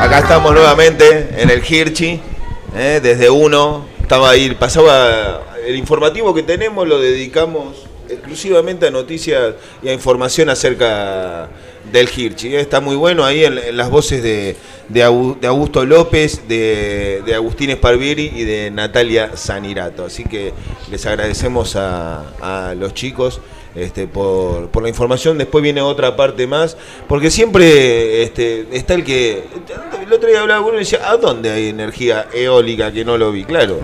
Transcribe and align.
Acá 0.00 0.20
estamos 0.20 0.54
nuevamente 0.54 1.28
en 1.36 1.50
el 1.50 1.62
Hirchi, 1.62 2.18
eh, 2.74 3.00
desde 3.02 3.28
uno. 3.28 3.84
Estaba 4.00 4.30
ahí, 4.30 4.54
pasaba 4.54 5.42
el 5.66 5.76
informativo 5.76 6.32
que 6.32 6.42
tenemos, 6.42 6.88
lo 6.88 6.98
dedicamos 6.98 7.84
exclusivamente 8.08 8.86
a 8.86 8.90
noticias 8.90 9.56
y 9.82 9.90
a 9.90 9.92
información 9.92 10.48
acerca 10.48 11.50
del 11.92 12.08
Hirchi. 12.08 12.56
eh. 12.56 12.60
Está 12.60 12.80
muy 12.80 12.96
bueno 12.96 13.26
ahí 13.26 13.44
en, 13.44 13.76
las 13.76 13.90
voces 13.90 14.22
de, 14.22 14.56
de 14.88 15.02
Augusto 15.02 15.84
López, 15.84 16.48
de, 16.48 17.22
Agustín 17.34 17.68
Esparvieri 17.68 18.32
y 18.34 18.44
de 18.44 18.70
Natalia 18.70 19.36
Sanirato. 19.36 20.06
Así 20.06 20.24
que 20.24 20.54
les 20.90 21.04
agradecemos 21.04 21.76
a 21.76 22.74
los 22.74 22.94
chicos 22.94 23.42
este, 23.74 24.06
por, 24.06 24.68
por 24.68 24.82
la 24.82 24.88
información. 24.88 25.38
Después 25.38 25.62
viene 25.62 25.80
otra 25.80 26.16
parte 26.16 26.46
más, 26.46 26.76
porque 27.08 27.30
siempre 27.30 28.22
este, 28.22 28.66
está 28.72 28.94
el 28.94 29.04
que. 29.04 29.44
El 30.02 30.12
otro 30.12 30.28
día 30.28 30.40
hablaba 30.40 30.60
con 30.60 30.70
uno 30.70 30.78
y 30.78 30.84
decía: 30.84 31.08
¿A 31.10 31.16
dónde 31.16 31.50
hay 31.50 31.68
energía 31.68 32.26
eólica 32.32 32.90
que 32.92 33.04
no 33.04 33.16
lo 33.18 33.32
vi? 33.32 33.44
Claro, 33.44 33.78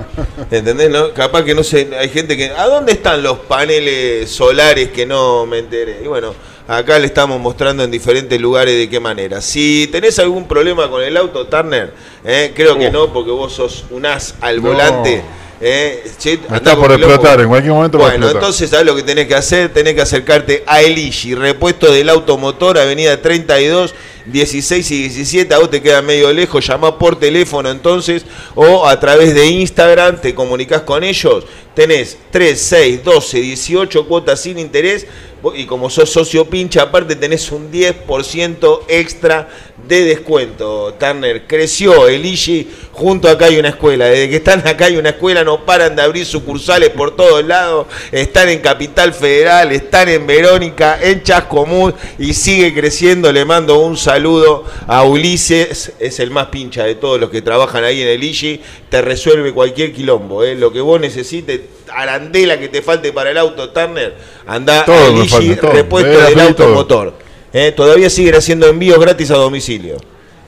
¿entendés? 0.50 0.90
no? 0.90 1.12
Capaz 1.12 1.44
que 1.44 1.54
no 1.54 1.62
sé, 1.62 1.88
hay 1.98 2.08
gente 2.08 2.36
que. 2.36 2.50
¿A 2.50 2.66
dónde 2.66 2.92
están 2.92 3.22
los 3.22 3.38
paneles 3.40 4.30
solares 4.30 4.90
que 4.90 5.06
no 5.06 5.46
me 5.46 5.58
enteré? 5.58 6.00
Y 6.04 6.08
bueno. 6.08 6.34
Acá 6.68 6.98
le 6.98 7.06
estamos 7.06 7.38
mostrando 7.40 7.84
en 7.84 7.92
diferentes 7.92 8.40
lugares 8.40 8.76
de 8.76 8.90
qué 8.90 8.98
manera. 8.98 9.40
Si 9.40 9.88
tenés 9.92 10.18
algún 10.18 10.48
problema 10.48 10.90
con 10.90 11.00
el 11.00 11.16
auto, 11.16 11.46
Turner, 11.46 11.92
eh, 12.24 12.50
creo 12.56 12.76
que 12.76 12.90
no, 12.90 13.12
porque 13.12 13.30
vos 13.30 13.52
sos 13.52 13.84
un 13.92 14.04
as 14.04 14.34
al 14.40 14.56
No. 14.60 14.70
volante. 14.70 15.22
Eh, 15.60 16.04
che, 16.18 16.34
está 16.34 16.76
por 16.76 16.92
explotar, 16.92 17.40
en 17.40 17.48
cualquier 17.48 17.72
momento 17.72 17.98
Bueno, 17.98 18.28
entonces, 18.28 18.68
¿sabes 18.68 18.84
lo 18.84 18.94
que 18.94 19.02
tenés 19.02 19.26
que 19.26 19.34
hacer? 19.34 19.72
Tenés 19.72 19.94
que 19.94 20.02
acercarte 20.02 20.62
a 20.66 20.82
Eligi, 20.82 21.34
repuesto 21.34 21.90
del 21.90 22.10
automotor, 22.10 22.78
avenida 22.78 23.20
32, 23.20 23.94
16 24.26 24.90
y 24.90 25.02
17. 25.04 25.54
A 25.54 25.58
vos 25.58 25.70
te 25.70 25.80
queda 25.80 26.02
medio 26.02 26.30
lejos, 26.32 26.66
llamá 26.66 26.98
por 26.98 27.18
teléfono 27.18 27.70
entonces, 27.70 28.26
o 28.54 28.86
a 28.86 29.00
través 29.00 29.34
de 29.34 29.46
Instagram, 29.46 30.20
te 30.20 30.34
comunicás 30.34 30.82
con 30.82 31.02
ellos. 31.02 31.44
Tenés 31.76 32.16
3, 32.30 32.58
6, 32.58 33.04
12, 33.04 33.38
18 33.38 34.08
cuotas 34.08 34.40
sin 34.40 34.58
interés. 34.58 35.06
Y 35.54 35.66
como 35.66 35.90
sos 35.90 36.10
socio 36.10 36.46
pincha, 36.46 36.82
aparte 36.82 37.14
tenés 37.14 37.52
un 37.52 37.70
10% 37.70 38.80
extra 38.88 39.48
de 39.86 40.04
descuento. 40.04 40.94
Turner 40.98 41.46
creció 41.46 42.08
Eligi, 42.08 42.68
junto 42.92 43.28
acá 43.28 43.44
hay 43.44 43.58
una 43.58 43.68
escuela. 43.68 44.06
Desde 44.06 44.30
que 44.30 44.36
están 44.36 44.66
acá 44.66 44.86
hay 44.86 44.96
una 44.96 45.10
escuela, 45.10 45.44
no 45.44 45.64
paran 45.64 45.94
de 45.94 46.02
abrir 46.02 46.24
sucursales 46.24 46.90
por 46.90 47.14
todos 47.14 47.44
lados. 47.44 47.86
Están 48.10 48.48
en 48.48 48.60
Capital 48.60 49.12
Federal, 49.12 49.70
están 49.70 50.08
en 50.08 50.26
Verónica, 50.26 50.98
en 51.00 51.22
Chascomús 51.22 51.92
y 52.18 52.32
sigue 52.32 52.74
creciendo. 52.74 53.30
Le 53.30 53.44
mando 53.44 53.78
un 53.78 53.96
saludo 53.96 54.64
a 54.86 55.04
Ulises, 55.04 55.92
es 56.00 56.18
el 56.18 56.30
más 56.30 56.46
pincha 56.46 56.84
de 56.84 56.94
todos 56.94 57.20
los 57.20 57.30
que 57.30 57.42
trabajan 57.42 57.84
ahí 57.84 58.02
en 58.02 58.08
Eligi. 58.08 58.62
Te 58.88 59.02
resuelve 59.02 59.52
cualquier 59.52 59.92
quilombo, 59.92 60.42
¿eh? 60.42 60.54
lo 60.54 60.72
que 60.72 60.80
vos 60.80 61.00
necesites. 61.00 61.60
Arandela 61.92 62.58
que 62.58 62.68
te 62.68 62.82
falte 62.82 63.12
para 63.12 63.30
el 63.30 63.38
auto, 63.38 63.70
Turner, 63.70 64.14
anda 64.46 64.84
Todo 64.84 65.22
a 65.22 65.26
falta, 65.26 65.60
todo. 65.60 65.72
repuesto 65.72 66.10
del 66.10 66.40
automotor. 66.40 67.14
Eh, 67.52 67.72
todavía 67.72 68.10
siguen 68.10 68.34
haciendo 68.34 68.66
envíos 68.66 68.98
gratis 68.98 69.30
a 69.30 69.34
domicilio. 69.36 69.96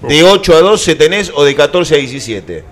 De 0.02 0.22
8 0.22 0.54
a 0.56 0.60
12 0.60 0.94
tenés 0.94 1.32
o 1.34 1.44
de 1.44 1.54
14 1.54 1.94
a 1.94 1.98
17. 1.98 2.64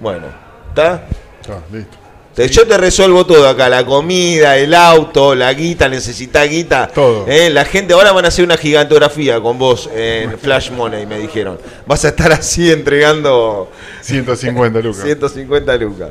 Bueno, 0.00 0.26
¿está? 0.68 1.06
Ah, 1.48 1.58
listo. 1.72 1.96
Te- 2.34 2.48
Yo 2.48 2.66
te 2.66 2.76
resuelvo 2.76 3.24
todo 3.24 3.48
acá, 3.48 3.68
la 3.68 3.86
comida, 3.86 4.58
el 4.58 4.74
auto, 4.74 5.36
la 5.36 5.52
guita, 5.54 5.88
necesita 5.88 6.42
guita. 6.44 6.88
Todo. 6.92 7.26
Eh, 7.28 7.48
la 7.48 7.64
gente 7.64 7.94
ahora 7.94 8.10
van 8.10 8.24
a 8.24 8.28
hacer 8.28 8.44
una 8.44 8.56
gigantografía 8.56 9.40
con 9.40 9.56
vos 9.56 9.88
en 9.94 10.36
Flash 10.40 10.70
Money, 10.72 11.06
me 11.06 11.18
dijeron. 11.20 11.58
Vas 11.86 12.04
a 12.04 12.08
estar 12.08 12.32
así 12.32 12.72
entregando 12.72 13.70
150 14.00 14.80
lucas. 14.80 15.02
150 15.04 15.76
lucas. 15.76 16.08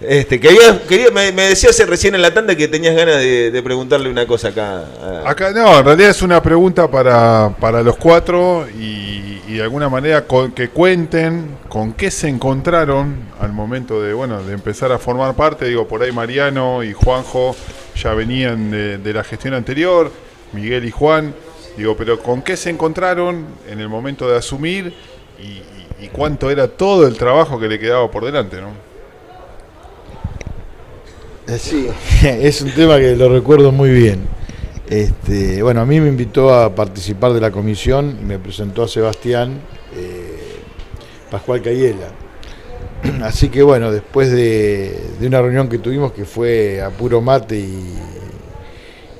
Este, 0.00 0.40
quería, 0.40 0.82
quería, 0.86 1.10
me, 1.10 1.32
me 1.32 1.42
decías 1.44 1.78
recién 1.88 2.14
en 2.14 2.22
la 2.22 2.34
tanda 2.34 2.54
que 2.56 2.68
tenías 2.68 2.94
ganas 2.94 3.16
de, 3.16 3.60
preguntarle 3.64 4.10
una 4.10 4.26
cosa 4.26 4.48
acá. 4.48 4.84
Acá 5.24 5.50
no, 5.52 5.78
en 5.78 5.84
realidad 5.84 6.10
es 6.10 6.20
una 6.20 6.42
pregunta 6.42 6.90
para, 6.90 7.54
para 7.58 7.82
los 7.82 7.96
cuatro 7.96 8.66
y, 8.68 9.22
de 9.48 9.62
alguna 9.62 9.88
manera 9.88 10.26
con- 10.26 10.50
que 10.50 10.70
cuenten 10.70 11.58
con 11.68 11.92
qué 11.92 12.10
se 12.10 12.28
encontraron 12.28 13.14
al 13.38 13.52
momento 13.52 14.02
de 14.02 14.12
bueno 14.12 14.42
de 14.42 14.52
empezar 14.52 14.90
a 14.90 14.98
formar 14.98 15.34
parte. 15.34 15.66
Digo, 15.66 15.86
por 15.86 16.02
ahí 16.02 16.10
Mariano 16.10 16.82
y 16.82 16.92
Juanjo 16.92 17.54
ya 17.94 18.14
venían 18.14 18.72
de, 18.72 19.12
la 19.12 19.22
gestión 19.22 19.54
anterior, 19.54 20.10
Miguel 20.52 20.84
y 20.84 20.90
Juan. 20.90 21.32
Digo, 21.76 21.96
pero 21.96 22.18
con 22.18 22.42
qué 22.42 22.56
se 22.56 22.70
encontraron 22.70 23.46
en 23.68 23.80
el 23.80 23.88
momento 23.88 24.28
de 24.28 24.36
asumir 24.36 24.92
y 26.00 26.08
cuánto 26.08 26.50
era 26.50 26.66
todo 26.68 27.06
el 27.06 27.16
trabajo 27.16 27.58
que 27.58 27.68
le 27.68 27.78
quedaba 27.78 28.10
por 28.10 28.24
delante, 28.24 28.60
¿no? 28.60 28.93
Eh, 31.46 31.58
Sí, 31.58 31.88
es 32.22 32.62
un 32.62 32.70
tema 32.70 32.98
que 32.98 33.16
lo 33.16 33.28
recuerdo 33.28 33.72
muy 33.72 33.90
bien. 33.90 34.20
Este, 34.88 35.62
bueno, 35.62 35.80
a 35.80 35.86
mí 35.86 36.00
me 36.00 36.08
invitó 36.08 36.54
a 36.54 36.74
participar 36.74 37.32
de 37.32 37.40
la 37.40 37.50
comisión 37.50 38.18
y 38.20 38.24
me 38.24 38.38
presentó 38.38 38.82
a 38.82 38.88
Sebastián 38.88 39.60
eh, 39.96 40.58
Pascual 41.30 41.62
Cayela. 41.62 42.08
Así 43.22 43.48
que 43.48 43.62
bueno, 43.62 43.90
después 43.90 44.30
de, 44.30 44.96
una 45.20 45.40
reunión 45.40 45.68
que 45.68 45.78
tuvimos 45.78 46.12
que 46.12 46.24
fue 46.24 46.82
a 46.82 46.90
puro 46.90 47.20
mate 47.20 47.58
y, 47.58 47.94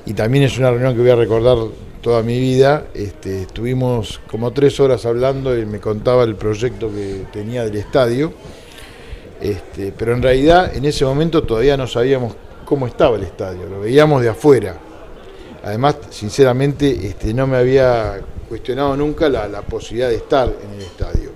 y 0.05 0.13
también 0.13 0.43
es 0.43 0.57
una 0.57 0.71
reunión 0.71 0.93
que 0.93 1.01
voy 1.01 1.09
a 1.11 1.15
recordar 1.15 1.57
toda 2.01 2.21
mi 2.21 2.39
vida, 2.39 2.85
este, 2.93 3.41
estuvimos 3.41 4.21
como 4.29 4.51
tres 4.51 4.79
horas 4.79 5.07
hablando 5.07 5.57
y 5.57 5.65
me 5.65 5.79
contaba 5.79 6.23
el 6.23 6.35
proyecto 6.35 6.91
que 6.91 7.25
tenía 7.33 7.63
del 7.63 7.77
estadio. 7.77 8.31
Este, 9.45 9.93
pero 9.95 10.15
en 10.15 10.23
realidad 10.23 10.75
en 10.75 10.85
ese 10.85 11.05
momento 11.05 11.43
todavía 11.43 11.77
no 11.77 11.85
sabíamos 11.85 12.35
cómo 12.65 12.87
estaba 12.87 13.15
el 13.15 13.23
estadio, 13.23 13.69
lo 13.69 13.81
veíamos 13.81 14.23
de 14.23 14.29
afuera. 14.29 14.75
Además, 15.63 15.97
sinceramente, 16.09 16.89
este, 17.07 17.31
no 17.31 17.45
me 17.45 17.57
había 17.57 18.21
cuestionado 18.49 18.97
nunca 18.97 19.29
la, 19.29 19.61
posibilidad 19.61 20.09
de 20.09 20.15
estar 20.15 20.47
en 20.47 20.73
el 20.79 20.81
estadio. 20.81 21.29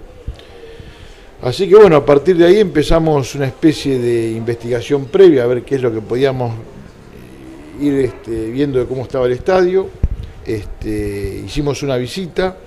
Así 1.44 1.70
que 1.70 1.76
bueno, 1.76 1.98
a 1.98 2.06
partir 2.06 2.36
de 2.36 2.48
ahí 2.48 2.60
empezamos 2.60 3.36
una 3.36 3.46
especie 3.46 4.00
de 4.00 4.32
investigación 4.32 5.06
previa 5.06 5.44
a 5.44 5.48
ver 5.48 5.62
qué 5.62 5.76
es 5.76 5.82
lo 5.82 5.94
que 5.94 6.02
podíamos 6.02 6.52
eh, 7.80 7.84
ir 7.84 7.94
este, 7.94 8.50
viendo 8.50 8.80
de 8.80 8.86
cómo 8.88 9.04
estaba 9.04 9.28
el 9.28 9.34
estadio. 9.34 9.88
Hicimos 10.48 11.84
una 11.84 11.96
visita, 11.98 12.58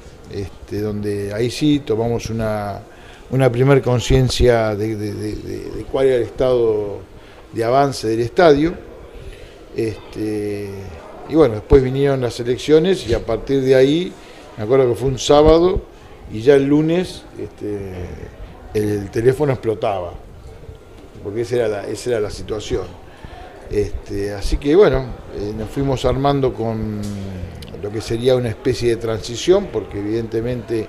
donde 0.70 1.34
ahí 1.34 1.50
sí 1.50 1.82
tomamos 1.84 2.30
una, 2.30 2.80
una 3.32 3.50
primer 3.50 3.80
conciencia 3.80 4.76
de, 4.76 5.84
cuál 5.90 6.06
era 6.06 6.16
el 6.16 6.22
estado 6.22 6.98
de 7.52 7.64
avance 7.64 8.06
del 8.06 8.20
estadio. 8.20 8.74
Este, 9.74 10.68
y 11.28 11.34
bueno, 11.34 11.54
después 11.54 11.82
vinieron 11.82 12.20
las 12.20 12.38
elecciones 12.40 13.08
y 13.08 13.14
a 13.14 13.24
partir 13.24 13.62
de 13.62 13.74
ahí, 13.74 14.12
me 14.58 14.64
acuerdo 14.64 14.90
que 14.90 14.94
fue 14.94 15.08
un 15.08 15.18
sábado 15.18 15.80
y 16.30 16.42
ya 16.42 16.54
el 16.54 16.66
lunes 16.66 17.22
este, 17.38 17.92
el 18.74 19.10
teléfono 19.10 19.52
explotaba, 19.52 20.12
porque 21.24 21.40
esa 21.40 21.56
era 21.56 21.68
la, 21.68 21.86
esa 21.86 22.10
era 22.10 22.20
la 22.20 22.30
situación. 22.30 22.84
Este, 23.70 24.34
así 24.34 24.58
que 24.58 24.76
bueno, 24.76 25.06
eh, 25.34 25.54
nos 25.56 25.70
fuimos 25.70 26.04
armando 26.04 26.52
con 26.52 27.00
lo 27.82 27.90
que 27.90 28.02
sería 28.02 28.36
una 28.36 28.50
especie 28.50 28.90
de 28.90 28.96
transición, 28.96 29.68
porque 29.72 30.00
evidentemente 30.00 30.86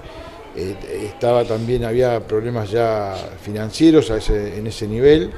eh, 0.56 0.76
estaba 1.06 1.46
también, 1.46 1.84
había 1.84 2.20
problemas 2.20 2.70
ya 2.70 3.16
financieros 3.42 4.12
a 4.12 4.18
ese- 4.18 4.58
en 4.58 4.68
ese 4.68 4.88
nivel. 4.88 5.32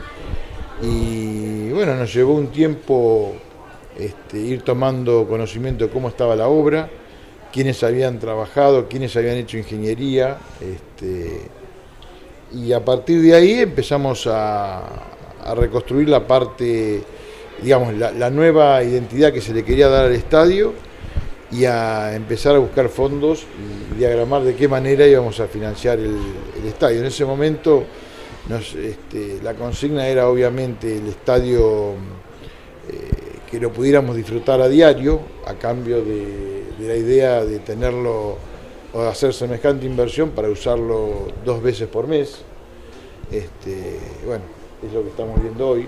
Y 0.81 1.69
bueno, 1.69 1.95
nos 1.95 2.13
llevó 2.13 2.33
un 2.33 2.47
tiempo 2.47 3.33
este, 3.97 4.39
ir 4.39 4.61
tomando 4.63 5.25
conocimiento 5.27 5.85
de 5.85 5.91
cómo 5.91 6.09
estaba 6.09 6.35
la 6.35 6.47
obra, 6.47 6.89
quiénes 7.53 7.81
habían 7.83 8.19
trabajado, 8.19 8.87
quiénes 8.89 9.15
habían 9.15 9.37
hecho 9.37 9.57
ingeniería. 9.57 10.37
Este, 10.59 11.49
y 12.53 12.73
a 12.73 12.83
partir 12.83 13.21
de 13.21 13.35
ahí 13.35 13.59
empezamos 13.61 14.27
a, 14.27 15.11
reconstruir 15.55 16.09
la 16.09 16.25
parte, 16.25 17.03
digamos, 17.61 17.93
la 17.93 18.29
nueva 18.31 18.83
identidad 18.83 19.31
que 19.31 19.41
se 19.41 19.53
le 19.53 19.63
quería 19.63 19.89
dar 19.89 20.05
al 20.05 20.13
estadio 20.13 20.73
y 21.55 21.65
a 21.65 22.15
empezar 22.15 22.55
a 22.55 22.59
buscar 22.59 22.89
fondos 22.89 23.45
y 23.93 23.97
diagramar 23.99 24.43
de 24.43 24.55
qué 24.55 24.67
manera 24.67 25.07
íbamos 25.07 25.39
a 25.39 25.47
financiar 25.47 25.99
el, 25.99 26.17
estadio. 26.65 26.99
En 26.99 27.05
ese 27.05 27.23
momento 27.23 27.83
este, 28.49 29.39
la 29.41 29.53
consigna 29.53 30.07
era 30.07 30.27
obviamente 30.27 30.97
el 30.97 31.07
estadio 31.07 31.91
eh, 32.89 33.09
que 33.49 33.59
lo 33.59 33.71
pudiéramos 33.71 34.15
disfrutar 34.15 34.59
a 34.61 34.67
diario 34.67 35.19
a 35.45 35.53
cambio 35.53 36.03
de, 36.03 36.63
de 36.77 36.87
la 36.87 36.95
idea 36.95 37.45
de 37.45 37.59
tenerlo 37.59 38.37
o 38.93 39.01
de 39.01 39.07
hacer 39.07 39.33
semejante 39.33 39.85
inversión 39.85 40.31
para 40.31 40.49
usarlo 40.49 41.27
dos 41.45 41.61
veces 41.61 41.87
por 41.87 42.07
mes. 42.07 42.39
Este, 43.31 43.99
bueno, 44.25 44.43
es 44.85 44.93
lo 44.93 45.03
que 45.03 45.09
estamos 45.09 45.41
viendo 45.41 45.67
hoy. 45.67 45.87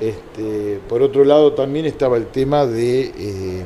Este, 0.00 0.80
por 0.88 1.02
otro 1.02 1.24
lado 1.24 1.52
también 1.52 1.86
estaba 1.86 2.16
el 2.16 2.26
tema 2.26 2.66
de, 2.66 3.12
eh, 3.16 3.64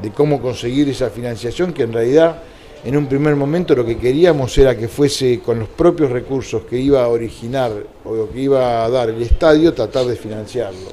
de 0.00 0.10
cómo 0.10 0.40
conseguir 0.40 0.88
esa 0.88 1.10
financiación 1.10 1.72
que 1.72 1.82
en 1.82 1.92
realidad 1.92 2.42
en 2.82 2.96
un 2.96 3.06
primer 3.06 3.36
momento 3.36 3.74
lo 3.74 3.84
que 3.84 3.98
queríamos 3.98 4.56
era 4.56 4.76
que 4.76 4.88
fuese 4.88 5.40
con 5.40 5.58
los 5.58 5.68
propios 5.68 6.10
recursos 6.10 6.62
que 6.62 6.78
iba 6.78 7.04
a 7.04 7.08
originar 7.08 7.72
o 8.04 8.28
que 8.32 8.40
iba 8.40 8.84
a 8.84 8.88
dar 8.88 9.10
el 9.10 9.20
estadio, 9.20 9.74
tratar 9.74 10.06
de 10.06 10.16
financiarlo. 10.16 10.88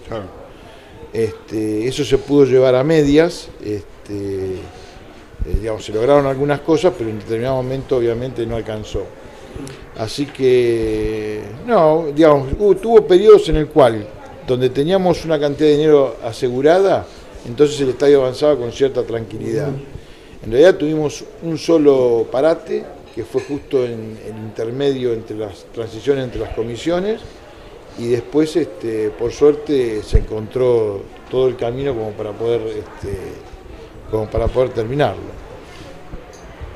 Este, 1.13 1.87
eso 1.87 2.03
se 2.03 2.17
pudo 2.17 2.45
llevar 2.45 2.75
a 2.75 2.83
medias, 2.83 3.47
este, 3.63 4.55
eh, 4.55 5.57
digamos, 5.61 5.85
se 5.85 5.93
lograron 5.93 6.25
algunas 6.25 6.59
cosas, 6.59 6.93
pero 6.97 7.09
en 7.09 7.19
determinado 7.19 7.55
momento 7.55 7.97
obviamente 7.97 8.45
no 8.45 8.57
alcanzó. 8.57 9.05
Así 9.97 10.25
que, 10.25 11.41
no, 11.65 12.07
digamos, 12.13 12.49
tuvo 12.81 13.07
periodos 13.07 13.47
en 13.49 13.55
el 13.55 13.67
cual, 13.67 14.05
donde 14.45 14.69
teníamos 14.69 15.23
una 15.23 15.39
cantidad 15.39 15.69
de 15.69 15.77
dinero 15.77 16.17
asegurada, 16.23 17.07
entonces 17.45 17.79
el 17.81 17.89
estadio 17.89 18.21
avanzaba 18.21 18.55
con 18.57 18.71
cierta 18.71 19.03
tranquilidad. 19.03 19.69
En 20.43 20.51
realidad 20.51 20.75
tuvimos 20.75 21.23
un 21.43 21.57
solo 21.57 22.27
parate, 22.31 22.83
que 23.13 23.23
fue 23.23 23.41
justo 23.41 23.83
en 23.83 24.17
el 24.25 24.37
intermedio 24.37 25.13
entre 25.13 25.37
las 25.37 25.65
transiciones 25.73 26.25
entre 26.25 26.41
las 26.41 26.53
comisiones, 26.53 27.21
y 27.97 28.09
después, 28.09 28.55
este, 28.55 29.09
por 29.09 29.31
suerte, 29.31 30.03
se 30.03 30.19
encontró 30.19 31.01
todo 31.31 31.47
el 31.47 31.55
camino 31.55 31.95
como 31.95 32.11
para 32.11 32.31
poder, 32.31 32.61
este, 32.61 33.17
como 34.11 34.29
para 34.29 34.47
poder 34.47 34.69
terminarlo. 34.69 35.47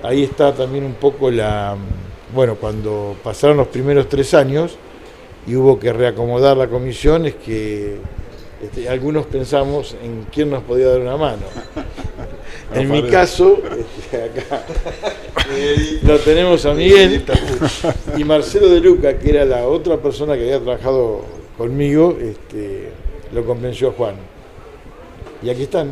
Ahí 0.01 0.23
está 0.23 0.51
también 0.51 0.83
un 0.83 0.95
poco 0.95 1.29
la, 1.29 1.77
bueno, 2.33 2.55
cuando 2.55 3.15
pasaron 3.23 3.57
los 3.57 3.67
primeros 3.67 4.09
tres 4.09 4.33
años 4.33 4.75
y 5.45 5.55
hubo 5.55 5.77
que 5.77 5.93
reacomodar 5.93 6.57
la 6.57 6.67
comisión, 6.67 7.27
es 7.27 7.35
que 7.35 7.97
este, 8.63 8.87
algunos 8.89 9.25
pensamos 9.25 9.95
en 10.03 10.25
quién 10.31 10.49
nos 10.49 10.63
podía 10.63 10.87
dar 10.87 11.01
una 11.01 11.17
mano. 11.17 11.43
En 12.73 12.89
mi 12.89 13.03
caso, 13.03 13.61
este, 13.77 14.23
acá 14.23 14.63
lo 16.03 16.17
tenemos 16.19 16.65
a 16.65 16.73
Miguel 16.73 17.25
y 18.17 18.23
Marcelo 18.23 18.69
de 18.69 18.79
Luca, 18.79 19.19
que 19.19 19.29
era 19.29 19.43
la 19.43 19.67
otra 19.67 19.97
persona 19.97 20.35
que 20.35 20.43
había 20.43 20.59
trabajado 20.59 21.25
conmigo, 21.57 22.17
este, 22.21 22.91
lo 23.33 23.43
convenció 23.45 23.89
a 23.89 23.91
Juan. 23.91 24.15
Y 25.43 25.49
aquí 25.49 25.63
están. 25.63 25.91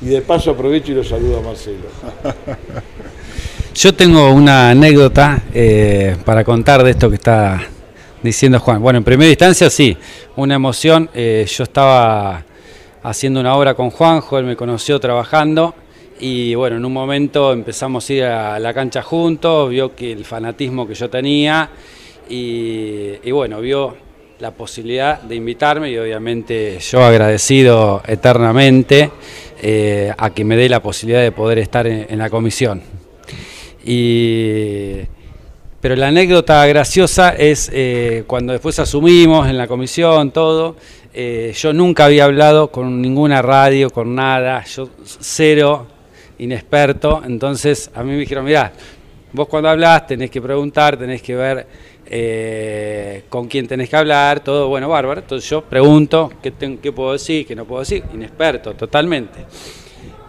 Y 0.00 0.06
de 0.06 0.20
paso 0.22 0.52
aprovecho 0.52 0.92
y 0.92 0.94
lo 0.94 1.02
saludo 1.02 1.38
a 1.38 1.42
Marcelo. 1.42 1.88
Yo 3.74 3.94
tengo 3.94 4.32
una 4.32 4.70
anécdota 4.70 5.42
eh, 5.52 6.16
para 6.24 6.44
contar 6.44 6.84
de 6.84 6.92
esto 6.92 7.08
que 7.08 7.16
está 7.16 7.68
diciendo 8.24 8.58
Juan. 8.58 8.82
Bueno, 8.82 8.98
en 8.98 9.04
primera 9.04 9.30
instancia 9.30 9.70
sí, 9.70 9.96
una 10.34 10.56
emoción. 10.56 11.10
Eh, 11.14 11.46
yo 11.46 11.62
estaba 11.62 12.42
haciendo 13.02 13.38
una 13.38 13.54
obra 13.54 13.74
con 13.74 13.90
Juanjo, 13.90 14.38
él 14.38 14.46
me 14.46 14.56
conoció 14.56 14.98
trabajando 14.98 15.74
y 16.18 16.54
bueno, 16.54 16.76
en 16.76 16.84
un 16.84 16.92
momento 16.92 17.52
empezamos 17.52 18.08
a 18.08 18.12
ir 18.12 18.24
a 18.24 18.58
la 18.58 18.72
cancha 18.72 19.02
juntos, 19.02 19.68
vio 19.68 19.94
que 19.94 20.10
el 20.10 20.24
fanatismo 20.24 20.88
que 20.88 20.94
yo 20.94 21.10
tenía 21.10 21.68
y, 22.28 23.30
bueno, 23.30 23.60
vio 23.60 23.94
la 24.38 24.52
posibilidad 24.52 25.20
de 25.20 25.34
invitarme 25.34 25.90
y 25.90 25.98
obviamente 25.98 26.78
yo 26.78 27.04
agradecido 27.04 28.02
eternamente 28.06 29.10
eh, 29.60 30.12
a 30.16 30.30
que 30.30 30.44
me 30.44 30.56
dé 30.56 30.68
la 30.70 30.80
posibilidad 30.80 31.22
de 31.22 31.30
poder 31.30 31.58
estar 31.58 31.86
en, 31.86 32.18
la 32.18 32.30
comisión. 32.30 32.82
Pero 35.84 35.96
la 35.96 36.08
anécdota 36.08 36.66
graciosa 36.66 37.34
es 37.36 37.70
eh, 37.70 38.24
cuando 38.26 38.54
después 38.54 38.78
asumimos 38.78 39.46
en 39.46 39.58
la 39.58 39.66
comisión 39.66 40.30
todo, 40.30 40.76
eh, 41.12 41.52
yo 41.54 41.74
nunca 41.74 42.06
había 42.06 42.24
hablado 42.24 42.68
con 42.68 43.02
ninguna 43.02 43.42
radio, 43.42 43.90
con 43.90 44.14
nada, 44.14 44.64
yo 44.64 44.88
cero, 45.04 45.86
inexperto, 46.38 47.20
entonces 47.26 47.90
a 47.94 48.02
mí 48.02 48.12
me 48.12 48.16
dijeron, 48.20 48.46
mirá, 48.46 48.72
vos 49.34 49.46
cuando 49.46 49.68
hablas 49.68 50.06
tenés 50.06 50.30
que 50.30 50.40
preguntar, 50.40 50.96
tenés 50.96 51.20
que 51.20 51.36
ver 51.36 51.66
eh, 52.06 53.24
con 53.28 53.46
quién 53.46 53.68
tenés 53.68 53.90
que 53.90 53.96
hablar, 53.96 54.40
todo, 54.40 54.68
bueno, 54.68 54.88
bárbaro, 54.88 55.20
entonces 55.20 55.50
yo 55.50 55.60
pregunto 55.60 56.32
qué, 56.42 56.50
qué 56.80 56.92
puedo 56.92 57.12
decir, 57.12 57.46
qué 57.46 57.54
no 57.54 57.66
puedo 57.66 57.80
decir, 57.80 58.02
inexperto, 58.14 58.72
totalmente. 58.72 59.40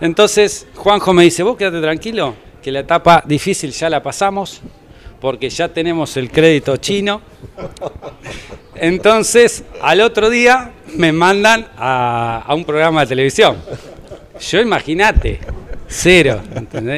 Entonces 0.01 0.68
Juanjo 0.75 1.13
me 1.13 1.24
dice, 1.24 1.44
vos 1.44 1.56
quédate 1.56 1.80
tranquilo, 1.80 2.36
que 2.62 2.74
la 2.74 2.81
etapa 2.81 3.24
difícil 3.25 3.72
ya 3.72 3.90
la 3.90 4.04
pasamos, 4.04 4.62
porque 5.25 5.50
ya 5.50 5.69
tenemos 5.69 6.18
el 6.18 6.30
crédito 6.30 6.77
chino. 6.77 7.19
Entonces, 8.75 9.63
al 9.81 10.01
otro 10.01 10.30
día 10.30 10.72
me 10.98 11.12
mandan 11.12 11.68
a, 11.80 12.45
un 12.56 12.63
programa 12.63 13.01
de 13.01 13.07
televisión. 13.07 13.57
Yo 14.39 14.62
imagínate, 14.62 15.39
cero, 15.88 16.42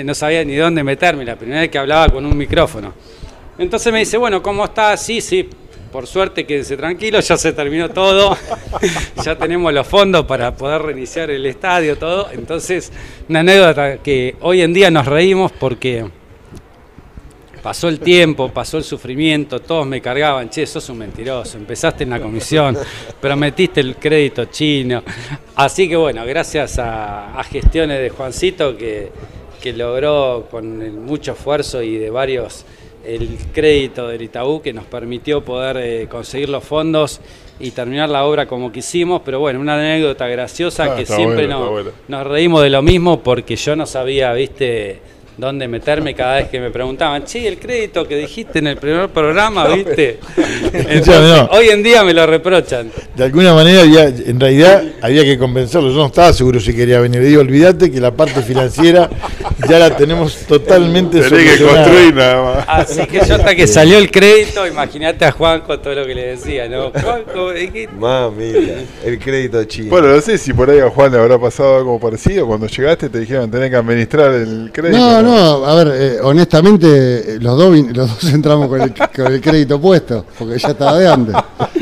no 0.03 0.13
sabía 0.13 0.43
ni 0.43 0.57
dónde 0.57 0.83
meterme, 0.83 1.23
la 1.23 1.37
primera 1.37 1.61
vez 1.61 1.69
que 1.69 1.77
hablaba 1.77 2.09
con 2.09 2.25
un 2.25 2.37
micrófono. 2.37 2.93
Entonces 3.57 3.93
me 3.93 3.99
dice, 3.99 4.17
bueno, 4.17 4.43
¿cómo 4.43 4.65
está? 4.65 4.97
Sí, 4.97 5.21
sí, 5.21 5.49
por 5.89 6.05
suerte 6.05 6.45
quédense 6.45 6.75
tranquilo, 6.75 7.21
ya 7.21 7.37
se 7.37 7.53
terminó 7.53 7.91
todo, 7.91 8.35
ya 9.23 9.37
tenemos 9.37 9.71
los 9.71 9.87
fondos 9.87 10.25
para 10.25 10.53
poder 10.53 10.81
reiniciar 10.81 11.31
el 11.31 11.45
estadio, 11.45 11.97
todo. 11.97 12.29
Entonces, 12.33 12.91
una 13.29 13.39
anécdota 13.39 13.99
que 13.99 14.35
hoy 14.41 14.63
en 14.63 14.73
día 14.73 14.91
nos 14.91 15.05
reímos 15.05 15.53
porque 15.53 16.07
Pasó 17.67 17.89
el 17.89 17.99
tiempo, 17.99 18.47
pasó 18.47 18.77
el 18.77 18.85
sufrimiento, 18.85 19.59
todos 19.59 19.85
me 19.85 19.99
cargaban, 19.99 20.49
che, 20.49 20.65
sos 20.65 20.87
un 20.87 20.99
mentiroso, 20.99 21.57
empezaste 21.57 22.05
en 22.05 22.11
la 22.11 22.21
comisión, 22.21 22.77
prometiste 23.19 23.81
el 23.81 23.97
crédito 23.97 24.45
chino. 24.45 25.03
Así 25.53 25.89
que 25.89 25.97
bueno, 25.97 26.25
gracias 26.25 26.79
a, 26.79 27.43
gestiones 27.51 27.99
de 27.99 28.09
Juancito 28.09 28.77
que, 28.77 29.11
logró 29.75 30.47
con 30.49 31.03
mucho 31.03 31.33
esfuerzo 31.33 31.83
y 31.83 31.97
de 31.97 32.09
varios 32.09 32.63
el 33.03 33.37
crédito 33.53 34.07
del 34.07 34.21
Itaú 34.21 34.61
que 34.61 34.71
nos 34.71 34.85
permitió 34.85 35.43
poder 35.43 35.75
eh, 35.75 36.07
conseguir 36.07 36.47
los 36.47 36.63
fondos 36.63 37.19
y 37.59 37.71
terminar 37.71 38.07
la 38.07 38.23
obra 38.23 38.47
como 38.47 38.71
quisimos, 38.71 39.23
pero 39.25 39.41
bueno, 39.41 39.59
una 39.59 39.73
anécdota 39.73 40.25
graciosa 40.29 40.93
ah, 40.93 40.95
que 40.95 41.05
siempre 41.05 41.49
nos 41.49 42.27
reímos 42.27 42.63
de 42.63 42.69
lo 42.69 42.81
mismo 42.81 43.21
porque 43.21 43.57
yo 43.57 43.75
no 43.75 43.85
sabía, 43.85 44.31
viste, 44.31 45.01
dónde 45.37 45.67
meterme 45.67 46.15
cada 46.15 46.35
vez 46.35 46.49
que 46.49 46.59
me 46.59 46.71
preguntaban, 46.71 47.23
che, 47.23 47.47
el 47.47 47.59
crédito 47.59 48.07
que 48.07 48.15
dijiste 48.17 48.59
en 48.59 48.67
el 48.67 48.77
primer 48.77 49.09
programa, 49.09 49.67
¿viste? 49.67 50.19
Hoy 51.51 51.69
en 51.69 51.83
día 51.83 52.03
me 52.03 52.13
lo 52.13 52.25
reprochan. 52.25 52.91
De 53.15 53.23
alguna 53.23 53.53
manera, 53.53 53.83
en 53.83 54.39
realidad, 54.39 54.83
había 55.01 55.23
que 55.23 55.37
convencerlo. 55.37 55.89
Yo 55.89 55.97
no 55.97 56.07
estaba 56.07 56.33
seguro 56.33 56.59
si 56.59 56.75
quería 56.75 56.99
venir. 56.99 57.21
Le 57.21 57.27
digo, 57.27 57.41
olvídate 57.41 57.91
que 57.91 57.99
la 57.99 58.11
parte 58.11 58.41
financiera 58.41 59.09
ya 59.69 59.79
la 59.79 59.95
tenemos 59.95 60.37
totalmente 60.47 61.19
Tenés 61.21 61.57
que 61.57 61.63
construir 61.63 62.13
nada 62.13 62.43
más. 62.43 62.65
Así 62.67 63.05
que 63.05 63.21
yo 63.25 63.35
hasta 63.35 63.55
que 63.55 63.67
salió 63.67 63.97
el 63.97 64.11
crédito, 64.11 64.65
imagínate 64.67 65.25
a 65.25 65.31
Juanjo 65.31 65.79
todo 65.79 65.95
lo 65.95 66.05
que 66.05 66.15
le 66.15 66.27
decía, 66.27 66.67
¿no? 66.67 66.91
Juanjo, 66.91 67.51
Mami, 67.97 68.53
el 69.03 69.19
crédito 69.19 69.63
chino. 69.65 69.89
Bueno, 69.89 70.09
no 70.09 70.21
sé 70.21 70.37
si 70.37 70.53
por 70.53 70.69
ahí 70.69 70.79
a 70.79 70.89
Juan 70.89 71.11
le 71.11 71.19
habrá 71.19 71.39
pasado 71.39 71.77
algo 71.77 71.99
parecido. 71.99 72.47
Cuando 72.47 72.67
llegaste 72.67 73.09
te 73.09 73.19
dijeron, 73.19 73.49
tenés 73.49 73.69
que 73.69 73.75
administrar 73.75 74.33
el 74.33 74.69
crédito. 74.71 74.97
No, 74.97 75.21
no, 75.21 75.26
a 75.33 75.75
ver, 75.75 75.91
eh, 75.93 76.17
honestamente, 76.21 77.37
los 77.39 77.57
dos, 77.57 77.75
los 77.93 78.09
dos 78.21 78.33
entramos 78.33 78.67
con 78.67 78.81
el, 78.81 78.93
con 78.93 79.33
el 79.33 79.41
crédito 79.41 79.79
puesto, 79.79 80.25
porque 80.37 80.57
ya 80.57 80.69
estaba 80.69 80.97
de 80.97 81.07
antes. 81.07 81.35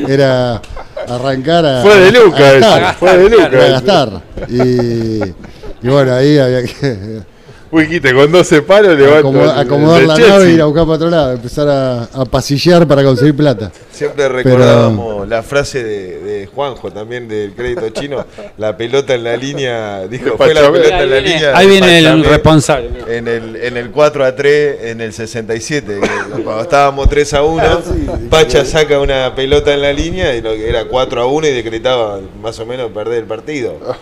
Era 0.07 0.61
arrancar 1.07 1.65
a. 1.65 1.81
Fue 1.81 1.99
de 1.99 2.11
Lucas, 2.11 2.95
fue 2.97 3.17
de 3.17 3.29
Lucas. 3.29 3.53
A 3.53 3.67
gastar. 3.67 4.21
Y, 4.49 5.19
y 5.23 5.87
bueno, 5.87 6.13
ahí 6.13 6.37
había 6.37 6.63
que 6.63 7.34
Wikite, 7.75 8.13
con 8.13 8.31
12 8.31 8.61
palos 8.61 8.97
levanto. 8.97 9.43
acomodar 9.51 10.03
la 10.03 10.17
nave 10.17 10.51
y 10.51 10.53
ir 10.53 10.61
a 10.61 10.65
buscar 10.65 10.85
para 10.85 10.95
otro 10.95 11.09
lado, 11.09 11.31
empezar 11.33 11.67
a, 11.67 12.03
a 12.03 12.25
pasillar 12.25 12.87
para 12.87 13.03
conseguir 13.03 13.35
plata. 13.35 13.71
Siempre 13.91 14.27
recordábamos 14.29 15.27
la 15.27 15.41
frase 15.43 15.83
de, 15.83 16.49
Juanjo 16.53 16.91
también 16.91 17.27
del 17.27 17.53
crédito 17.53 17.89
chino, 17.89 18.25
la 18.57 18.77
pelota 18.77 19.13
en 19.15 19.23
la 19.23 19.35
línea, 19.35 20.07
dijo, 20.07 20.37
fue 20.37 20.53
la 20.53 20.71
pelota 20.71 21.03
en 21.03 21.09
la 21.09 21.19
línea. 21.19 21.57
Ahí 21.57 21.67
viene 21.67 21.99
el 21.99 22.23
responsable. 22.23 22.89
En 23.07 23.27
el, 23.27 23.55
en 23.55 23.77
el 23.77 23.91
4 23.91 24.25
a 24.25 24.35
3, 24.35 24.77
en 24.83 25.01
el 25.01 25.13
67, 25.13 25.99
cuando 26.43 26.61
estábamos 26.61 27.09
3 27.09 27.33
a 27.33 27.43
1, 27.43 27.63
ah, 27.63 27.81
Pacha 28.29 28.65
saca 28.65 28.99
una 28.99 29.33
pelota 29.35 29.73
en 29.73 29.81
la 29.81 29.93
línea 29.93 30.35
y 30.35 30.41
lo 30.41 30.53
que 30.53 30.69
era 30.69 30.85
4 30.85 31.21
a 31.21 31.25
1 31.25 31.47
y 31.47 31.51
decretaba 31.51 32.19
más 32.41 32.59
o 32.59 32.65
menos 32.65 32.91
perder 32.91 33.19
el 33.19 33.25
partido. 33.25 33.77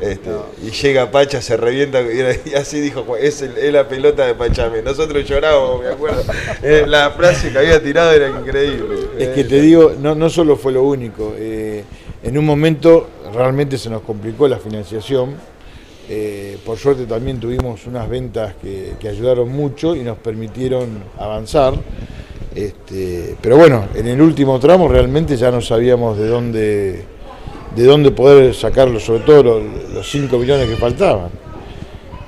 Este, 0.00 0.30
y 0.64 0.70
llega 0.70 1.10
Pacha, 1.10 1.40
se 1.40 1.56
revienta 1.56 2.00
y 2.02 2.54
así 2.54 2.80
dijo, 2.80 3.04
es, 3.16 3.44
la 3.72 3.88
pelota 3.88 4.26
de 4.26 4.34
Pachame. 4.34 4.82
Nosotros 4.82 5.28
llorábamos, 5.28 5.82
me 5.82 5.88
acuerdo. 5.88 6.22
Eh, 6.62 6.84
la 6.86 7.10
frase 7.10 7.50
que 7.50 7.58
había 7.58 7.82
tirado 7.82 8.12
era 8.12 8.28
increíble 8.28 9.02
que 9.34 9.44
te 9.44 9.60
digo, 9.60 9.92
no, 10.00 10.14
no 10.14 10.28
solo 10.28 10.56
fue 10.56 10.72
lo 10.72 10.82
único. 10.84 11.34
Eh, 11.36 11.84
en 12.22 12.38
un 12.38 12.44
momento 12.44 13.08
realmente 13.34 13.78
se 13.78 13.90
nos 13.90 14.02
complicó 14.02 14.48
la 14.48 14.58
financiación. 14.58 15.34
Eh, 16.08 16.58
por 16.66 16.78
suerte 16.78 17.06
también 17.06 17.38
tuvimos 17.38 17.86
unas 17.86 18.08
ventas 18.08 18.54
que, 18.60 19.08
ayudaron 19.08 19.48
mucho 19.50 19.94
y 19.94 20.00
nos 20.00 20.18
permitieron 20.18 20.88
avanzar. 21.18 21.74
Este, 22.54 23.36
pero 23.40 23.56
bueno, 23.56 23.86
en 23.94 24.06
el 24.06 24.20
último 24.20 24.58
tramo 24.60 24.88
realmente 24.88 25.36
ya 25.36 25.50
no 25.50 25.60
sabíamos 25.62 26.18
de 26.18 26.26
dónde, 26.26 27.04
de 27.74 27.84
dónde 27.84 28.10
poder 28.10 28.54
sacarlo, 28.54 29.00
sobre 29.00 29.20
todo 29.20 29.42
los, 29.94 30.10
5 30.10 30.36
millones 30.38 30.68
que 30.68 30.76
faltaban. 30.76 31.30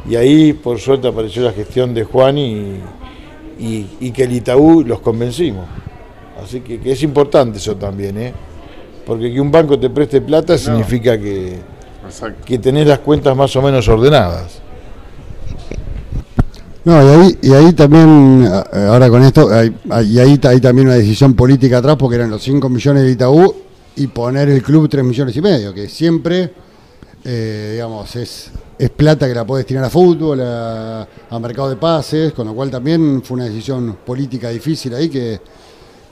Y 0.09 0.17
ahí, 0.17 0.53
por 0.53 0.79
suerte, 0.79 1.09
apareció 1.09 1.43
la 1.43 1.53
gestión 1.53 1.95
de 1.95 2.05
Juan 2.05 2.37
y, 2.39 2.79
y, 3.59 3.87
y 4.01 4.11
que 4.11 4.25
el 4.25 4.33
Itaú 4.33 4.83
los 4.85 5.01
convencimos. 5.01 5.67
Así 6.43 6.61
que, 6.61 6.79
que 6.81 6.93
es 6.93 7.03
importante 7.03 7.59
eso 7.59 7.75
también, 7.77 8.19
¿eh? 8.19 8.33
Porque 9.07 9.33
que 9.33 9.41
un 9.41 9.51
banco 9.51 9.79
te 9.79 9.89
preste 9.91 10.21
plata 10.21 10.59
significa 10.59 11.19
que, 11.19 11.59
Exacto. 12.07 12.43
que 12.45 12.59
tenés 12.59 12.87
las 12.87 12.99
cuentas 12.99 13.37
más 13.37 13.55
o 13.57 13.63
menos 13.63 13.87
ordenadas. 13.89 14.61
No, 16.85 17.03
y 17.03 17.09
ahí, 17.09 17.39
y 17.41 17.53
ahí 17.55 17.73
también, 17.73 18.47
ahora 18.73 19.09
con 19.09 19.23
esto, 19.23 19.49
hay, 19.51 19.75
hay- 19.89 20.07
y 20.13 20.19
ahí 20.19 20.39
hay 20.43 20.61
también 20.61 20.89
una 20.89 20.97
decisión 20.97 21.33
política 21.35 21.79
atrás, 21.79 21.97
porque 21.99 22.17
eran 22.17 22.29
los 22.31 22.43
5 22.43 22.69
millones 22.69 23.05
de 23.05 23.11
Itaú 23.13 23.55
y 23.97 24.07
poner 24.09 24.51
el 24.51 24.63
club 24.63 24.87
3 24.89 25.03
millones 25.03 25.35
y 25.35 25.41
medio, 25.41 25.73
que 25.73 25.89
siempre, 25.89 26.53
eh, 27.25 27.71
digamos, 27.73 28.15
es, 28.17 28.51
es 28.79 28.91
plata 28.91 29.29
que 29.29 29.35
la 29.35 29.47
puedes 29.47 29.67
tirar 29.67 29.85
a 29.85 29.91
fútbol, 29.91 30.41
a, 30.41 31.07
mercado 31.41 31.71
de 31.71 31.77
pases, 31.77 32.33
con 32.33 32.47
lo 32.47 32.55
cual 32.55 32.71
también 32.71 33.23
fue 33.23 33.37
una 33.37 33.45
decisión 33.45 33.99
política 34.05 34.51
difícil 34.51 34.95
ahí 34.95 35.09
que, 35.09 35.41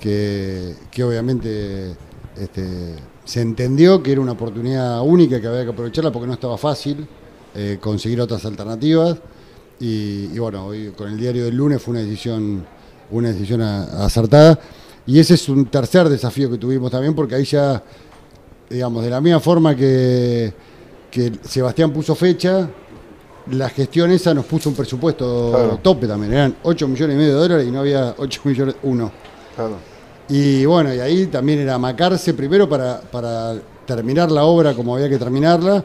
que, 0.00 0.74
que 0.90 1.04
obviamente 1.04 1.94
este, 2.36 2.94
se 3.24 3.40
entendió 3.40 4.02
que 4.02 4.12
era 4.12 4.20
una 4.20 4.32
oportunidad 4.32 5.00
única 5.02 5.40
que 5.40 5.46
había 5.46 5.64
que 5.64 5.70
aprovecharla 5.70 6.10
porque 6.10 6.26
no 6.26 6.34
estaba 6.34 6.58
fácil 6.58 7.06
eh, 7.54 7.78
conseguir 7.80 8.20
otras 8.20 8.44
alternativas. 8.44 9.18
Y, 9.78 10.38
bueno, 10.38 10.66
hoy 10.66 10.92
con 10.96 11.08
el 11.08 11.18
diario 11.18 11.44
del 11.44 11.56
lunes 11.56 11.82
fue 11.82 11.92
una 11.92 12.02
decisión, 12.02 12.64
una 13.10 13.32
decisión 13.32 13.60
acertada. 13.62 14.58
Y 15.06 15.18
ese 15.18 15.34
es 15.34 15.48
un 15.48 15.66
tercer 15.66 16.08
desafío 16.08 16.48
que 16.48 16.58
tuvimos 16.58 16.90
también, 16.90 17.14
porque 17.14 17.34
ahí 17.34 17.44
ya, 17.44 17.82
digamos, 18.70 19.02
de 19.02 19.10
la 19.10 19.20
misma 19.20 19.40
forma 19.40 19.74
que, 19.74 20.52
que 21.12 21.30
Sebastián 21.42 21.92
puso 21.92 22.14
fecha, 22.16 22.68
la 23.50 23.68
gestión 23.68 24.10
esa 24.10 24.32
nos 24.34 24.46
puso 24.46 24.68
un 24.70 24.74
presupuesto 24.74 25.50
Claro. 25.52 25.78
tope 25.82 26.06
también. 26.08 26.32
Eran 26.32 26.56
8 26.62 26.88
millones 26.88 27.14
y 27.14 27.18
medio 27.18 27.34
de 27.34 27.38
dólares 27.40 27.68
y 27.68 27.70
no 27.70 27.80
había 27.80 28.14
8 28.18 28.40
millones, 28.46 28.74
uno. 28.82 29.12
Claro. 29.54 29.76
Y 30.28 30.64
bueno, 30.64 30.94
y 30.94 31.00
ahí 31.00 31.26
también 31.26 31.58
era 31.60 31.76
macarse 31.78 32.32
primero 32.32 32.68
para, 32.68 33.00
para 33.00 33.54
terminar 33.86 34.30
la 34.32 34.44
obra 34.44 34.72
como 34.74 34.94
había 34.96 35.08
que 35.08 35.18
terminarla, 35.18 35.84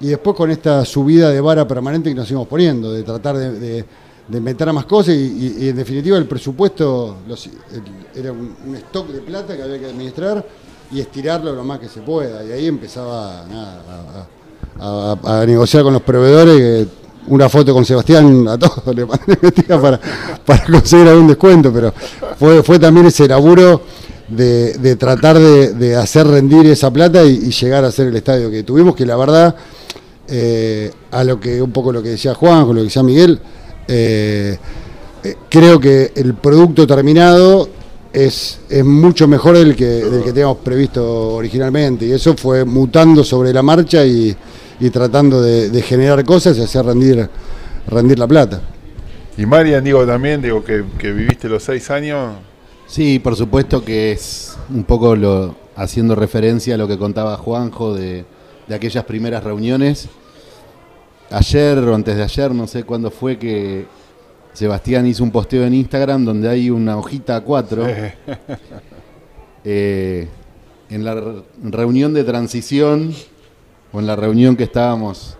y 0.00 0.06
después 0.08 0.36
con 0.36 0.48
esta 0.50 0.84
subida 0.84 1.30
de 1.30 1.40
vara 1.40 1.66
permanente 1.66 2.08
que 2.10 2.14
nos 2.14 2.30
íbamos 2.30 2.46
poniendo, 2.46 2.92
de 2.92 3.02
tratar 3.02 3.36
de, 3.36 3.52
de- 3.58 3.84
de 4.28 4.40
meter 4.42 4.68
a 4.68 4.72
más 4.74 4.84
cosas, 4.84 5.14
y, 5.14 5.18
y- 5.58 5.64
y 5.64 5.68
en 5.70 5.76
definitiva 5.76 6.18
el 6.18 6.26
presupuesto 6.28 7.16
los- 7.26 7.46
el- 7.46 7.52
era 8.14 8.30
un, 8.30 8.54
un 8.66 8.74
stock 8.76 9.08
de 9.08 9.20
plata 9.22 9.56
que 9.56 9.62
había 9.62 9.78
que 9.80 9.86
administrar 9.86 10.46
y 10.92 11.00
estirarlo 11.00 11.54
lo 11.54 11.64
más 11.64 11.78
que 11.80 11.88
se 11.88 12.00
pueda. 12.02 12.44
Y 12.44 12.52
ahí 12.52 12.66
empezaba 12.66 13.46
nada, 13.50 13.82
a, 13.88 14.18
a- 14.20 14.28
a 14.80 15.44
negociar 15.46 15.82
con 15.82 15.92
los 15.92 16.02
proveedores. 16.02 16.86
una 17.28 17.48
foto 17.48 17.74
con 17.74 17.84
Sebastián 17.84 18.46
a 18.48 18.58
todos 18.58 18.82
le 18.94 19.06
para, 19.06 20.00
para 20.44 20.64
conseguir 20.64 21.08
algún 21.08 21.28
descuento, 21.28 21.72
pero 21.72 21.92
fue, 22.38 22.62
fue 22.62 22.78
también 22.78 23.06
ese 23.06 23.28
laburo 23.28 23.82
de, 24.28 24.74
de 24.74 24.96
tratar 24.96 25.38
de, 25.38 25.74
de 25.74 25.96
hacer 25.96 26.26
rendir 26.26 26.66
esa 26.66 26.90
plata 26.90 27.24
y, 27.24 27.34
y 27.34 27.50
llegar 27.50 27.84
a 27.84 27.92
ser 27.92 28.08
el 28.08 28.16
estadio 28.16 28.50
que 28.50 28.62
tuvimos, 28.62 28.94
que 28.94 29.06
la 29.06 29.16
verdad, 29.16 29.54
eh, 30.28 30.90
a 31.10 31.24
lo 31.24 31.40
que 31.40 31.60
un 31.60 31.70
poco 31.70 31.92
lo 31.92 32.02
que 32.02 32.10
decía 32.10 32.34
Juan, 32.34 32.66
con 32.66 32.76
lo 32.76 32.80
que 32.82 32.84
decía 32.84 33.02
Miguel, 33.02 33.40
eh, 33.86 34.58
eh, 35.24 35.34
creo 35.48 35.80
que 35.80 36.12
el 36.14 36.34
producto 36.34 36.86
terminado 36.86 37.68
es, 38.12 38.60
es 38.68 38.84
mucho 38.84 39.26
mejor 39.26 39.56
del 39.56 39.74
que, 39.74 39.84
del 39.84 40.22
que 40.22 40.32
teníamos 40.32 40.58
previsto 40.58 41.34
originalmente 41.34 42.06
y 42.06 42.12
eso 42.12 42.34
fue 42.36 42.64
mutando 42.64 43.24
sobre 43.24 43.52
la 43.52 43.62
marcha 43.62 44.04
y, 44.04 44.34
y 44.80 44.90
tratando 44.90 45.42
de, 45.42 45.70
de 45.70 45.82
generar 45.82 46.24
cosas 46.24 46.56
y 46.58 46.62
hacer 46.62 46.84
rendir, 46.86 47.28
rendir 47.88 48.18
la 48.18 48.26
plata. 48.26 48.60
Y 49.36 49.46
Marian, 49.46 49.84
digo 49.84 50.04
también, 50.06 50.42
digo 50.42 50.64
que, 50.64 50.84
que 50.98 51.12
viviste 51.12 51.48
los 51.48 51.62
seis 51.62 51.90
años. 51.90 52.34
Sí, 52.86 53.18
por 53.18 53.36
supuesto 53.36 53.84
que 53.84 54.12
es 54.12 54.56
un 54.74 54.84
poco 54.84 55.14
lo 55.14 55.54
haciendo 55.76 56.14
referencia 56.14 56.74
a 56.74 56.78
lo 56.78 56.88
que 56.88 56.98
contaba 56.98 57.36
Juanjo 57.36 57.94
de, 57.94 58.24
de 58.66 58.74
aquellas 58.74 59.04
primeras 59.04 59.44
reuniones. 59.44 60.08
Ayer 61.30 61.78
o 61.78 61.94
antes 61.94 62.16
de 62.16 62.22
ayer, 62.22 62.54
no 62.54 62.66
sé 62.66 62.84
cuándo 62.84 63.10
fue 63.10 63.38
que 63.38 63.86
Sebastián 64.54 65.06
hizo 65.06 65.22
un 65.22 65.30
posteo 65.30 65.64
en 65.64 65.74
Instagram 65.74 66.24
donde 66.24 66.48
hay 66.48 66.70
una 66.70 66.96
hojita 66.96 67.44
A4 67.44 68.12
eh, 69.64 70.28
en 70.90 71.04
la 71.04 71.14
re- 71.14 71.42
reunión 71.62 72.14
de 72.14 72.24
transición 72.24 73.14
o 73.92 74.00
en 74.00 74.06
la 74.06 74.16
reunión 74.16 74.56
que 74.56 74.64
estábamos 74.64 75.36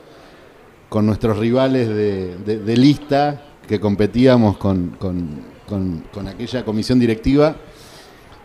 con 0.89 1.05
nuestros 1.07 1.39
rivales 1.39 1.89
de, 1.89 2.37
de- 2.39 2.59
de 2.61 2.77
lista 2.77 3.43
que 3.67 3.79
competíamos 3.79 4.57
con, 4.57 4.97
con- 4.99 5.43
con- 5.69 6.05
con 6.13 6.27
aquella 6.29 6.65
comisión 6.65 6.99
directiva, 6.99 7.57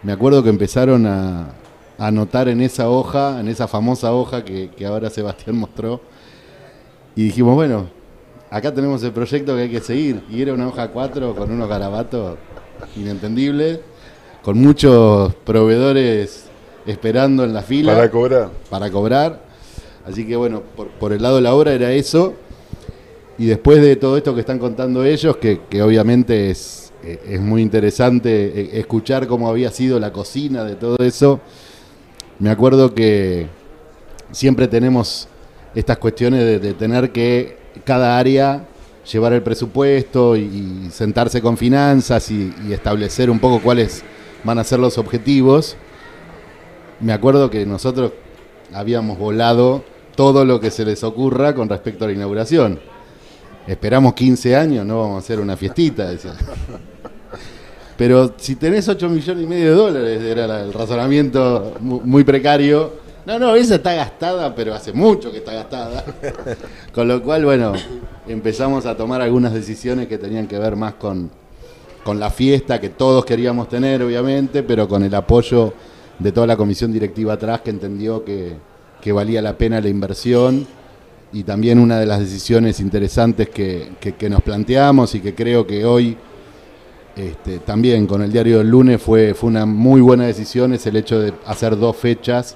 me 0.03 0.11
acuerdo 0.11 0.43
que 0.43 0.49
empezaron 0.49 1.05
a, 1.05 1.51
a 1.97 2.07
anotar 2.07 2.49
en 2.49 2.59
esa 2.59 2.89
hoja, 2.89 3.39
en 3.39 3.47
esa 3.47 3.67
famosa 3.69 4.13
hoja 4.13 4.43
que, 4.43 4.69
que 4.71 4.85
ahora 4.85 5.09
Sebastián 5.09 5.55
mostró, 5.57 6.01
y 7.15 7.23
dijimos, 7.23 7.55
bueno, 7.55 7.87
acá 8.49 8.73
tenemos 8.73 9.01
el 9.03 9.13
proyecto 9.13 9.55
que 9.55 9.61
hay 9.61 9.69
que 9.69 9.79
seguir, 9.79 10.21
y 10.29 10.41
era 10.41 10.53
una 10.53 10.67
hoja 10.67 10.89
4 10.89 11.33
con 11.35 11.49
unos 11.51 11.69
garabatos 11.69 12.37
inentendibles, 12.97 13.79
con 14.41 14.57
muchos 14.59 15.33
proveedores 15.45 16.47
esperando 16.85 17.45
en 17.45 17.53
la 17.53 17.61
fila 17.61 17.93
Para 17.95 18.11
cobrar. 18.11 18.49
para 18.69 18.91
cobrar. 18.91 19.42
Así 20.05 20.27
que 20.27 20.35
bueno, 20.35 20.61
por, 20.99 21.13
el 21.13 21.21
lado 21.21 21.37
de 21.37 21.41
la 21.41 21.53
obra 21.53 21.73
era 21.73 21.91
eso. 21.91 22.33
Y 23.37 23.45
después 23.45 23.81
de 23.81 23.95
todo 23.95 24.17
esto 24.17 24.33
que 24.33 24.41
están 24.41 24.59
contando 24.59 25.03
ellos, 25.03 25.37
que, 25.37 25.59
obviamente 25.81 26.51
es, 26.51 26.91
es 27.03 27.39
muy 27.39 27.61
interesante 27.61 28.61
eh, 28.61 28.69
escuchar 28.79 29.27
cómo 29.27 29.49
había 29.49 29.71
sido 29.71 29.99
la 29.99 30.13
cocina 30.13 30.63
de 30.63 30.75
todo 30.75 30.97
eso, 30.99 31.39
me 32.39 32.49
acuerdo 32.49 32.93
que 32.93 33.47
siempre 34.31 34.67
tenemos 34.67 35.27
estas 35.73 35.97
cuestiones 35.97 36.61
de, 36.61 36.73
tener 36.73 37.11
que 37.11 37.57
cada 37.83 38.19
área 38.19 38.67
llevar 39.11 39.33
el 39.33 39.41
presupuesto 39.41 40.35
y, 40.35 40.41
y 40.41 40.89
sentarse 40.91 41.41
con 41.41 41.57
finanzas 41.57 42.29
y, 42.29 42.53
y 42.67 42.73
establecer 42.73 43.29
un 43.29 43.39
poco 43.39 43.61
cuáles 43.61 44.03
van 44.43 44.59
a 44.59 44.63
ser 44.63 44.79
los 44.79 44.97
objetivos. 44.97 45.75
Me 46.99 47.13
acuerdo 47.13 47.49
que 47.49 47.65
nosotros 47.65 48.11
habíamos 48.73 49.17
volado 49.17 49.83
todo 50.15 50.45
lo 50.45 50.59
que 50.59 50.71
se 50.71 50.85
les 50.85 51.03
ocurra 51.03 51.53
con 51.55 51.69
respecto 51.69 52.05
a 52.05 52.07
la 52.07 52.13
inauguración. 52.13 52.79
Esperamos 53.67 54.13
15 54.13 54.55
años, 54.55 54.85
no 54.85 54.99
vamos 54.99 55.15
a 55.15 55.19
hacer 55.19 55.39
una 55.39 55.55
fiestita. 55.55 56.11
Pero 57.97 58.33
si 58.37 58.55
tenés 58.55 58.87
8 58.87 59.07
millones 59.07 59.43
y 59.43 59.47
medio 59.47 59.65
de 59.69 59.75
dólares, 59.75 60.21
era 60.23 60.61
el 60.61 60.73
razonamiento 60.73 61.75
mu- 61.79 62.01
muy 62.03 62.23
precario. 62.23 62.91
No, 63.25 63.39
no, 63.39 63.55
esa 63.55 63.75
está 63.75 63.93
gastada, 63.93 64.53
pero 64.53 64.73
hace 64.73 64.91
mucho 64.91 65.31
que 65.31 65.37
está 65.37 65.53
gastada. 65.53 66.03
Con 66.93 67.07
lo 67.07 67.21
cual, 67.23 67.45
bueno, 67.45 67.71
empezamos 68.27 68.85
a 68.85 68.97
tomar 68.97 69.21
algunas 69.21 69.53
decisiones 69.53 70.07
que 70.07 70.17
tenían 70.17 70.47
que 70.47 70.57
ver 70.59 70.75
más 70.75 70.95
con, 70.95 71.29
con 72.03 72.19
la 72.19 72.29
fiesta 72.31 72.81
que 72.81 72.89
todos 72.89 73.23
queríamos 73.23 73.69
tener, 73.69 74.01
obviamente, 74.03 74.61
pero 74.63 74.89
con 74.89 75.03
el 75.03 75.15
apoyo 75.15 75.73
de 76.19 76.31
toda 76.33 76.47
la 76.47 76.57
comisión 76.57 76.91
directiva 76.91 77.33
atrás 77.33 77.61
que 77.61 77.69
entendió 77.69 78.25
que, 78.25 78.57
que 79.03 79.11
valía 79.11 79.41
la 79.41 79.57
pena 79.57 79.81
la 79.81 79.89
inversión 79.89 80.65
y 81.33 81.43
también 81.43 81.77
una 81.79 81.99
de 81.99 82.05
las 82.05 82.19
decisiones 82.19 82.79
interesantes 82.79 83.49
que, 83.49 83.89
que- 83.99 84.29
nos 84.29 84.41
planteamos 84.41 85.13
y 85.15 85.19
que 85.19 85.35
creo 85.35 85.67
que 85.67 85.83
hoy 85.83 86.15
este, 87.17 87.59
también 87.59 88.07
con 88.07 88.21
el 88.21 88.31
diario 88.31 88.59
del 88.59 88.69
lunes 88.69 89.01
fue, 89.01 89.33
fue 89.33 89.49
una 89.49 89.65
muy 89.65 89.99
buena 89.99 90.25
decisión 90.25 90.73
es 90.73 90.85
el 90.87 90.95
hecho 90.95 91.19
de 91.19 91.33
hacer 91.45 91.77
dos 91.77 91.97
fechas 91.97 92.55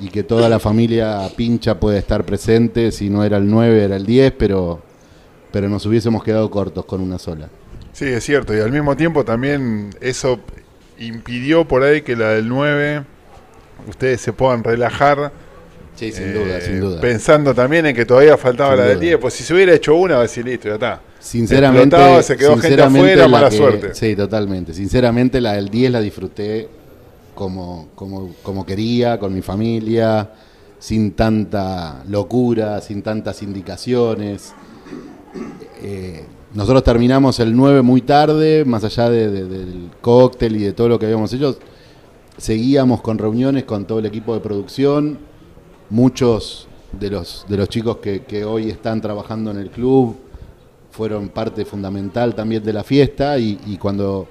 y 0.00 0.08
que 0.08 0.22
toda 0.24 0.48
la 0.48 0.58
familia 0.58 1.20
pincha 1.36 1.78
puede 1.78 1.98
estar 1.98 2.24
presente, 2.24 2.90
si 2.90 3.10
no 3.10 3.22
era 3.22 3.36
el 3.36 3.48
9 3.48 3.84
era 3.84 3.96
el 3.96 4.06
10, 4.06 4.32
pero, 4.38 4.80
pero 5.52 5.68
nos 5.68 5.84
hubiésemos 5.86 6.24
quedado 6.24 6.50
cortos 6.50 6.84
con 6.86 7.00
una 7.00 7.18
sola. 7.18 7.48
Sí, 7.92 8.06
es 8.06 8.24
cierto. 8.24 8.56
Y 8.56 8.60
al 8.60 8.72
mismo 8.72 8.96
tiempo 8.96 9.24
también 9.24 9.90
eso 10.00 10.40
impidió 10.98 11.64
por 11.68 11.82
ahí 11.84 12.02
que 12.02 12.16
la 12.16 12.30
del 12.30 12.48
9 12.48 13.04
ustedes 13.88 14.20
se 14.20 14.32
puedan 14.32 14.64
relajar. 14.64 15.30
Sí, 15.96 16.10
sin 16.12 16.24
eh, 16.24 16.32
duda, 16.32 16.60
sin 16.60 16.80
duda. 16.80 17.00
Pensando 17.00 17.54
también 17.54 17.86
en 17.86 17.94
que 17.94 18.04
todavía 18.04 18.36
faltaba 18.36 18.70
Sin 18.72 18.80
la 18.80 18.84
del 18.86 18.94
duda. 18.96 19.06
10. 19.06 19.18
Pues 19.18 19.34
si 19.34 19.44
se 19.44 19.54
hubiera 19.54 19.72
hecho 19.74 19.94
una, 19.94 20.14
va 20.14 20.20
a 20.20 20.22
decir 20.22 20.44
listo, 20.44 20.68
ya 20.68 20.74
está. 20.74 21.00
Sinceramente, 21.20 21.96
se 22.22 22.36
quedó 22.36 22.50
gente 22.52 22.66
sinceramente 22.68 22.98
afuera, 23.12 23.22
la 23.22 23.28
mala 23.28 23.50
que- 23.50 23.56
suerte. 23.56 23.94
Sí, 23.94 24.14
totalmente. 24.16 24.74
Sinceramente 24.74 25.40
la 25.40 25.52
del 25.54 25.68
10 25.68 25.92
la 25.92 26.00
disfruté 26.00 26.68
como, 27.34 27.88
como, 27.94 28.34
como 28.42 28.66
quería, 28.66 29.18
con 29.18 29.32
mi 29.32 29.40
familia, 29.40 30.30
sin 30.78 31.12
tanta 31.12 32.02
locura, 32.08 32.80
sin 32.80 33.02
tantas 33.02 33.42
indicaciones. 33.42 34.52
Eh, 35.82 36.24
nosotros 36.54 36.84
terminamos 36.84 37.40
el 37.40 37.56
9 37.56 37.82
muy 37.82 38.02
tarde, 38.02 38.64
más 38.64 38.84
allá 38.84 39.08
de- 39.10 39.30
de- 39.30 39.44
del 39.48 39.90
cóctel 40.00 40.56
y 40.56 40.62
de 40.64 40.72
todo 40.72 40.88
lo 40.88 40.98
que 40.98 41.06
habíamos 41.06 41.32
hecho. 41.32 41.58
Seguíamos 42.36 43.00
con 43.00 43.16
reuniones 43.18 43.64
con 43.64 43.86
todo 43.86 44.00
el 44.00 44.06
equipo 44.06 44.34
de 44.34 44.40
producción. 44.40 45.18
Muchos 45.90 46.68
de 46.92 47.10
los, 47.10 47.44
de 47.48 47.56
los 47.56 47.68
chicos 47.68 47.98
que, 47.98 48.22
que 48.24 48.44
hoy 48.44 48.70
están 48.70 49.00
trabajando 49.00 49.50
en 49.50 49.58
el 49.58 49.70
club 49.70 50.16
fueron 50.90 51.28
parte 51.28 51.64
fundamental 51.64 52.34
también 52.34 52.62
de 52.62 52.72
la 52.72 52.84
fiesta 52.84 53.36
y, 53.36 53.78
cuando 53.80 54.28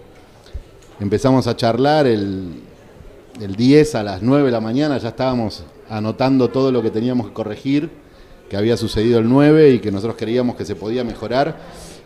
empezamos 1.00 1.46
a 1.48 1.58
charlar 1.58 2.08
el, 2.08 2.54
el 3.42 3.56
10 3.56 3.96
a 3.96 4.04
las 4.04 4.22
9 4.22 4.46
de 4.46 4.52
la 4.52 4.62
mañana 4.62 4.98
ya 4.98 5.10
estábamos 5.10 5.66
anotando 5.90 6.50
todo 6.50 6.72
lo 6.72 6.82
que 6.82 6.90
teníamos 6.90 7.28
que 7.28 7.34
corregir, 7.34 7.90
que 8.50 8.56
había 8.56 8.78
sucedido 8.78 9.20
el 9.20 9.28
9 9.28 9.72
y 9.72 9.80
que 9.80 9.92
nosotros 9.92 10.16
creíamos 10.18 10.56
que 10.56 10.64
se 10.64 10.76
podía 10.76 11.04
mejorar. 11.04 11.58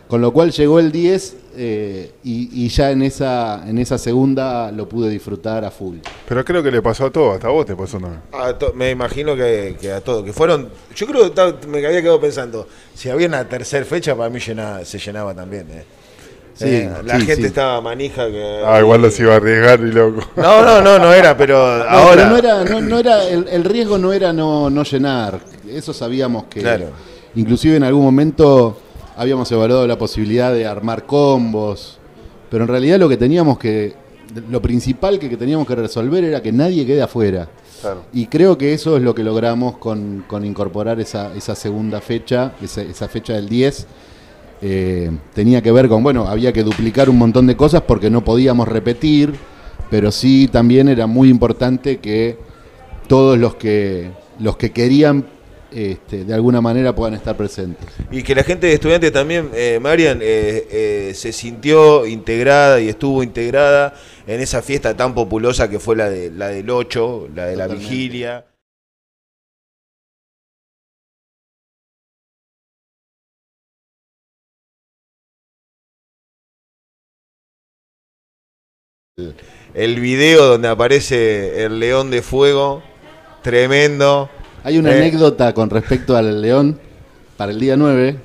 Con 0.08 0.22
lo 0.22 0.32
cual 0.32 0.50
llegó 0.52 0.78
el 0.80 0.90
10 0.90 1.36
eh, 1.56 2.12
y, 2.24 2.64
y 2.64 2.68
ya 2.70 2.90
en 2.90 3.02
esa, 3.02 3.62
en 3.68 3.76
esa 3.78 3.98
segunda 3.98 4.72
lo 4.72 4.88
pude 4.88 5.10
disfrutar 5.10 5.64
a 5.66 5.70
full. 5.70 5.98
Pero 6.26 6.44
creo 6.44 6.62
que 6.62 6.70
le 6.70 6.80
pasó 6.80 7.06
a 7.06 7.10
todos, 7.10 7.34
hasta 7.34 7.48
a 7.48 7.50
vos 7.50 7.66
te 7.66 7.76
pasó 7.76 7.98
también. 7.98 8.22
A 8.32 8.54
to- 8.54 8.72
me 8.74 8.90
imagino 8.90 9.36
que, 9.36 9.76
que 9.78 9.92
a 9.92 10.00
todos, 10.00 10.24
que 10.24 10.32
fueron, 10.32 10.70
yo 10.96 11.06
creo 11.06 11.34
que 11.34 11.66
me 11.66 11.84
había 11.86 12.00
quedado 12.00 12.20
pensando, 12.20 12.66
si 12.94 13.10
había 13.10 13.28
una 13.28 13.46
tercera 13.46 13.84
fecha 13.84 14.16
para 14.16 14.30
mí 14.30 14.40
llenaba- 14.40 14.82
se 14.84 14.98
llenaba 14.98 15.34
también. 15.34 15.66
eh. 15.70 15.84
Sí, 16.54 16.64
Eh, 16.66 16.90
la 17.04 17.20
sí, 17.20 17.26
gente 17.26 17.42
sí. 17.42 17.46
estaba 17.48 17.80
manija 17.82 18.26
que... 18.28 18.62
Ah, 18.66 18.80
igual 18.80 19.02
los 19.02 19.20
iba 19.20 19.34
a 19.34 19.36
arriesgar 19.36 19.78
y 19.80 19.92
loco. 19.92 20.22
No, 20.36 20.62
no, 20.64 20.80
no, 20.80 20.98
no 20.98 21.12
era, 21.12 21.36
pero 21.36 21.54
No, 21.78 21.84
ahora... 21.84 22.14
pero 22.16 22.28
no 22.30 22.36
era, 22.38 22.64
no, 22.64 22.80
no 22.80 22.98
era 22.98 23.24
el, 23.28 23.46
el 23.46 23.62
riesgo 23.62 23.96
no 23.98 24.12
era 24.12 24.32
no, 24.32 24.68
no 24.70 24.82
llenar. 24.84 25.38
Eso 25.70 25.92
sabíamos 25.92 26.44
que. 26.44 26.60
Claro. 26.60 26.86
Inclusive 27.36 27.76
en 27.76 27.84
algún 27.84 28.02
momento 28.02 28.76
habíamos 29.18 29.50
evaluado 29.50 29.86
la 29.86 29.98
posibilidad 29.98 30.52
de 30.52 30.64
armar 30.64 31.04
combos. 31.04 31.98
Pero 32.50 32.64
en 32.64 32.68
realidad 32.68 32.98
lo 32.98 33.08
que 33.08 33.16
teníamos 33.16 33.58
que. 33.58 33.94
Lo 34.50 34.62
principal 34.62 35.18
que, 35.18 35.36
teníamos 35.36 35.66
que 35.66 35.74
resolver 35.74 36.22
era 36.22 36.42
que 36.42 36.52
nadie 36.52 36.86
quede 36.86 37.02
afuera. 37.02 37.48
Claro. 37.80 38.02
Y 38.12 38.26
creo 38.26 38.58
que 38.58 38.74
eso 38.74 38.96
es 38.96 39.02
lo 39.02 39.14
que 39.14 39.24
logramos 39.24 39.78
con, 39.78 40.24
con 40.26 40.44
incorporar 40.44 41.00
esa, 41.00 41.34
esa 41.34 41.54
segunda 41.54 42.00
fecha, 42.00 42.52
esa, 42.62 42.82
esa 42.82 43.08
fecha 43.08 43.34
del 43.34 43.48
10. 43.48 43.86
Eh, 44.60 45.10
tenía 45.34 45.62
que 45.62 45.72
ver 45.72 45.88
con, 45.88 46.02
bueno, 46.02 46.26
había 46.26 46.52
que 46.52 46.62
duplicar 46.62 47.08
un 47.08 47.16
montón 47.16 47.46
de 47.46 47.56
cosas 47.56 47.82
porque 47.82 48.10
no 48.10 48.22
podíamos 48.22 48.68
repetir, 48.68 49.34
pero 49.90 50.10
sí 50.12 50.48
también 50.50 50.88
era 50.88 51.06
muy 51.06 51.30
importante 51.30 51.98
que 51.98 52.36
todos 53.06 53.38
los 53.38 53.54
que, 53.54 54.10
los 54.38 54.56
que 54.56 54.72
querían 54.72 55.24
este, 55.70 56.24
de 56.24 56.34
alguna 56.34 56.60
manera 56.60 56.94
puedan 56.94 57.14
estar 57.14 57.36
presentes. 57.36 57.86
Y 58.10 58.22
que 58.22 58.34
la 58.34 58.42
gente 58.42 58.66
de 58.66 58.74
estudiantes 58.74 59.12
también, 59.12 59.50
eh, 59.54 59.78
Marian, 59.80 60.20
eh, 60.22 60.66
eh, 60.70 61.12
se 61.14 61.32
sintió 61.32 62.06
integrada 62.06 62.80
y 62.80 62.88
estuvo 62.88 63.22
integrada 63.22 63.94
en 64.26 64.40
esa 64.40 64.62
fiesta 64.62 64.96
tan 64.96 65.14
populosa 65.14 65.68
que 65.68 65.78
fue 65.78 65.96
la, 65.96 66.08
de, 66.08 66.30
la 66.30 66.48
del 66.48 66.70
8, 66.70 67.28
la 67.34 67.46
de 67.46 67.56
la 67.56 67.66
vigilia. 67.68 68.44
El 79.74 80.00
video 80.00 80.46
donde 80.46 80.68
aparece 80.68 81.64
el 81.64 81.80
león 81.80 82.10
de 82.10 82.22
fuego, 82.22 82.82
tremendo. 83.42 84.30
Hay 84.64 84.78
una 84.78 84.90
Eh. 84.92 84.98
anécdota 84.98 85.52
con 85.54 85.70
respecto 85.70 86.16
al 86.16 86.40
León 86.42 86.78
para 87.36 87.52
el 87.52 87.60
día 87.60 87.76
9. 87.76 88.16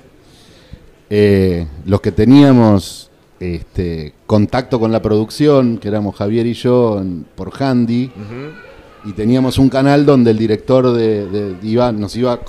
Eh, 1.09 1.67
los 1.85 2.01
que 2.01 2.11
teníamos 2.11 3.09
este, 3.39 4.13
contacto 4.25 4.79
con 4.79 4.91
la 4.93 5.01
producción, 5.01 5.77
que 5.77 5.89
éramos 5.89 6.15
Javier 6.15 6.45
y 6.47 6.53
yo 6.53 6.99
en- 6.99 7.25
por 7.35 7.51
Handy, 7.61 8.09
y 9.05 9.11
teníamos 9.11 9.57
un 9.57 9.67
canal 9.67 10.05
donde 10.05 10.31
el 10.31 10.37
director 10.37 10.93
de, 10.93 11.27
de- 11.27 11.55
iba, 11.61 11.91
nos 11.91 12.15
iba 12.15 12.39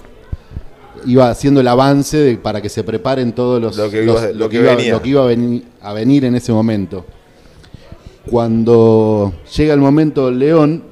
iba 1.07 1.29
haciendo 1.29 1.61
el 1.61 1.67
avance 1.69 2.17
de- 2.17 2.37
para 2.37 2.63
que 2.63 2.69
se 2.69 2.85
preparen 2.85 3.33
todos 3.33 3.61
los 3.61 3.77
Lo 3.77 3.91
que 3.91 4.05
los- 4.05 4.23
iba- 4.23 4.33
lo 4.33 4.49
que 4.49 4.57
iba, 4.59 4.75
venía. 4.77 4.93
lo 4.93 5.03
que 5.03 5.09
iba 5.11 5.23
a, 5.25 5.27
veni- 5.27 5.65
a 5.83 5.93
venir 5.93 6.25
en 6.25 6.35
ese 6.37 6.53
momento. 6.53 7.05
Cuando 8.31 9.35
llega 9.57 9.75
el 9.75 9.81
momento 9.81 10.27
del 10.27 10.39
León, 10.39 10.83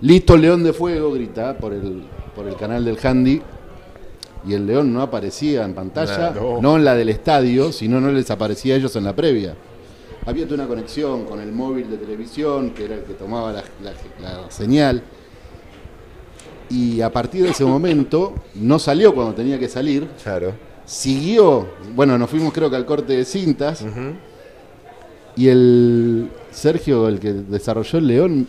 listo 0.00 0.34
el 0.34 0.42
León 0.42 0.62
de 0.64 0.72
Fuego, 0.72 1.12
grita 1.12 1.56
por 1.56 1.72
el, 1.72 2.02
por 2.34 2.46
el 2.46 2.56
canal 2.56 2.84
del 2.84 2.98
Handy, 3.02 3.42
y 4.46 4.54
el 4.54 4.66
León 4.66 4.92
no 4.92 5.02
aparecía 5.02 5.64
en 5.64 5.74
pantalla, 5.74 6.30
No. 6.30 6.60
no 6.60 6.76
en 6.76 6.84
la 6.84 6.94
del 6.94 7.08
estadio, 7.08 7.72
sino 7.72 8.00
no 8.00 8.10
les 8.12 8.30
aparecía 8.30 8.74
a 8.74 8.76
ellos 8.78 8.94
en 8.96 9.04
la 9.04 9.14
previa. 9.16 9.54
Había 10.24 10.44
toda 10.44 10.56
una 10.56 10.66
conexión 10.68 11.24
con 11.24 11.40
el 11.40 11.52
móvil 11.52 11.90
de 11.90 11.96
televisión, 11.98 12.70
que 12.70 12.84
era 12.84 12.94
el 12.96 13.02
que 13.02 13.14
tomaba 13.14 13.52
la, 13.52 13.62
la- 13.82 13.92
la 14.42 14.50
señal. 14.50 15.02
Y 16.68 17.00
a 17.00 17.12
partir 17.12 17.44
de 17.44 17.50
ese 17.50 17.64
momento, 17.64 18.34
no 18.56 18.78
salió 18.78 19.14
cuando 19.14 19.34
tenía 19.34 19.58
que 19.58 19.68
salir, 19.68 20.08
Claro. 20.22 20.52
siguió, 20.84 21.66
bueno, 21.94 22.18
nos 22.18 22.28
fuimos 22.28 22.52
creo 22.52 22.68
que 22.70 22.76
al 22.76 22.84
corte 22.86 23.16
de 23.16 23.24
cintas, 23.24 23.84
y 25.36 25.48
el 25.48 26.28
Sergio, 26.50 27.06
el 27.08 27.20
que 27.20 27.32
desarrolló 27.32 27.98
el 27.98 28.06
León, 28.08 28.48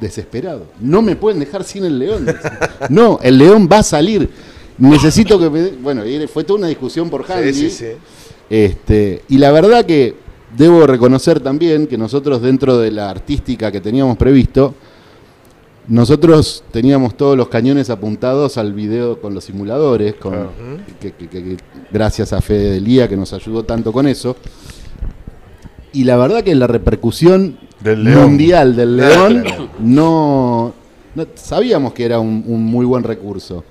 desesperado. 0.00 0.66
No 0.80 1.02
me 1.02 1.16
pueden 1.16 1.40
dejar 1.40 1.64
sin 1.64 1.84
el 1.84 1.98
León. 1.98 2.26
No, 2.90 3.18
el 3.22 3.36
León 3.38 3.68
va 3.70 3.78
a 3.78 3.82
salir. 3.82 4.30
Necesito 4.78 5.38
que 5.38 5.50
me... 5.50 5.68
Bueno, 5.70 6.02
fue 6.32 6.44
toda 6.44 6.58
una 6.60 6.68
discusión 6.68 7.10
por 7.10 7.24
Handy. 7.30 7.52
Sí, 7.52 7.70
sí, 7.70 7.76
sí. 7.76 7.86
Este, 8.48 9.22
y 9.28 9.38
la 9.38 9.50
verdad 9.52 9.84
que 9.84 10.14
debo 10.56 10.86
reconocer 10.86 11.40
también 11.40 11.86
que 11.86 11.98
nosotros 11.98 12.40
dentro 12.40 12.78
de 12.78 12.90
la 12.90 13.10
artística 13.10 13.70
que 13.70 13.80
teníamos 13.80 14.16
previsto, 14.16 14.74
nosotros 15.88 16.64
teníamos 16.70 17.16
todos 17.16 17.36
los 17.36 17.48
cañones 17.48 17.90
apuntados 17.90 18.56
al 18.58 18.72
video 18.72 19.20
con 19.20 19.34
los 19.34 19.44
simuladores, 19.44 20.14
con, 20.14 20.32
Claro. 20.32 20.50
que, 21.00 21.12
que- 21.12 21.28
que- 21.28 21.42
que- 21.44 21.56
gracias 21.90 22.32
a 22.32 22.40
Fede 22.40 22.70
Delía 22.72 23.08
que 23.08 23.16
nos 23.16 23.32
ayudó 23.32 23.64
tanto 23.64 23.92
con 23.92 24.06
eso. 24.06 24.36
Y 25.92 26.04
la 26.04 26.16
verdad 26.16 26.42
que 26.44 26.54
la 26.54 26.66
repercusión 26.66 27.58
Del 27.80 28.04
León. 28.04 28.22
mundial 28.30 28.74
del 28.76 28.96
León 28.96 29.44
no, 29.80 30.72
no- 31.14 31.26
sabíamos 31.34 31.92
que 31.92 32.04
era 32.04 32.18
un, 32.18 32.42
un 32.46 32.64
muy 32.64 32.84
buen 32.84 33.04
recurso 33.04 33.64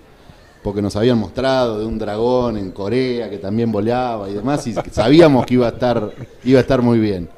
porque 0.63 0.81
nos 0.81 0.95
habían 0.95 1.17
mostrado 1.17 1.79
de 1.79 1.85
un 1.85 1.97
dragón 1.97 2.57
en 2.57 2.71
Corea 2.71 3.29
que 3.29 3.37
también 3.37 3.71
volaba 3.71 4.29
y 4.29 4.33
demás, 4.33 4.65
y 4.67 4.73
sabíamos 4.91 5.45
que 5.45 5.53
iba 5.53 5.65
a 5.67 5.69
estar, 5.69 6.11
iba 6.43 6.57
a 6.57 6.61
estar 6.61 6.81
muy 6.81 6.99
bien. 6.99 7.29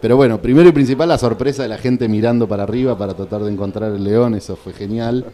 Pero 0.00 0.16
bueno, 0.16 0.40
primero 0.40 0.68
y 0.68 0.72
principal 0.72 1.08
la 1.08 1.18
sorpresa 1.18 1.62
de 1.64 1.68
la 1.68 1.78
gente 1.78 2.06
mirando 2.08 2.46
para 2.46 2.62
arriba 2.62 2.96
para 2.96 3.14
tratar 3.14 3.42
de 3.42 3.50
encontrar 3.50 3.90
el 3.92 4.04
león, 4.04 4.34
eso 4.34 4.54
fue 4.54 4.72
genial. 4.72 5.24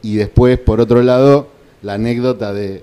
Y 0.00 0.14
después, 0.14 0.58
por 0.58 0.80
otro 0.80 1.02
lado, 1.02 1.48
la 1.82 1.94
anécdota 1.94 2.54
de, 2.54 2.82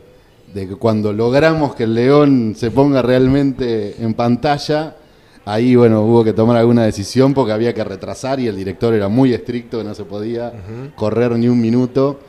de 0.54 0.68
que 0.68 0.76
cuando 0.76 1.12
logramos 1.12 1.74
que 1.74 1.86
el 1.86 1.96
león 1.96 2.54
se 2.56 2.70
ponga 2.70 3.02
realmente 3.02 3.96
en 4.04 4.13
pantalla, 4.13 4.96
ahí 5.45 5.75
bueno, 5.75 6.01
hubo 6.01 6.23
que 6.23 6.34
tomar 6.34 6.58
alguna 6.58 6.84
decisión 6.84 7.34
porque 7.34 7.51
había 7.51 7.73
que 7.73 7.84
retrasar 7.84 8.39
y 8.39 8.47
el 8.47 8.56
director 8.56 8.93
era 8.93 9.08
muy 9.08 9.34
estricto, 9.34 9.79
que 9.79 9.84
no 9.84 9.93
se 9.93 10.06
podía 10.06 10.53
correr 10.95 11.32
ni 11.34 11.47
un 11.47 11.60
minuto. 11.60 12.19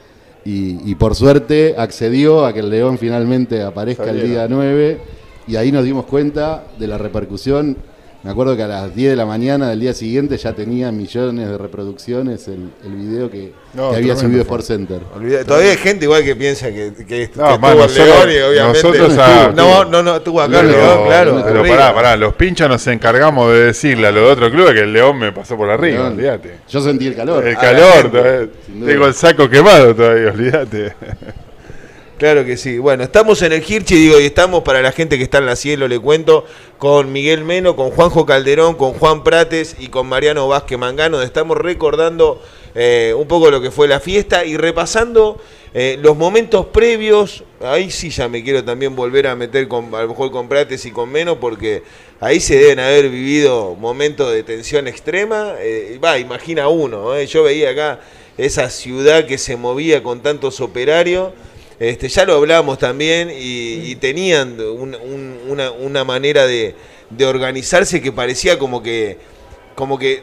Y, 0.45 0.91
y 0.91 0.95
por 0.97 1.15
suerte 1.15 1.75
accedió 1.79 2.45
a 2.45 2.53
que 2.53 2.61
el 2.61 2.69
león 2.69 2.99
finalmente 2.99 3.63
aparezca 3.63 4.11
el 4.11 4.23
día 4.23 4.47
9 4.47 4.99
y 5.47 5.57
ahí 5.57 5.73
nos 5.73 5.85
dimos 5.85 6.05
cuenta 6.05 6.65
de 6.79 6.87
la 6.87 6.99
repercusión. 6.99 7.77
Me 8.25 8.31
acuerdo 8.31 8.57
que 8.57 8.63
a 8.63 8.67
las 8.67 8.95
10 8.95 9.11
de 9.11 9.17
la 9.17 9.27
mañana 9.27 9.69
del 9.69 9.81
día 9.81 9.93
siguiente 9.93 10.39
ya 10.39 10.55
tenía 10.55 10.91
millones 10.91 11.47
de 11.47 11.59
reproducciones 11.59 12.49
el, 12.49 12.71
el 12.83 12.93
video 12.95 13.31
que, 13.31 13.53
No, 13.75 13.91
que 13.91 13.97
había 13.97 14.17
subido. 14.17 14.41
Sport 14.41 14.65
Center. 14.65 15.01
Todavía 15.47 15.73
hay 15.73 15.77
gente 15.77 16.07
igual 16.07 16.25
que 16.25 16.35
piensa 16.35 16.69
que, 16.69 16.95
que, 16.97 17.05
que 17.05 17.31
No, 17.37 17.59
man, 17.59 17.73
el 17.73 17.79
nosotros- 17.81 18.07
León 18.07 18.31
y 18.31 18.41
obviamente. 18.51 18.83
nosotros 18.83 19.19
a- 19.19 19.53
no, 19.55 19.85
no, 19.85 20.03
no, 20.03 20.17
estuvo 20.17 20.41
acá 20.41 20.61
el 20.61 20.69
Pero- 20.69 20.79
León, 20.79 21.07
claro. 21.07 21.43
Pero 21.45 21.61
arriba. 21.61 21.77
pará, 21.77 21.95
pará, 21.95 22.17
los 22.17 22.33
pinchas 22.35 22.67
nos 22.69 22.87
encargamos 22.87 23.53
de 23.53 23.65
decirle 23.67 24.07
a 24.07 24.11
los 24.11 24.25
de 24.25 24.31
otro 24.33 24.51
club 24.51 24.73
que 24.73 24.81
el 24.81 24.93
León 24.95 25.19
me 25.19 25.31
pasó 25.31 25.55
por 25.59 25.69
arriba, 25.69 25.99
León. 26.05 26.13
olvídate. 26.15 26.61
Yo 26.67 26.81
sentí 26.81 27.07
el 27.09 27.15
calor. 27.17 27.47
El 27.47 27.57
calor, 27.59 27.93
gente, 27.93 28.09
todavía. 28.19 28.49
sin 28.65 28.81
duda. 28.81 28.91
tengo 28.91 29.07
el 29.07 29.15
saco 29.15 29.49
quemado 29.51 29.95
todavía, 29.95 30.31
olvídate. 30.31 30.95
Claro 32.19 32.45
que 32.45 32.57
sí. 32.57 32.79
Bueno, 32.79 33.03
estamos 33.03 33.43
en 33.43 33.53
el 33.53 33.65
Hirchi, 33.69 33.97
digo, 33.97 34.21
y 34.21 34.27
estamos 34.27 34.63
para 34.63 34.81
la 34.81 34.93
gente 34.93 35.19
que 35.19 35.25
está 35.25 35.39
en 35.39 35.47
la 35.47 35.57
cielo, 35.57 35.89
le 35.89 35.99
cuento, 35.99 36.45
con 36.79 37.13
Miguel 37.13 37.43
Meno, 37.43 37.75
con 37.75 37.91
Juanjo 37.91 38.25
Calderón, 38.25 38.77
con 38.77 38.93
Juan 38.93 39.25
Prates 39.25 39.75
y 39.81 39.89
con 39.89 40.07
Mariano 40.07 40.47
Vázquez 40.47 40.79
Mangano. 40.79 41.23
Estamos 41.23 41.59
recordando 41.59 42.41
eh, 42.77 43.13
un 43.17 43.27
poco 43.27 43.51
lo 43.51 43.61
que 43.61 43.73
fue 43.73 43.89
la 43.89 43.99
fiesta 43.99 44.45
y 44.45 44.57
repasando 44.57 45.41
eh, 45.75 45.99
los 46.01 46.17
momentos 46.17 46.67
previos. 46.67 47.43
Ahí 47.61 47.91
sí 47.91 48.11
ya 48.11 48.29
me 48.29 48.45
quiero 48.45 48.63
también 48.63 48.95
volver 48.95 49.27
a 49.27 49.35
meter 49.35 49.67
con, 49.67 49.93
a 49.93 50.03
lo 50.03 50.09
mejor 50.09 50.31
con 50.31 50.49
Prates 50.49 50.87
y 50.87 50.93
con 50.93 51.11
Meno, 51.11 51.41
porque 51.41 51.83
ahí 52.21 52.39
se 52.39 52.57
deben 52.57 52.79
haber 52.79 53.09
vivido 53.09 53.75
momentos 53.75 54.33
de 54.33 54.45
tensión 54.45 54.87
extrema. 54.87 55.55
Eh, 55.59 55.99
Va, 56.03 56.17
imagina 56.21 56.69
uno, 56.69 57.21
yo 57.23 57.43
veía 57.43 57.71
acá 57.71 57.99
esa 58.39 58.71
ciudad 58.71 59.27
que 59.27 59.37
se 59.37 59.57
movía 59.57 60.05
con 60.05 60.21
tantos 60.21 60.61
operarios. 60.61 61.33
Este, 61.79 62.09
ya 62.09 62.25
lo 62.25 62.35
hablamos 62.35 62.79
también 62.79 63.31
y, 63.31 63.91
y 63.91 63.97
tenían 63.97 64.61
un- 64.61 64.95
un- 64.95 65.39
una, 65.49 65.71
una 65.73 66.05
manera 66.05 66.47
de, 66.47 66.75
de 67.11 67.27
organizarse 67.27 68.01
que 68.01 68.13
parecía 68.13 68.59
como 68.59 68.83
que, 68.83 69.19
como 69.75 69.99
que 69.99 70.23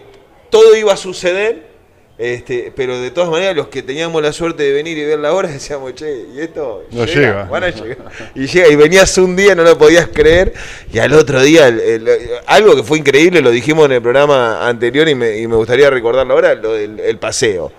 todo 0.50 0.76
iba 0.76 0.94
a 0.94 0.98
suceder 0.98 1.70
Este, 2.18 2.72
pero 2.76 3.00
de 3.02 3.10
todas 3.10 3.32
maneras, 3.32 3.56
los 3.56 3.70
que 3.70 3.82
teníamos 3.82 4.22
la 4.22 4.32
suerte 4.32 4.62
de 4.62 4.74
venir 4.74 4.96
y 4.96 5.04
ver 5.06 5.18
la 5.18 5.34
hora, 5.34 5.50
decíamos, 5.60 5.96
che, 5.96 6.26
¿y 6.36 6.40
esto? 6.40 6.84
No 6.92 7.06
llega. 7.06 7.46
Van 7.46 7.64
a 7.64 7.70
llegar. 7.72 7.98
Y 8.36 8.46
llega, 8.46 8.68
y 8.68 8.76
venías 8.76 9.18
un 9.18 9.36
día, 9.36 9.56
no 9.56 9.64
lo 9.64 9.76
podías 9.76 10.08
creer, 10.14 10.54
y 10.94 11.00
al 11.00 11.14
otro 11.14 11.42
día, 11.42 11.68
el- 11.68 11.80
el- 11.80 12.08
algo 12.46 12.76
que 12.76 12.84
fue 12.84 13.00
increíble, 13.00 13.42
lo 13.42 13.50
dijimos 13.50 13.86
en 13.88 13.94
el 13.94 14.02
programa 14.04 14.68
anterior 14.68 15.10
y 15.10 15.16
me, 15.16 15.38
y 15.40 15.48
me 15.48 15.56
gustaría 15.56 15.90
recordarlo 15.90 16.34
ahora, 16.36 16.54
lo 16.54 16.74
del 16.74 17.00
el 17.00 17.18
paseo. 17.18 17.72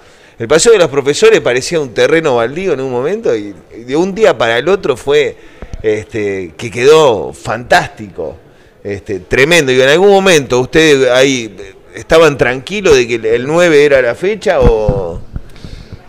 El 0.43 0.49
paseo 0.49 0.73
de 0.73 0.79
los 0.81 0.89
profesores 0.89 1.41
parecía 1.41 1.79
un 1.79 1.91
terreno 1.91 2.35
baldío 2.35 2.73
en 2.73 2.81
un 2.81 2.91
momento, 2.91 3.33
y, 3.37 3.55
de 3.87 3.95
un 3.95 4.13
día 4.13 4.37
para 4.37 4.59
el 4.59 4.69
otro 4.69 4.97
fue 4.97 5.37
este, 5.81 6.53
que 6.57 6.69
quedó 6.69 7.33
fantástico, 7.33 8.35
este, 8.83 9.21
tremendo. 9.21 9.71
Y 9.71 9.81
en 9.81 9.89
algún 9.89 10.09
momento, 10.11 10.59
¿ustedes 10.59 11.09
ahí 11.13 11.55
estaban 11.95 12.37
tranquilos 12.37 12.97
de 12.97 13.07
que 13.07 13.15
el- 13.15 13.27
el 13.27 13.47
9 13.47 13.85
era 13.85 14.03
la 14.03 14.17
fecha 14.17 14.59
o...? 14.59 15.21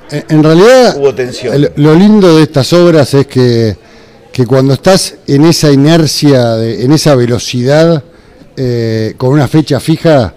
En, 0.10 0.44
realidad, 0.44 0.98
Hubo 0.98 1.14
tensión. 1.14 1.70
lo 1.76 1.94
lindo 1.94 2.36
de 2.36 2.42
estas 2.42 2.74
obras 2.74 3.14
es 3.14 3.28
que, 3.28 3.78
que 4.32 4.48
cuando 4.48 4.74
estás 4.74 5.14
en 5.28 5.46
esa 5.46 5.72
inercia, 5.72 6.56
de- 6.56 6.84
en 6.84 6.92
esa 6.92 7.14
velocidad, 7.14 8.04
eh, 8.58 9.14
con 9.16 9.30
una 9.30 9.48
fecha 9.48 9.80
fija, 9.80 10.34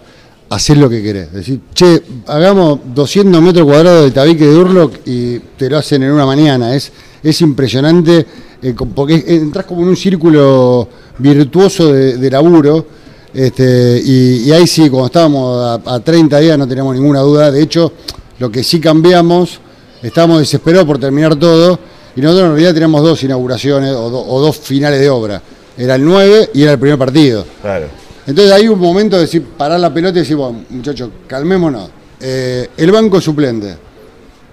haces 0.49 0.79
lo 0.79 0.89
que 0.89 1.03
querés. 1.03 1.33
Decir, 1.33 1.61
che, 1.75 2.03
hagamos 2.27 2.81
200 2.95 3.41
metros 3.43 3.67
cuadrados 3.67 4.05
de 4.05 4.11
tabique 4.11 4.47
de 4.47 4.57
Urlock 4.57 5.01
y 5.07 5.39
te 5.39 5.69
lo 5.69 5.79
hacen 5.79 6.03
en 6.03 6.13
una 6.13 6.27
mañana. 6.27 6.75
Es, 6.75 6.93
es 7.23 7.41
impresionante 7.41 8.27
eh, 8.63 8.75
porque 8.95 9.25
entras 9.27 9.67
como 9.67 9.83
en 9.83 9.89
un 9.89 9.97
círculo 9.97 10.89
virtuoso 11.19 11.93
de, 11.93 12.31
laburo. 12.31 12.87
Este, 13.35 14.01
y, 14.03 14.51
ahí 14.53 14.67
sí, 14.67 14.89
cuando 14.89 15.07
estábamos 15.07 15.83
a, 15.85 15.95
a 15.95 16.01
30 16.01 16.39
días 16.39 16.59
no 16.59 16.67
teníamos 16.67 16.95
ninguna 16.95 17.21
duda. 17.21 17.51
De 17.51 17.63
hecho, 17.63 17.93
lo 18.39 18.51
que 18.51 18.63
sí 18.63 18.81
cambiamos, 18.81 19.61
estábamos 20.03 20.39
desesperados 20.39 20.87
por 20.87 20.99
terminar 20.99 21.37
todo 21.37 21.79
y 22.15 22.21
nosotros 22.21 22.47
en 22.47 22.53
realidad 22.53 22.73
teníamos 22.73 23.03
dos 23.03 23.23
inauguraciones 23.25 23.93
o, 23.93 24.07
o 24.07 24.41
dos 24.41 24.57
finales 24.57 25.01
de 25.01 25.11
obra. 25.11 25.43
Era 25.77 25.97
el 25.97 26.05
9 26.05 26.51
y 26.55 26.63
era 26.63 26.73
el 26.73 26.79
primer 26.79 26.99
partido. 26.99 27.45
Claro. 27.61 28.06
Entonces 28.27 28.53
hay 28.53 28.67
un 28.69 28.79
momento 28.79 29.17
de 29.17 29.23
decir, 29.23 29.43
parar 29.57 29.79
la 29.79 29.93
pelota 29.93 30.19
y 30.19 30.23
decir, 30.23 30.37
bueno, 30.37 30.65
muchachos, 30.71 31.11
calmémonos. 31.27 31.91
Eh, 32.21 32.69
el 32.77 32.91
banco 32.91 33.21
suplente. 33.21 33.77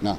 No, 0.02 0.18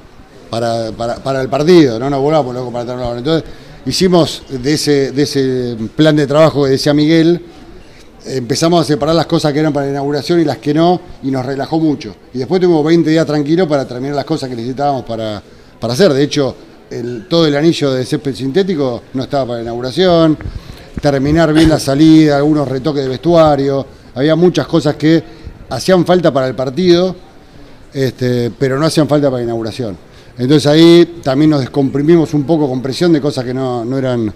para, 0.49 0.91
para, 0.91 1.15
para 1.15 1.41
el 1.41 1.47
partido, 1.49 1.97
no 1.99 2.09
nos 2.09 2.19
volvamos 2.19 2.53
loco 2.53 2.71
para 2.71 2.93
hora. 2.93 3.17
Entonces 3.17 3.47
hicimos 3.85 4.43
de 4.49 4.73
ese, 4.73 5.11
de 5.11 5.23
ese 5.23 5.77
plan 5.95 6.15
de 6.15 6.27
trabajo 6.27 6.63
que 6.65 6.71
decía 6.71 6.93
Miguel, 6.93 7.39
empezamos 8.25 8.81
a 8.81 8.83
separar 8.83 9.15
las 9.15 9.27
cosas 9.27 9.53
que 9.53 9.59
eran 9.59 9.71
para 9.71 9.85
la 9.85 9.91
inauguración 9.93 10.41
y 10.41 10.43
las 10.45 10.57
que 10.57 10.73
no, 10.73 10.99
y 11.23 11.31
nos 11.31 11.45
relajó 11.45 11.79
mucho. 11.79 12.15
Y 12.33 12.39
después 12.39 12.59
tuvimos 12.59 12.83
20 12.83 13.09
días 13.09 13.25
tranquilos 13.25 13.67
para 13.67 13.87
terminar 13.87 14.15
las 14.15 14.25
cosas 14.25 14.49
que 14.49 14.55
necesitábamos 14.55 15.05
para, 15.05 15.41
para 15.79 15.93
hacer. 15.93 16.11
De 16.13 16.23
hecho, 16.23 16.55
el- 16.89 17.27
todo 17.29 17.45
el 17.45 17.55
anillo 17.55 17.91
de 17.93 18.03
césped 18.05 18.33
sintético 18.35 19.03
no 19.13 19.23
estaba 19.23 19.45
para 19.45 19.57
la 19.59 19.63
inauguración. 19.63 20.37
Terminar 21.01 21.53
bien 21.53 21.69
la 21.69 21.79
salida, 21.79 22.37
algunos 22.37 22.67
retoques 22.67 23.03
de 23.03 23.09
vestuario. 23.09 23.85
Había 24.15 24.35
muchas 24.35 24.65
cosas 24.67 24.95
que 24.95 25.23
hacían 25.69 26.05
falta 26.05 26.31
para 26.31 26.47
el 26.47 26.55
partido, 26.55 27.15
este, 27.93 28.51
pero 28.57 28.79
no 28.79 28.85
hacían 28.85 29.07
falta 29.07 29.27
para 29.27 29.39
la 29.39 29.43
inauguración. 29.43 29.97
Entonces 30.37 30.67
ahí 30.67 31.19
también 31.23 31.51
nos 31.51 31.61
descomprimimos 31.61 32.33
un 32.33 32.43
poco 32.43 32.67
con 32.67 32.81
presión 32.81 33.13
de 33.13 33.21
cosas 33.21 33.45
que 33.45 33.53
no, 33.53 33.85
no 33.85 33.97
eran, 33.97 34.33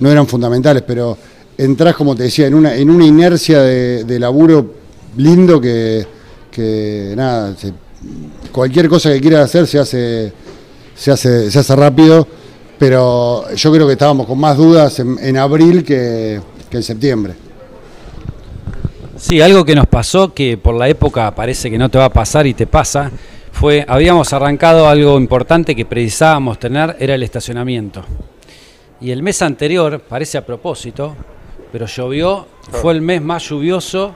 no 0.00 0.10
eran 0.10 0.26
fundamentales, 0.26 0.82
pero 0.86 1.16
entrás, 1.56 1.94
como 1.94 2.14
te 2.16 2.24
decía, 2.24 2.46
en 2.46 2.54
una, 2.54 2.74
en 2.74 2.90
una 2.90 3.04
inercia 3.04 3.60
de, 3.62 4.18
laburo 4.18 4.74
lindo 5.16 5.60
que, 5.60 6.06
que 6.50 7.14
nada, 7.16 7.54
cualquier 8.52 8.88
cosa 8.88 9.12
que 9.12 9.20
quieras 9.20 9.44
hacer 9.44 9.66
se 9.66 9.78
hace, 9.78 10.32
se 10.94 11.10
hace, 11.10 11.50
se 11.50 11.58
hace 11.58 11.76
rápido, 11.76 12.26
pero 12.78 13.52
yo 13.54 13.72
creo 13.72 13.86
que 13.86 13.94
estábamos 13.94 14.26
con 14.26 14.38
más 14.38 14.56
dudas 14.56 14.98
en, 15.00 15.18
en 15.20 15.36
abril 15.36 15.84
que, 15.84 16.40
que 16.70 16.76
en 16.76 16.82
septiembre. 16.82 17.34
Sí, 19.16 19.40
algo 19.40 19.64
que 19.64 19.74
nos 19.74 19.86
pasó, 19.86 20.32
que 20.32 20.56
por 20.56 20.74
la 20.74 20.88
época 20.88 21.34
parece 21.34 21.70
que 21.70 21.78
no 21.78 21.88
te 21.88 21.98
va 21.98 22.04
a 22.04 22.12
pasar 22.12 22.46
y 22.46 22.54
te 22.54 22.68
pasa, 22.68 23.10
fue, 23.50 23.84
habíamos 23.88 24.32
arrancado 24.32 24.88
algo 24.88 25.18
importante 25.18 25.74
que 25.74 25.84
precisábamos 25.84 26.60
tener, 26.60 26.96
era 27.00 27.16
el 27.16 27.24
estacionamiento. 27.24 28.04
Y 29.00 29.10
el 29.10 29.22
mes 29.24 29.42
anterior, 29.42 30.00
parece 30.00 30.38
a 30.38 30.46
propósito, 30.46 31.16
pero 31.72 31.86
llovió, 31.86 32.46
fue 32.70 32.92
el 32.92 33.00
mes 33.00 33.20
más 33.20 33.48
lluvioso 33.48 34.14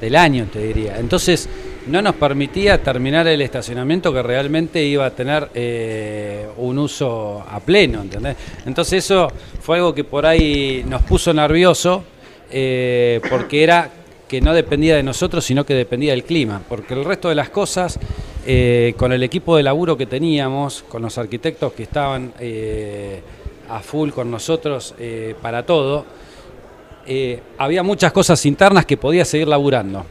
del 0.00 0.14
año, 0.14 0.46
te 0.52 0.60
diría. 0.60 0.98
Entonces, 0.98 1.48
no 1.86 2.00
nos 2.00 2.14
permitía 2.14 2.82
terminar 2.82 3.26
el 3.26 3.40
estacionamiento 3.40 4.12
que 4.12 4.22
realmente 4.22 4.82
iba 4.84 5.06
a 5.06 5.10
tener 5.10 5.48
eh, 5.54 6.46
un 6.58 6.78
uso 6.78 7.44
a 7.48 7.58
pleno, 7.60 8.02
¿entendés? 8.02 8.36
Entonces 8.66 9.04
eso 9.04 9.28
fue 9.60 9.76
algo 9.78 9.94
que 9.94 10.04
por 10.04 10.24
ahí 10.24 10.84
nos 10.86 11.02
puso 11.02 11.32
nervioso, 11.34 12.04
eh, 12.50 13.20
porque 13.28 13.64
era 13.64 13.90
que 14.28 14.40
no 14.40 14.54
dependía 14.54 14.96
de 14.96 15.02
nosotros, 15.02 15.44
sino 15.44 15.66
que 15.66 15.74
dependía 15.74 16.12
del 16.12 16.24
clima, 16.24 16.62
porque 16.68 16.94
el 16.94 17.04
resto 17.04 17.28
de 17.28 17.34
las 17.34 17.50
cosas, 17.50 17.98
eh, 18.46 18.94
con 18.96 19.12
el 19.12 19.22
equipo 19.22 19.56
de 19.56 19.62
laburo 19.62 19.96
que 19.96 20.06
teníamos, 20.06 20.84
con 20.88 21.02
los 21.02 21.18
arquitectos 21.18 21.72
que 21.72 21.82
estaban 21.82 22.32
a 23.68 23.80
full 23.80 24.10
con 24.10 24.30
nosotros 24.30 24.94
para 25.40 25.64
todo, 25.64 26.06
había 27.58 27.82
muchas 27.82 28.12
cosas 28.12 28.44
internas 28.46 28.86
que 28.86 28.96
podías 28.96 29.28
seguir 29.28 29.48
laburando. 29.48 30.06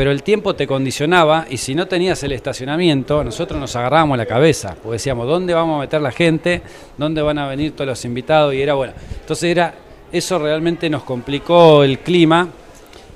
Pero 0.00 0.12
el 0.12 0.22
tiempo 0.22 0.54
te 0.54 0.66
condicionaba 0.66 1.44
y 1.50 1.58
si 1.58 1.74
no 1.74 1.86
tenías 1.86 2.22
el 2.22 2.32
estacionamiento, 2.32 3.22
nosotros 3.22 3.60
nos 3.60 3.76
agarrábamos 3.76 4.16
la 4.16 4.24
cabeza, 4.24 4.74
porque 4.82 4.92
decíamos, 4.92 5.26
¿dónde 5.26 5.52
vamos 5.52 5.76
a 5.76 5.80
meter 5.80 6.00
la 6.00 6.10
gente? 6.10 6.62
¿Dónde 6.96 7.20
van 7.20 7.36
a 7.36 7.46
venir 7.46 7.72
todos 7.72 7.88
los 7.88 8.02
invitados? 8.06 8.54
Y 8.54 8.62
era 8.62 8.72
bueno. 8.72 8.94
Entonces 9.20 9.50
era, 9.50 9.74
eso 10.10 10.38
realmente 10.38 10.88
nos 10.88 11.02
complicó 11.02 11.84
el 11.84 11.98
clima 11.98 12.48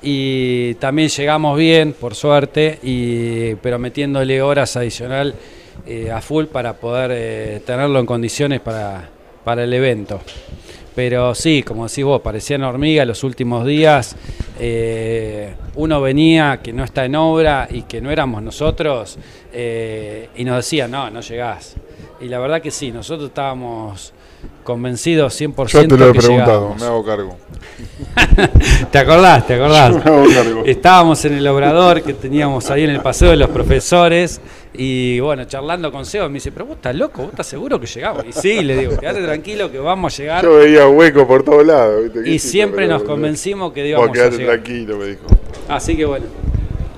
y 0.03 0.75
también 0.75 1.09
llegamos 1.09 1.57
bien, 1.57 1.93
por 1.93 2.13
suerte, 2.13 2.77
y, 2.83 3.55
pero 3.55 3.79
metiéndole 3.79 4.39
horas 4.43 4.77
adicional 4.77 5.33
eh, 5.87 6.11
a 6.11 6.21
full 6.21 6.45
para 6.45 6.73
poder 6.73 7.09
eh, 7.15 7.61
tenerlo 7.65 7.97
en 7.97 8.05
condiciones 8.05 8.61
para, 8.61 9.09
para 9.43 9.63
el 9.63 9.73
evento. 9.73 10.21
Pero 10.95 11.35
sí, 11.35 11.61
como 11.61 11.87
decís 11.87 12.05
vos, 12.05 12.21
parecían 12.21 12.63
hormigas 12.63 13.05
los 13.05 13.23
últimos 13.23 13.65
días. 13.65 14.15
eh, 14.59 15.53
uno 15.75 15.99
venía 15.99 16.61
que 16.63 16.71
no 16.71 16.85
está 16.85 17.03
en 17.03 17.15
obra 17.15 17.67
y 17.69 17.81
que 17.81 17.99
no 17.99 18.09
éramos 18.09 18.41
nosotros 18.41 19.17
eh, 19.51 20.29
y 20.37 20.45
nos 20.45 20.55
decía, 20.57 20.87
no, 20.87 21.09
no 21.09 21.19
llegás. 21.19 21.75
Y 22.21 22.29
la 22.29 22.39
verdad 22.39 22.61
que 22.61 22.71
sí, 22.71 22.91
nosotros 22.91 23.27
estábamos 23.27 24.13
convencidos 24.63 25.39
100% 25.39 25.67
Yo 25.67 25.87
te 25.87 25.97
lo 25.97 26.09
he 26.09 26.11
que 26.13 26.19
preguntado, 26.19 26.75
llegábamos. 26.75 26.81
me 26.81 26.85
hago 26.87 27.05
cargo. 27.05 27.37
¿Te 28.91 28.97
acordás? 28.97 29.47
¿Te 29.47 29.53
acordás? 29.55 29.91
Yo 29.91 29.99
me 29.99 30.09
hago 30.11 30.33
cargo. 30.33 30.63
Estábamos 30.65 31.23
en 31.25 31.33
el 31.33 31.47
obrador 31.47 32.01
que 32.01 32.13
teníamos 32.13 32.69
ahí 32.71 32.83
en 32.83 32.89
el 32.91 33.01
paseo 33.01 33.29
de 33.31 33.37
los 33.37 33.49
profesores 33.49 34.41
y 34.73 35.19
bueno, 35.19 35.45
charlando 35.45 35.91
con 35.91 36.05
Seba 36.05 36.27
me 36.27 36.35
dice, 36.35 36.51
pero 36.51 36.65
vos 36.65 36.75
estás 36.77 36.95
loco, 36.95 37.21
vos 37.23 37.31
estás 37.31 37.47
seguro 37.47 37.79
que 37.79 37.87
llegamos. 37.87 38.25
Y 38.27 38.31
sí, 38.33 38.61
le 38.63 38.77
digo, 38.77 38.97
quédate 38.97 39.23
tranquilo 39.23 39.71
que 39.71 39.79
vamos 39.79 40.13
a 40.13 40.17
llegar. 40.21 40.43
Yo 40.43 40.55
veía 40.55 40.87
hueco 40.87 41.27
por 41.27 41.43
todos 41.43 41.65
lados. 41.65 42.03
¿viste? 42.03 42.23
¿Qué 42.23 42.29
Y 42.31 42.39
siempre 42.39 42.87
nos 42.87 43.03
convencimos 43.03 43.71
que 43.73 43.81
Vos 43.81 43.89
íbamos 43.89 44.09
a 44.09 44.11
quedate 44.13 44.37
llegar. 44.37 44.55
tranquilo, 44.55 44.97
me 44.97 45.05
dijo. 45.05 45.25
Así 45.69 45.95
que 45.95 46.05
bueno. 46.05 46.25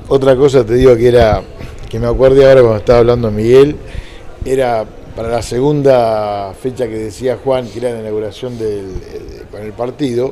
Otra 0.07 0.35
cosa 0.35 0.65
te 0.65 0.73
digo 0.75 0.95
que 0.95 1.07
era, 1.09 1.41
que 1.89 1.99
me 1.99 2.07
acuerdo 2.07 2.41
ahora 2.47 2.61
cuando 2.61 2.77
estaba 2.77 2.99
hablando 2.99 3.29
Miguel, 3.29 3.75
era 4.45 4.85
para 5.17 5.29
la 5.29 5.41
segunda 5.41 6.53
fecha 6.53 6.87
que 6.87 6.93
decía 6.97 7.39
Juan, 7.43 7.67
que 7.67 7.79
era 7.79 7.91
la 7.91 8.01
inauguración 8.01 8.57
del, 8.59 8.85
eh, 9.11 9.41
con 9.51 9.63
el 9.63 9.73
partido, 9.73 10.31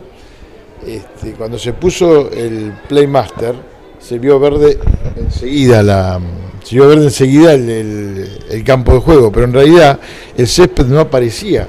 este, 0.85 1.31
cuando 1.31 1.57
se 1.57 1.73
puso 1.73 2.29
el 2.31 2.71
Playmaster, 2.87 3.55
se 3.99 4.19
vio 4.19 4.39
verde 4.39 4.77
enseguida 5.17 5.81
la 5.81 6.19
se 6.63 6.75
vio 6.75 6.87
verde 6.87 7.05
enseguida 7.05 7.53
el, 7.53 7.67
el- 7.69 8.39
el 8.49 8.63
campo 8.63 8.93
de 8.93 8.99
juego, 8.99 9.31
pero 9.31 9.45
en 9.45 9.53
realidad 9.53 9.99
el 10.37 10.47
césped 10.47 10.85
no 10.85 10.99
aparecía. 10.99 11.67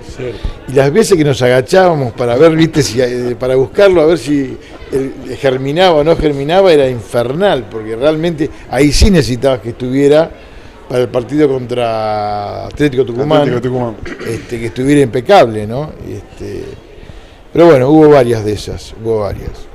Y 0.69 0.73
las 0.73 0.93
veces 0.93 1.17
que 1.19 1.25
nos 1.25 1.41
agachábamos 1.43 2.13
para 2.13 2.37
ver, 2.37 2.55
viste, 2.57 2.83
si, 2.83 3.01
eh, 3.01 3.35
para 3.39 3.57
buscarlo, 3.57 4.01
a 4.03 4.07
ver 4.07 4.19
si 4.19 4.57
el- 4.93 5.37
germinaba 5.39 5.97
o 5.97 6.05
no 6.05 6.17
germinaba, 6.17 6.71
era 6.73 6.89
infernal, 6.89 7.65
porque 7.71 7.95
realmente 7.97 8.49
ahí 8.71 8.93
sí 8.93 9.11
necesitabas 9.11 9.61
que 9.61 9.71
estuviera 9.71 10.31
para 10.89 11.03
el 11.03 11.09
partido 11.09 11.49
contra 11.49 12.67
Atlético 12.67 13.05
Tucumán, 13.05 13.43
Atlético 13.43 13.61
Tucumán. 13.63 13.97
Este, 14.27 14.59
que 14.59 14.67
estuviera 14.67 15.01
impecable, 15.01 15.67
¿no? 15.67 15.93
Y 16.09 16.13
Este, 16.15 16.65
pero 17.53 17.67
bueno, 17.67 17.89
hubo 17.89 18.11
varias 18.11 18.45
de 18.45 18.53
esas, 18.53 18.95
hubo 19.03 19.21
varias. 19.21 19.67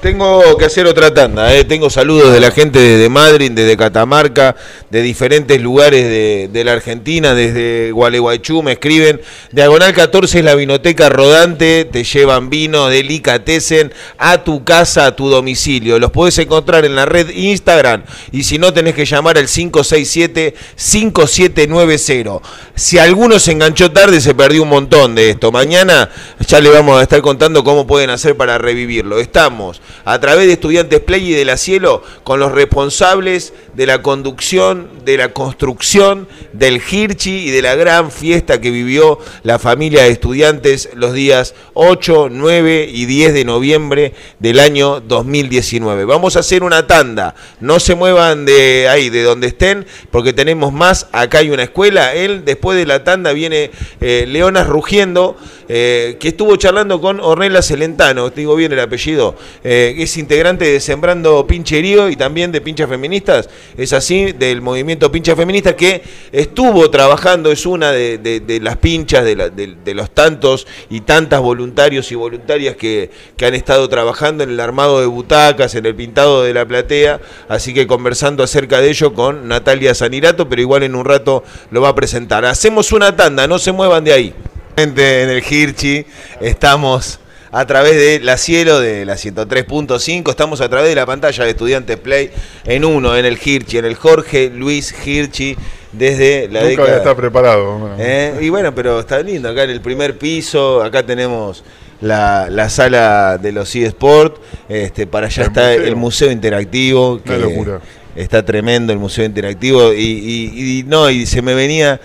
Tengo 0.00 0.56
que 0.58 0.64
hacer 0.66 0.86
otra 0.86 1.14
tanda, 1.14 1.54
eh. 1.54 1.64
tengo 1.64 1.88
saludos 1.88 2.30
de 2.32 2.38
la 2.38 2.50
gente 2.50 2.78
desde 2.78 3.08
Madrid, 3.08 3.50
desde 3.50 3.78
Catamarca, 3.78 4.54
de 4.90 5.00
diferentes 5.00 5.58
lugares 5.60 6.04
de, 6.52 6.64
la 6.64 6.72
Argentina, 6.72 7.34
desde 7.34 7.92
Gualeguaychú 7.92 8.62
me 8.62 8.72
escriben. 8.72 9.22
Diagonal 9.52 9.94
14 9.94 10.40
es 10.40 10.44
la 10.44 10.54
vinoteca 10.54 11.08
rodante, 11.08 11.86
te 11.86 12.04
llevan 12.04 12.50
vino, 12.50 12.88
delicatessen 12.88 13.90
a 14.18 14.44
tu 14.44 14.64
casa, 14.64 15.06
a 15.06 15.16
tu 15.16 15.30
domicilio. 15.30 15.98
Los 15.98 16.10
puedes 16.10 16.36
encontrar 16.38 16.84
en 16.84 16.94
la 16.94 17.06
red 17.06 17.30
Instagram 17.30 18.02
y 18.32 18.42
si 18.44 18.58
no 18.58 18.74
tenés 18.74 18.94
que 18.94 19.06
llamar 19.06 19.38
al 19.38 19.46
567-5790. 19.46 22.42
Si 22.74 22.98
alguno 22.98 23.38
se 23.38 23.52
enganchó 23.52 23.90
tarde, 23.90 24.20
se 24.20 24.34
perdió 24.34 24.62
un 24.62 24.68
montón 24.68 25.14
de 25.14 25.30
esto. 25.30 25.50
Mañana 25.50 26.10
ya 26.46 26.60
le 26.60 26.68
vamos 26.68 26.98
a 26.98 27.02
estar 27.02 27.22
contando 27.22 27.64
cómo 27.64 27.86
pueden 27.86 28.10
hacer 28.10 28.36
para 28.36 28.58
revivirlo. 28.58 29.18
Estamos 29.18 29.80
a 30.04 30.20
través 30.20 30.46
de 30.46 30.52
Estudiantes 30.54 31.00
Play 31.00 31.30
y 31.30 31.34
de 31.34 31.44
la 31.44 31.56
Cielo 31.56 32.02
con 32.24 32.40
los 32.40 32.52
responsables 32.52 33.52
de 33.74 33.86
la 33.86 34.02
conducción, 34.02 34.88
de 35.04 35.16
la 35.16 35.32
construcción 35.32 36.28
del 36.52 36.80
Hirchi 36.80 37.48
y 37.48 37.50
de 37.50 37.62
la 37.62 37.74
gran 37.74 38.10
fiesta 38.10 38.60
que 38.60 38.70
vivió 38.70 39.18
la 39.42 39.58
familia 39.58 40.02
de 40.02 40.10
estudiantes 40.10 40.90
los 40.94 41.12
días 41.12 41.54
8, 41.74 42.28
9 42.30 42.88
y 42.92 43.06
10 43.06 43.34
de 43.34 43.44
noviembre 43.44 44.14
del 44.38 44.60
año 44.60 45.00
2019. 45.00 46.04
Vamos 46.04 46.36
a 46.36 46.40
hacer 46.40 46.62
una 46.62 46.86
tanda, 46.86 47.34
no 47.60 47.80
se 47.80 47.94
muevan 47.94 48.44
de 48.46 48.88
ahí, 48.88 49.10
de 49.10 49.22
donde 49.22 49.48
estén, 49.48 49.86
porque 50.10 50.32
tenemos 50.32 50.72
más, 50.72 51.08
acá 51.12 51.38
hay 51.38 51.50
una 51.50 51.64
escuela, 51.64 52.14
él 52.14 52.44
después 52.44 52.78
de 52.78 52.86
la 52.86 53.04
tanda 53.04 53.32
viene 53.32 53.70
eh, 54.00 54.24
Leonas 54.26 54.66
Rugiendo, 54.66 55.36
eh, 55.68 56.16
que 56.20 56.28
estuvo 56.28 56.56
charlando 56.56 57.00
con 57.00 57.20
Ornella 57.20 57.62
Celentano, 57.62 58.30
digo 58.30 58.56
bien 58.56 58.72
el 58.72 58.80
apellido, 58.80 59.36
eh, 59.64 59.75
es 59.96 60.16
integrante 60.16 60.64
de 60.64 60.80
Sembrando 60.80 61.46
Pincherío 61.46 62.08
y 62.08 62.16
también 62.16 62.52
de 62.52 62.60
Pinchas 62.60 62.88
Feministas, 62.88 63.48
es 63.76 63.92
así, 63.92 64.32
del 64.32 64.60
movimiento 64.62 65.10
Pincha 65.12 65.36
Feminista, 65.36 65.76
que 65.76 66.02
estuvo 66.32 66.88
trabajando, 66.90 67.50
es 67.52 67.66
una 67.66 67.92
de, 67.92 68.18
de- 68.18 68.60
las 68.60 68.76
pinchas, 68.76 69.24
de, 69.24 69.94
los 69.94 70.10
tantos 70.10 70.66
y 70.90 71.00
tantas 71.00 71.40
voluntarios 71.40 72.10
y 72.12 72.14
voluntarias 72.14 72.76
que, 72.76 73.10
que 73.36 73.46
han 73.46 73.54
estado 73.54 73.88
trabajando 73.88 74.44
en 74.44 74.50
el 74.50 74.60
armado 74.60 75.00
de 75.00 75.06
butacas, 75.06 75.74
en 75.74 75.86
el 75.86 75.94
pintado 75.94 76.42
de 76.42 76.54
la 76.54 76.66
platea, 76.66 77.20
así 77.48 77.74
que 77.74 77.86
conversando 77.86 78.42
acerca 78.42 78.80
de 78.80 78.90
ello 78.90 79.14
con 79.14 79.48
Natalia 79.48 79.94
Sanirato, 79.94 80.48
pero 80.48 80.62
igual 80.62 80.82
en 80.82 80.94
un 80.94 81.04
rato 81.04 81.44
lo 81.70 81.80
va 81.80 81.90
a 81.90 81.94
presentar. 81.94 82.44
Hacemos 82.44 82.92
una 82.92 83.14
tanda, 83.16 83.46
no 83.46 83.58
se 83.58 83.72
muevan 83.72 84.04
de 84.04 84.12
ahí. 84.12 84.34
En 84.76 84.98
el 84.98 85.42
Hirchi 85.42 86.04
estamos 86.40 87.18
a 87.52 87.66
través 87.66 87.94
de 87.96 88.20
la 88.20 88.36
Cielo 88.36 88.80
de 88.80 89.04
la 89.04 89.14
103.5, 89.14 90.30
estamos 90.30 90.60
a 90.60 90.68
través 90.68 90.88
de 90.88 90.94
la 90.94 91.06
pantalla 91.06 91.44
de 91.44 91.50
Estudiantes 91.50 91.96
Play 91.96 92.30
en 92.64 92.84
uno, 92.84 93.16
en 93.16 93.24
el 93.24 93.38
Hirchi, 93.42 93.78
en 93.78 93.84
el 93.84 93.94
Jorge 93.94 94.50
Luis 94.54 94.94
Hirchi, 95.04 95.56
desde 95.92 96.48
la 96.48 96.60
Nunca 96.60 96.68
década... 96.82 96.96
estar 96.98 97.16
preparado. 97.16 97.78
bueno. 97.78 97.96
¿Eh? 97.98 98.34
Y 98.42 98.48
bueno, 98.50 98.74
pero 98.74 99.00
está 99.00 99.20
lindo, 99.20 99.48
acá 99.48 99.62
en 99.64 99.70
el 99.70 99.80
primer 99.80 100.18
piso, 100.18 100.82
acá 100.82 101.04
tenemos 101.06 101.64
la, 102.00 102.48
la 102.50 102.68
sala 102.68 103.38
de 103.38 103.52
los 103.52 103.74
eSport, 103.74 104.36
este, 104.68 105.06
para 105.06 105.26
allá 105.28 105.42
El 105.44 105.48
está 105.48 105.60
museo. 105.68 105.84
el 105.86 105.96
museo 105.96 106.30
interactivo, 106.32 107.22
que 107.22 107.30
Una 107.30 107.38
locura. 107.38 107.80
está 108.14 108.44
tremendo 108.44 108.92
el 108.92 108.98
museo 108.98 109.24
interactivo, 109.24 109.92
y, 109.94 110.00
y- 110.02 110.78
y 110.80 110.82
no, 110.82 111.08
y 111.08 111.24
se 111.24 111.40
me 111.40 111.54
venía, 111.54 111.98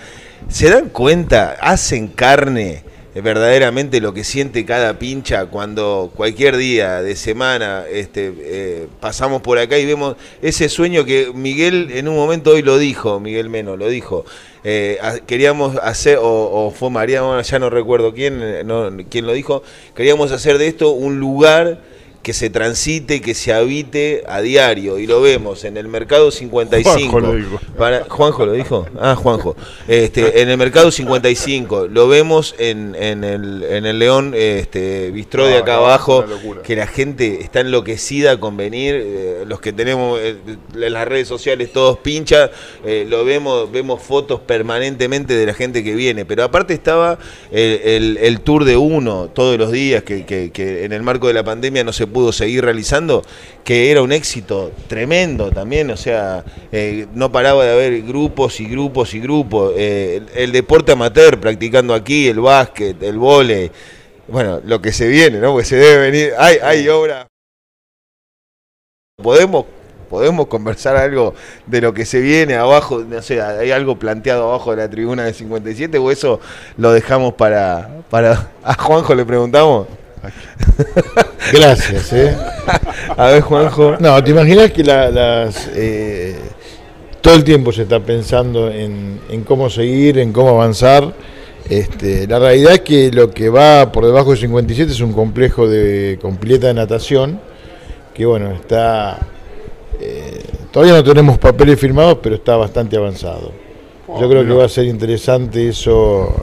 ¿se 0.48 0.70
dan 0.70 0.88
cuenta? 0.88 1.56
Hacen 1.60 2.08
carne 2.08 2.84
verdaderamente 3.14 4.00
lo 4.00 4.14
que 4.14 4.24
siente 4.24 4.64
cada 4.64 4.98
pincha 4.98 5.46
cuando 5.46 6.10
cualquier 6.14 6.56
día 6.56 7.02
de 7.02 7.14
semana 7.14 7.84
este, 7.90 8.32
eh, 8.38 8.86
pasamos 9.00 9.42
por 9.42 9.58
acá 9.58 9.78
y 9.78 9.84
vemos 9.84 10.16
ese 10.40 10.70
sueño 10.70 11.04
que 11.04 11.30
Miguel 11.34 11.90
en 11.92 12.08
un 12.08 12.16
momento 12.16 12.52
hoy 12.52 12.62
lo 12.62 12.78
dijo, 12.78 13.20
Miguel 13.20 13.50
Meno 13.50 13.76
lo 13.76 13.88
dijo, 13.88 14.24
eh, 14.64 14.98
queríamos 15.26 15.76
hacer, 15.76 16.18
o, 16.18 16.24
o 16.24 16.70
fue 16.70 16.88
María, 16.88 17.20
bueno, 17.22 17.42
ya 17.42 17.58
no 17.58 17.68
recuerdo 17.68 18.14
quién, 18.14 18.66
no, 18.66 18.90
quién 19.10 19.26
lo 19.26 19.32
dijo, 19.32 19.62
queríamos 19.94 20.32
hacer 20.32 20.56
de 20.56 20.68
esto 20.68 20.90
un 20.92 21.20
lugar 21.20 21.91
que 22.22 22.32
se 22.32 22.50
transite, 22.50 23.20
que 23.20 23.34
se 23.34 23.52
habite 23.52 24.22
a 24.28 24.40
diario, 24.40 24.98
y 24.98 25.06
lo 25.06 25.20
vemos 25.20 25.64
en 25.64 25.76
el 25.76 25.88
mercado 25.88 26.30
55. 26.30 27.10
Juanjo 27.10 27.20
lo 27.20 27.34
dijo. 27.34 27.60
Para, 27.76 28.04
Juanjo 28.04 28.46
lo 28.46 28.52
dijo. 28.52 28.86
Ah, 29.00 29.16
Juanjo. 29.16 29.56
Este, 29.88 30.40
en 30.42 30.48
el 30.48 30.56
mercado 30.56 30.90
55. 30.92 31.88
Lo 31.88 32.06
vemos 32.08 32.54
en, 32.58 32.94
en 32.94 33.24
el, 33.24 33.64
en 33.64 33.86
el 33.86 33.98
León 33.98 34.34
este, 34.36 35.10
Bistró 35.10 35.46
de 35.46 35.56
acá 35.56 35.76
abajo. 35.76 36.24
Que 36.62 36.76
la 36.76 36.86
gente 36.86 37.40
está 37.42 37.60
enloquecida 37.60 38.38
con 38.38 38.56
venir. 38.56 38.94
eh, 39.04 39.44
los 39.46 39.60
que 39.60 39.72
tenemos 39.72 40.20
eh, 40.20 40.36
en 40.74 40.92
las 40.92 41.08
redes 41.08 41.26
sociales 41.26 41.72
todos 41.72 41.98
pinchas. 41.98 42.50
eh, 42.84 43.04
lo 43.08 43.24
vemos, 43.24 43.70
vemos 43.72 44.00
fotos 44.02 44.40
permanentemente 44.40 45.34
de 45.34 45.46
la 45.46 45.54
gente 45.54 45.82
que 45.82 45.94
viene. 45.94 46.24
Pero 46.24 46.44
aparte 46.44 46.72
estaba 46.74 47.18
el, 47.50 47.80
el- 47.84 48.18
el 48.22 48.40
tour 48.40 48.64
de 48.64 48.76
uno 48.76 49.28
todos 49.34 49.58
los 49.58 49.72
días, 49.72 50.02
que, 50.04 50.24
que- 50.24 50.50
que 50.52 50.84
en 50.84 50.92
el 50.92 51.02
marco 51.02 51.26
de 51.26 51.34
la 51.34 51.42
pandemia 51.44 51.82
no 51.84 51.92
se 51.92 52.06
pudo 52.12 52.32
seguir 52.32 52.64
realizando, 52.64 53.22
que 53.64 53.90
era 53.90 54.02
un 54.02 54.12
éxito 54.12 54.72
tremendo 54.88 55.50
también, 55.50 55.90
o 55.90 55.96
sea, 55.96 56.44
eh, 56.70 57.06
no 57.14 57.32
paraba 57.32 57.64
de 57.64 57.72
haber 57.72 58.02
grupos 58.02 58.60
y 58.60 58.66
grupos 58.66 59.14
y 59.14 59.20
grupos, 59.20 59.72
eh, 59.76 60.22
el, 60.34 60.38
el 60.38 60.52
deporte 60.52 60.92
amateur 60.92 61.40
practicando 61.40 61.94
aquí, 61.94 62.28
el 62.28 62.40
básquet, 62.40 63.02
el 63.02 63.18
vóley, 63.18 63.70
bueno, 64.28 64.60
lo 64.64 64.80
que 64.80 64.92
se 64.92 65.08
viene, 65.08 65.38
¿no? 65.38 65.52
Porque 65.52 65.66
se 65.66 65.76
debe 65.76 66.10
venir, 66.10 66.32
hay, 66.38 66.56
hay 66.62 66.88
obra. 66.88 67.26
Podemos 69.22 69.66
podemos 70.12 70.46
conversar 70.48 70.94
algo 70.94 71.32
de 71.66 71.80
lo 71.80 71.94
que 71.94 72.04
se 72.04 72.20
viene 72.20 72.56
abajo, 72.56 72.98
no 72.98 73.22
sé, 73.22 73.40
hay 73.40 73.70
algo 73.70 73.98
planteado 73.98 74.46
abajo 74.50 74.72
de 74.72 74.76
la 74.76 74.90
tribuna 74.90 75.24
de 75.24 75.32
57 75.32 75.96
o 75.96 76.10
eso 76.10 76.38
lo 76.76 76.92
dejamos 76.92 77.32
para 77.32 78.02
para 78.10 78.50
a 78.62 78.74
Juanjo 78.74 79.14
le 79.14 79.24
preguntamos. 79.24 79.88
Gracias, 81.52 82.12
¿eh? 82.12 82.36
A 83.16 83.26
ver, 83.28 83.42
Juanjo. 83.42 83.96
No, 83.98 84.22
¿te 84.22 84.30
imaginas 84.30 84.70
que 84.72 84.84
la- 84.84 85.10
las, 85.10 85.68
eh, 85.74 86.36
todo 87.20 87.34
el 87.34 87.44
tiempo 87.44 87.72
se 87.72 87.82
está 87.82 88.00
pensando 88.00 88.70
en, 88.70 89.20
en 89.30 89.44
cómo 89.44 89.68
seguir, 89.70 90.18
en 90.18 90.32
cómo 90.32 90.50
avanzar? 90.50 91.12
Este, 91.68 92.26
la 92.26 92.38
realidad 92.38 92.72
es 92.74 92.80
que 92.80 93.10
lo 93.12 93.30
que 93.30 93.48
va 93.48 93.92
por 93.92 94.04
debajo 94.04 94.32
de 94.32 94.36
57 94.36 94.92
es 94.92 95.00
un 95.00 95.12
complejo 95.12 95.68
de 95.68 96.18
con 96.20 96.36
pileta 96.36 96.66
de 96.68 96.74
natación, 96.74 97.40
que 98.14 98.26
bueno, 98.26 98.50
está... 98.52 99.18
eh, 100.00 100.42
todavía 100.70 100.94
no 100.94 101.04
tenemos 101.04 101.38
papeles 101.38 101.78
firmados, 101.78 102.18
pero 102.22 102.34
está 102.36 102.56
bastante 102.56 102.96
avanzado. 102.96 103.52
Yo 104.20 104.28
creo 104.28 104.44
que 104.44 104.52
va 104.52 104.64
a 104.64 104.68
ser 104.68 104.84
interesante 104.86 105.68
eso 105.68 106.34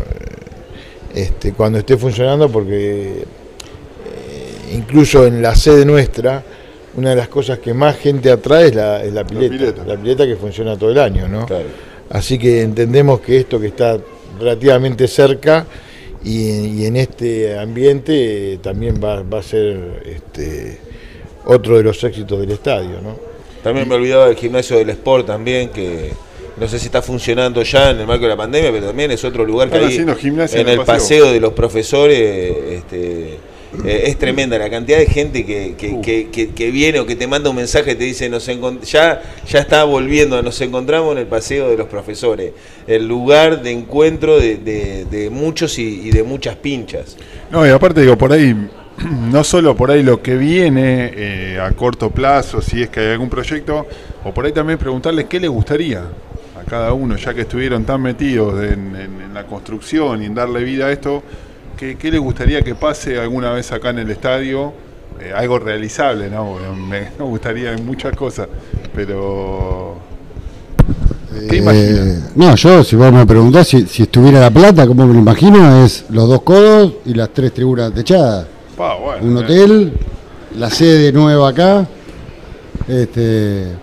este, 1.13 1.51
cuando 1.53 1.77
esté 1.79 1.97
funcionando 1.97 2.49
porque 2.49 3.25
incluso 4.73 5.25
en 5.25 5.41
la 5.41 5.55
sede 5.55 5.85
nuestra, 5.85 6.43
una 6.95 7.11
de 7.11 7.15
las 7.15 7.27
cosas 7.27 7.59
que 7.59 7.73
más 7.73 7.97
gente 7.97 8.31
atrae 8.31 8.67
es 8.67 8.75
la, 8.75 9.03
es 9.03 9.13
la 9.13 9.25
pileta, 9.25 9.57
pileta. 9.57 9.85
la 9.85 9.95
pileta 9.95 10.25
que 10.25 10.35
funciona 10.35 10.77
todo 10.77 10.91
el 10.91 10.99
año, 10.99 11.27
¿no? 11.27 11.45
Claro. 11.45 11.65
Así 12.09 12.39
que 12.39 12.61
entendemos 12.61 13.21
que 13.21 13.37
esto 13.37 13.59
que 13.59 13.67
está 13.67 13.97
relativamente 14.39 15.07
cerca 15.07 15.65
y, 16.23 16.81
y 16.81 16.85
en 16.85 16.97
este 16.97 17.57
ambiente 17.57 18.53
eh, 18.53 18.57
también 18.57 18.99
va, 19.03 19.21
va 19.21 19.39
a 19.39 19.43
ser 19.43 20.01
este, 20.05 20.79
otro 21.45 21.77
de 21.77 21.83
los 21.83 22.03
éxitos 22.03 22.39
del 22.39 22.51
estadio, 22.51 23.01
¿no? 23.01 23.17
También 23.63 23.87
me 23.87 23.95
olvidaba 23.95 24.27
del 24.27 24.35
gimnasio 24.35 24.77
del 24.77 24.89
Sport 24.89 25.27
también, 25.27 25.69
que 25.69 26.11
no 26.57 26.67
sé 26.67 26.79
si 26.79 26.85
está 26.85 27.01
funcionando 27.01 27.61
ya 27.61 27.91
en 27.91 27.99
el 27.99 28.07
marco 28.07 28.23
de 28.23 28.29
la 28.29 28.37
pandemia, 28.37 28.71
pero 28.71 28.87
también 28.87 29.11
es 29.11 29.23
otro 29.23 29.45
lugar 29.45 29.69
que 29.69 29.75
Están 29.77 30.09
hay 30.09 30.59
en 30.61 30.69
el 30.69 30.81
paseo. 30.81 31.31
de 31.31 31.39
los 31.39 31.53
profesores. 31.53 32.55
Este, 32.69 33.37
eh, 33.85 34.03
es 34.05 34.17
tremenda 34.17 34.57
la 34.57 34.69
cantidad 34.69 34.97
de 34.97 35.05
gente 35.05 35.45
que, 35.45 35.75
que, 35.77 36.01
que- 36.01 36.29
que- 36.31 36.49
que 36.49 36.71
viene 36.71 36.99
o 36.99 37.05
que 37.05 37.15
te 37.15 37.27
manda 37.27 37.49
un 37.49 37.55
mensaje 37.55 37.91
y 37.91 37.95
te 37.95 38.03
dice 38.03 38.27
nos 38.29 38.45
ya, 38.91 39.21
ya 39.47 39.59
está 39.59 39.83
volviendo, 39.83 40.41
nos 40.41 40.59
encontramos 40.61 41.11
en 41.13 41.19
el 41.19 41.27
paseo 41.27 41.69
de 41.69 41.77
los 41.77 41.87
profesores, 41.87 42.51
el 42.87 43.07
lugar 43.07 43.61
de 43.61 43.71
encuentro 43.71 44.39
de, 44.39 44.57
de- 44.57 45.05
de 45.05 45.29
muchos 45.29 45.77
y, 45.77 46.07
y 46.07 46.11
de 46.11 46.23
muchas 46.23 46.55
pinchas. 46.55 47.15
No, 47.51 47.65
y 47.65 47.69
aparte 47.69 48.01
digo, 48.01 48.17
por 48.17 48.33
ahí, 48.33 48.55
no 49.31 49.43
solo 49.43 49.75
por 49.75 49.91
ahí 49.91 50.01
lo 50.03 50.21
que 50.21 50.35
viene 50.35 51.11
eh, 51.15 51.59
a 51.61 51.71
corto 51.71 52.09
plazo, 52.09 52.61
si 52.61 52.81
es 52.81 52.89
que 52.89 52.99
hay 53.01 53.07
algún 53.11 53.29
proyecto, 53.29 53.85
o 54.23 54.33
por 54.33 54.45
ahí 54.45 54.51
también 54.51 54.79
preguntarles 54.79 55.25
qué 55.25 55.39
les 55.39 55.49
gustaría 55.49 55.99
a 55.99 56.63
cada 56.69 56.91
uno, 56.93 57.15
ya 57.15 57.33
que 57.33 57.41
estuvieron 57.41 57.85
tan 57.85 58.01
metidos 58.01 58.55
en, 58.63 58.95
en- 58.95 59.21
en 59.21 59.33
la 59.33 59.45
construcción 59.45 60.23
y 60.23 60.25
en 60.25 60.33
darle 60.35 60.63
vida 60.63 60.87
a 60.87 60.91
esto, 60.91 61.23
¿qué, 61.79 61.97
qué 61.97 62.11
les 62.11 62.19
gustaría 62.21 62.61
que 62.63 62.75
pase 62.75 63.19
alguna 63.19 63.51
vez 63.53 63.71
acá 63.71 63.89
en 63.91 63.99
el 63.99 64.11
estadio? 64.11 64.73
Eh, 65.19 65.31
algo 65.35 65.59
realizable, 65.59 66.29
¿no? 66.29 66.55
Me, 66.75 67.01
me 67.17 67.25
gustaría 67.25 67.77
muchas 67.77 68.15
cosas, 68.15 68.49
pero... 68.93 70.07
¿Qué 71.47 71.57
Eh, 71.57 71.57
imaginan? 71.57 72.31
no, 72.35 72.55
yo, 72.55 72.83
si 72.83 72.95
vos 72.95 73.11
me 73.11 73.25
preguntás 73.25 73.67
si, 73.67 73.85
si 73.87 74.03
estuviera 74.03 74.39
la 74.39 74.51
plata, 74.51 74.87
como 74.87 75.05
me 75.05 75.13
lo 75.13 75.19
imagino, 75.19 75.83
es 75.85 76.05
los 76.09 76.27
dos 76.27 76.41
codos 76.43 76.95
y 77.05 77.13
las 77.13 77.29
tres 77.33 77.53
tribunas 77.53 77.93
techadas. 77.93 78.47
Pa, 78.75 78.95
bueno, 78.95 79.27
Un 79.27 79.37
eh, 79.37 79.39
hotel 79.39 79.99
la 80.51 80.69
sede 80.71 81.11
nueva 81.11 81.49
acá. 81.49 81.87
Este, 82.87 83.81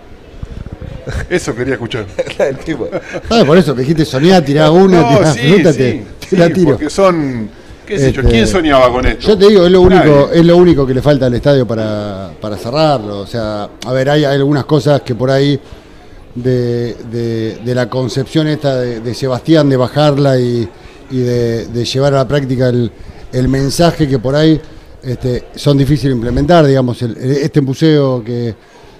Eso 1.29 1.55
quería 1.55 1.73
escuchar. 1.75 2.05
Ah, 3.29 3.43
por 3.45 3.57
eso 3.57 3.73
me 3.75 3.81
dijiste 3.81 4.05
soñá, 4.05 4.43
tirá 4.43 4.71
una, 4.71 5.03
No, 5.03 5.05
tirá 5.05 5.25
sí, 5.25 5.39
fruta, 5.47 5.73
sí, 5.73 5.77
te, 5.77 6.05
te 6.19 6.27
sí, 6.27 6.35
la 6.37 6.51
tiro. 6.51 6.63
Porque 6.63 6.89
son. 6.89 7.49
¿Qué 7.87 7.97
sé 7.97 8.11
yo? 8.11 8.21
Este, 8.21 8.31
¿Quién 8.33 8.47
soñaba 8.47 8.91
con 8.91 9.05
esto? 9.05 9.27
Yo 9.29 9.37
te 9.37 9.47
digo, 9.47 9.65
es 9.65 9.71
lo 9.71 9.81
único, 9.81 10.03
Nadie. 10.03 10.27
es 10.39 10.45
lo 10.45 10.57
único 10.57 10.85
que 10.85 10.93
le 10.93 11.01
falta 11.01 11.25
al 11.27 11.33
estadio 11.33 11.65
para, 11.65 12.31
para 12.41 12.57
cerrarlo. 12.57 13.19
O 13.19 13.25
sea, 13.27 13.69
a 13.85 13.93
ver, 13.93 14.09
hay, 14.09 14.25
hay 14.25 14.35
algunas 14.35 14.65
cosas 14.65 15.01
que 15.01 15.15
por 15.15 15.31
ahí 15.31 15.59
de, 16.35 16.95
de- 17.11 17.59
de 17.63 17.75
la 17.75 17.89
concepción 17.89 18.47
esta 18.47 18.75
de, 18.79 18.99
de 18.99 19.13
Sebastián 19.15 19.69
de 19.69 19.77
bajarla 19.77 20.37
y, 20.39 20.67
y 21.11 21.17
de, 21.19 21.85
llevar 21.85 22.13
a 22.13 22.17
la 22.17 22.27
práctica 22.27 22.67
el, 22.69 22.91
el 23.31 23.47
mensaje 23.47 24.07
que 24.07 24.19
por 24.19 24.35
ahí 24.35 24.59
este, 25.01 25.45
son 25.55 25.77
difíciles 25.77 26.11
de 26.11 26.15
implementar, 26.17 26.65
digamos, 26.65 27.01
el- 27.01 27.15
este 27.17 27.61
museo 27.61 28.21
que, 28.23 28.53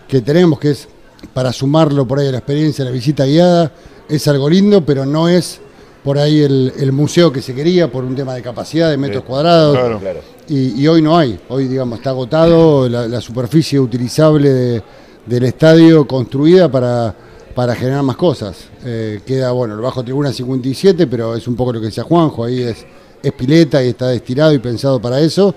que 0.08 0.21
tenemos, 0.21 0.60
que 0.60 0.71
es 0.71 0.88
para 1.34 1.52
sumarlo 1.52 2.08
por 2.08 2.19
ahí 2.19 2.28
a 2.28 2.32
la 2.32 2.38
experiencia, 2.38 2.86
de 2.86 2.91
la 2.91 2.95
visita 2.95 3.26
guiada, 3.26 3.71
es 4.08 4.28
algo 4.28 4.50
lindo, 4.50 4.86
pero 4.86 5.06
no 5.06 5.28
es 5.28 5.60
por 6.08 6.17
ahí 6.17 6.39
el, 6.39 6.72
el 6.80 6.93
museo 6.93 7.34
que 7.34 7.41
se 7.41 7.54
quería 7.54 7.91
por 7.91 8.06
un 8.06 8.15
tema 8.15 8.34
de 8.34 8.41
capacidad, 8.41 8.89
de 8.89 8.96
metros 8.96 9.26
cuadrados. 9.26 9.76
Claro. 9.78 10.00
Claro. 10.00 10.20
Y, 10.48 10.82
y 10.82 10.88
hoy 10.88 11.02
no 11.02 11.17
hay. 11.17 11.38
Hoy, 11.50 11.67
digamos, 11.67 11.98
está 12.00 12.12
agotado 12.12 12.88
la, 12.88 13.10
la 13.10 13.20
superficie 13.20 13.78
utilizable 13.78 14.50
de- 14.50 14.84
del 15.26 15.43
estadio 15.43 16.08
construida 16.08 16.72
para, 16.72 17.13
para 17.54 17.76
generar 17.76 18.04
más 18.04 18.15
cosas. 18.15 18.56
Eh, 18.86 19.20
queda, 19.26 19.52
bueno, 19.52 19.74
el 19.76 19.82
bajo 19.82 20.02
tribuna 20.02 20.32
57, 20.32 21.08
pero 21.08 21.36
es 21.36 21.46
un 21.46 21.58
poco 21.58 21.74
lo 21.74 21.82
que 21.82 21.88
decía 21.88 22.06
Juanjo. 22.06 22.46
Ahí 22.46 22.62
es, 22.62 22.86
es 23.22 23.34
pileta 23.34 23.84
y 23.84 23.89
está 23.89 24.08
destinado 24.08 24.54
y 24.54 24.60
pensado 24.60 25.02
para 25.02 25.20
eso. 25.20 25.54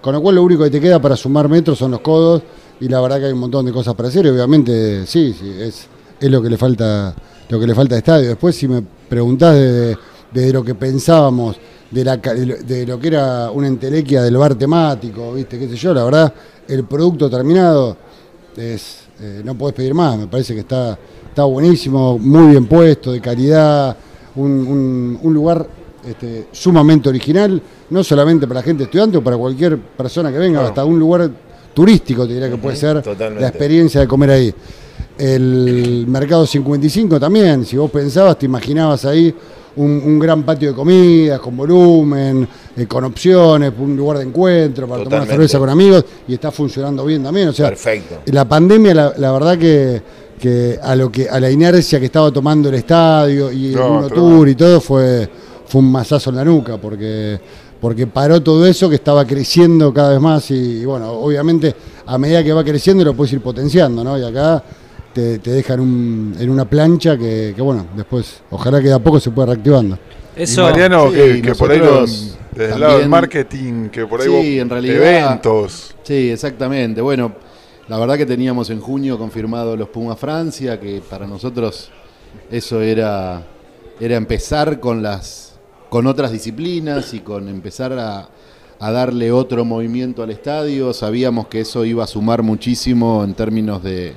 Con 0.00 0.14
lo 0.14 0.20
cual, 0.20 0.34
lo 0.34 0.42
único 0.42 0.64
que 0.64 0.70
te 0.70 0.80
queda 0.80 1.00
para 1.00 1.14
sumar 1.14 1.48
metros 1.48 1.78
son 1.78 1.92
los 1.92 2.00
codos. 2.00 2.42
Y 2.80 2.88
la 2.88 3.00
verdad 3.00 3.20
que 3.20 3.26
hay 3.26 3.32
un 3.32 3.38
montón 3.38 3.64
de 3.66 3.70
cosas 3.70 3.94
para 3.94 4.08
hacer. 4.08 4.26
Y 4.26 4.30
obviamente, 4.30 5.06
sí, 5.06 5.32
sí, 5.38 5.54
es, 5.60 5.86
es 6.18 6.28
lo 6.28 6.42
que 6.42 6.50
le 6.50 6.56
falta 6.58 7.14
lo 7.48 7.60
que 7.60 7.66
le 7.66 7.74
falta 7.74 7.94
al 7.94 7.98
estadio. 7.98 8.28
Después, 8.28 8.56
si 8.56 8.66
me 8.68 8.82
preguntás 9.08 9.54
de, 9.54 9.96
de 10.32 10.52
lo 10.52 10.62
que 10.64 10.74
pensábamos, 10.74 11.56
de, 11.90 12.04
la, 12.04 12.16
de 12.16 12.86
lo- 12.86 12.98
que 12.98 13.08
era 13.08 13.50
una 13.50 13.66
entelequia 13.66 14.22
del 14.22 14.36
bar 14.36 14.54
temático, 14.54 15.32
viste, 15.34 15.58
qué 15.58 15.68
sé 15.68 15.76
yo, 15.76 15.92
la 15.92 16.04
verdad, 16.04 16.32
el 16.68 16.84
producto 16.84 17.28
terminado 17.28 17.96
es 18.56 18.98
eh, 19.20 19.42
no 19.44 19.54
podés 19.56 19.74
pedir 19.74 19.94
más, 19.94 20.18
me 20.18 20.26
parece 20.26 20.54
que 20.54 20.60
está, 20.60 20.98
está 21.28 21.44
buenísimo, 21.44 22.18
muy 22.18 22.50
bien 22.52 22.66
puesto, 22.66 23.12
de 23.12 23.20
calidad, 23.20 23.96
un, 24.36 24.50
un- 24.50 25.18
un 25.22 25.34
lugar 25.34 25.66
este, 26.06 26.48
sumamente 26.50 27.08
original, 27.10 27.60
no 27.90 28.02
solamente 28.02 28.46
para 28.48 28.60
la 28.60 28.64
gente 28.64 28.84
estudiante 28.84 29.18
o 29.18 29.22
para 29.22 29.36
cualquier 29.36 29.78
persona 29.78 30.32
que 30.32 30.38
venga, 30.38 30.60
hasta 30.66 30.84
un 30.84 30.98
lugar 30.98 31.30
turístico, 31.74 32.26
te 32.26 32.34
diría 32.34 32.50
que 32.50 32.56
puede 32.56 32.76
ser 32.76 33.02
totalmente. 33.02 33.42
la 33.42 33.48
experiencia 33.48 34.00
de 34.00 34.06
comer 34.06 34.30
ahí. 34.30 34.54
El 35.18 36.06
Mercado 36.08 36.46
55 36.46 37.20
también, 37.20 37.64
si 37.64 37.76
vos 37.76 37.90
pensabas, 37.90 38.38
te 38.38 38.46
imaginabas 38.46 39.04
ahí 39.04 39.34
un, 39.76 40.02
un 40.04 40.18
gran 40.18 40.42
patio 40.42 40.70
de 40.70 40.74
comidas, 40.74 41.38
con 41.40 41.56
volumen, 41.56 42.46
eh, 42.76 42.86
con 42.86 43.04
opciones, 43.04 43.72
un 43.78 43.96
lugar 43.96 44.18
de 44.18 44.24
encuentro 44.24 44.86
para 44.86 45.04
tomar 45.04 45.20
una 45.20 45.30
cerveza 45.30 45.58
con 45.58 45.68
amigos, 45.68 46.04
y 46.28 46.34
está 46.34 46.50
funcionando 46.50 47.04
bien 47.04 47.22
también. 47.22 47.48
O 47.48 47.52
sea, 47.52 47.68
Perfecto. 47.68 48.20
la 48.26 48.46
pandemia, 48.46 48.94
la, 48.94 49.14
la 49.16 49.32
verdad 49.32 49.58
que, 49.58 50.02
que 50.38 50.78
a 50.82 50.96
lo 50.96 51.10
que 51.10 51.28
a 51.28 51.38
la 51.38 51.50
inercia 51.50 52.00
que 52.00 52.06
estaba 52.06 52.30
tomando 52.32 52.68
el 52.68 52.74
estadio 52.74 53.52
y 53.52 53.68
el 53.68 53.76
No, 53.76 53.98
Uno. 53.98 54.08
Tour 54.10 54.48
y 54.48 54.54
todo 54.54 54.80
fue, 54.80 55.28
fue 55.66 55.80
un 55.80 55.92
mazazo 55.92 56.30
en 56.30 56.36
la 56.36 56.44
nuca, 56.44 56.78
porque, 56.78 57.38
porque 57.82 58.06
paró 58.06 58.40
todo 58.42 58.64
eso 58.66 58.88
que 58.88 58.94
estaba 58.94 59.26
creciendo 59.26 59.92
cada 59.92 60.10
vez 60.12 60.20
más 60.20 60.50
y, 60.50 60.54
y 60.80 60.84
bueno, 60.86 61.10
obviamente 61.10 61.74
a 62.06 62.16
medida 62.16 62.42
que 62.42 62.52
va 62.54 62.64
creciendo 62.64 63.04
lo 63.04 63.12
puedes 63.12 63.32
ir 63.34 63.40
potenciando, 63.42 64.02
¿no? 64.02 64.16
Y 64.18 64.24
acá 64.24 64.62
te, 65.12 65.38
te 65.40 65.50
dejan 65.50 65.80
un- 65.80 66.34
en 66.38 66.48
una 66.48 66.64
plancha 66.64 67.18
que, 67.18 67.52
que, 67.54 67.60
bueno, 67.60 67.88
después 67.94 68.40
ojalá 68.50 68.80
que 68.80 68.86
de 68.88 68.94
a 68.94 68.98
poco 69.00 69.20
se 69.20 69.30
pueda 69.32 69.46
reactivando. 69.48 69.98
Eso, 70.34 70.62
y 70.62 70.64
Mariano, 70.64 71.10
Sí, 71.10 71.14
que, 71.16 71.42
que 71.42 71.54
por 71.56 71.70
ahí 71.72 71.78
lo- 71.78 71.84
nosotros 71.86 72.38
desde 72.54 72.74
el 72.74 72.80
lado 72.80 72.98
del 73.00 73.08
marketing, 73.08 73.88
que 73.90 74.06
por 74.06 74.20
ahí 74.20 74.26
Sí, 74.28 74.32
vos- 74.32 74.44
en 74.62 74.70
realidad- 74.70 74.96
eventos. 74.96 75.94
Sí, 76.04 76.30
exactamente. 76.30 77.00
Bueno, 77.02 77.32
la 77.88 77.98
verdad 77.98 78.16
que 78.16 78.24
teníamos 78.26 78.70
en 78.70 78.80
junio 78.80 79.18
confirmado 79.18 79.76
los 79.76 79.88
Puma 79.88 80.14
Francia, 80.16 80.78
que 80.80 81.02
para 81.10 81.26
nosotros 81.26 81.90
eso 82.50 82.80
era, 82.80 83.42
era 84.00 84.16
empezar 84.16 84.78
con 84.80 85.02
las 85.02 85.51
con 85.92 86.06
otras 86.06 86.32
disciplinas 86.32 87.12
y 87.12 87.20
con 87.20 87.50
empezar 87.50 87.92
a, 87.92 88.26
a 88.80 88.90
darle 88.92 89.30
otro 89.30 89.62
movimiento 89.66 90.22
al 90.22 90.30
estadio. 90.30 90.94
Sabíamos 90.94 91.48
que 91.48 91.60
eso 91.60 91.84
iba 91.84 92.02
a 92.02 92.06
sumar 92.06 92.42
muchísimo 92.42 93.22
en 93.22 93.34
términos 93.34 93.82
de, 93.82 94.14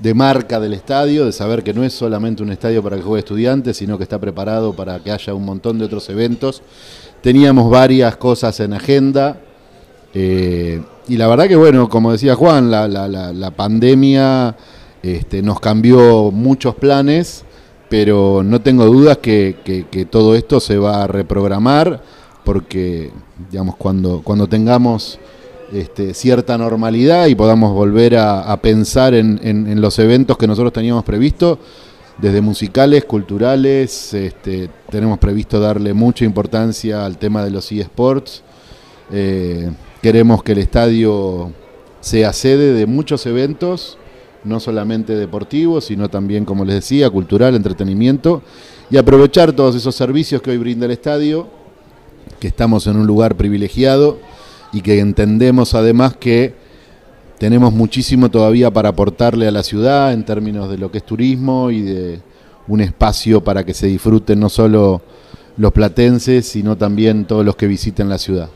de 0.00 0.14
marca 0.14 0.60
del 0.60 0.74
estadio, 0.74 1.24
de 1.26 1.32
saber 1.32 1.64
que 1.64 1.74
no 1.74 1.82
es 1.82 1.92
solamente 1.94 2.44
un 2.44 2.52
estadio 2.52 2.80
para 2.80 2.94
que 2.96 3.02
juegue 3.02 3.18
estudiantes, 3.18 3.76
sino 3.76 3.96
que 3.98 4.04
está 4.04 4.20
preparado 4.20 4.72
para 4.72 5.00
que 5.02 5.10
haya 5.10 5.34
un 5.34 5.44
montón 5.44 5.80
de 5.80 5.84
otros 5.86 6.08
eventos. 6.10 6.62
Teníamos 7.22 7.68
varias 7.70 8.16
cosas 8.16 8.60
en 8.60 8.72
agenda. 8.72 9.40
eh, 10.14 10.80
y 11.08 11.16
la 11.16 11.26
verdad 11.26 11.48
que, 11.48 11.56
bueno, 11.56 11.88
como 11.88 12.12
decía 12.12 12.36
Juan, 12.36 12.70
la, 12.70 12.86
la- 12.86 13.08
la- 13.08 13.32
la 13.32 13.50
pandemia 13.50 14.54
este, 15.02 15.42
nos 15.42 15.58
cambió 15.58 16.30
muchos 16.30 16.76
planes, 16.76 17.44
pero 17.88 18.42
no 18.44 18.60
tengo 18.60 18.84
dudas 18.86 19.18
que, 19.18 19.56
que- 19.64 19.86
todo 20.04 20.34
esto 20.34 20.60
se 20.60 20.78
va 20.78 21.04
a 21.04 21.06
reprogramar, 21.06 22.02
porque, 22.44 23.10
digamos, 23.50 23.76
cuando, 23.76 24.22
cuando 24.22 24.46
tengamos 24.46 25.18
este, 25.72 26.14
cierta 26.14 26.56
normalidad 26.56 27.26
y 27.26 27.34
podamos 27.34 27.72
volver 27.74 28.16
a, 28.16 28.56
pensar 28.60 29.14
en, 29.14 29.38
en- 29.42 29.66
en 29.66 29.80
los 29.80 29.98
eventos 29.98 30.38
que 30.38 30.46
nosotros 30.46 30.72
teníamos 30.72 31.04
previsto, 31.04 31.58
desde 32.18 32.40
musicales, 32.40 33.04
culturales, 33.04 34.12
este, 34.12 34.68
tenemos 34.90 35.18
previsto 35.18 35.60
darle 35.60 35.94
mucha 35.94 36.24
importancia 36.24 37.06
al 37.06 37.16
tema 37.16 37.44
de 37.44 37.50
los 37.50 37.70
eSports. 37.70 38.42
Eh, 39.12 39.70
queremos 40.02 40.42
que 40.42 40.52
el 40.52 40.58
estadio 40.58 41.52
sea 42.00 42.32
sede 42.32 42.72
de 42.72 42.86
muchos 42.86 43.24
eventos, 43.26 43.98
no 44.44 44.60
solamente 44.60 45.16
deportivos, 45.16 45.86
sino 45.86 46.08
también, 46.08 46.44
como 46.44 46.64
les 46.64 46.76
decía, 46.76 47.10
cultural, 47.10 47.54
entretenimiento, 47.54 48.42
y 48.90 48.96
aprovechar 48.96 49.52
todos 49.52 49.74
esos 49.74 49.94
servicios 49.94 50.40
que 50.42 50.50
hoy 50.50 50.58
brinda 50.58 50.86
el 50.86 50.92
estadio, 50.92 51.48
que 52.40 52.48
estamos 52.48 52.86
en 52.86 52.96
un 52.96 53.06
lugar 53.06 53.36
privilegiado 53.36 54.18
y 54.72 54.82
que 54.82 55.00
entendemos 55.00 55.74
además 55.74 56.16
que 56.16 56.54
tenemos 57.38 57.72
muchísimo 57.72 58.30
todavía 58.30 58.70
para 58.70 58.90
aportarle 58.90 59.46
a 59.46 59.52
la 59.52 59.62
ciudad 59.62 60.12
en 60.12 60.24
términos 60.24 60.70
de 60.70 60.78
lo 60.78 60.90
que 60.90 60.98
es 60.98 61.04
turismo 61.04 61.70
y 61.70 61.82
de 61.82 62.20
un 62.66 62.80
espacio 62.80 63.42
para 63.42 63.64
que 63.64 63.74
se 63.74 63.86
disfruten 63.86 64.40
no 64.40 64.48
solo 64.48 65.02
los 65.56 65.72
platenses, 65.72 66.46
sino 66.46 66.76
también 66.76 67.24
todos 67.24 67.44
los 67.44 67.56
que 67.56 67.66
visiten 67.66 68.08
la 68.08 68.18
ciudad. 68.18 68.50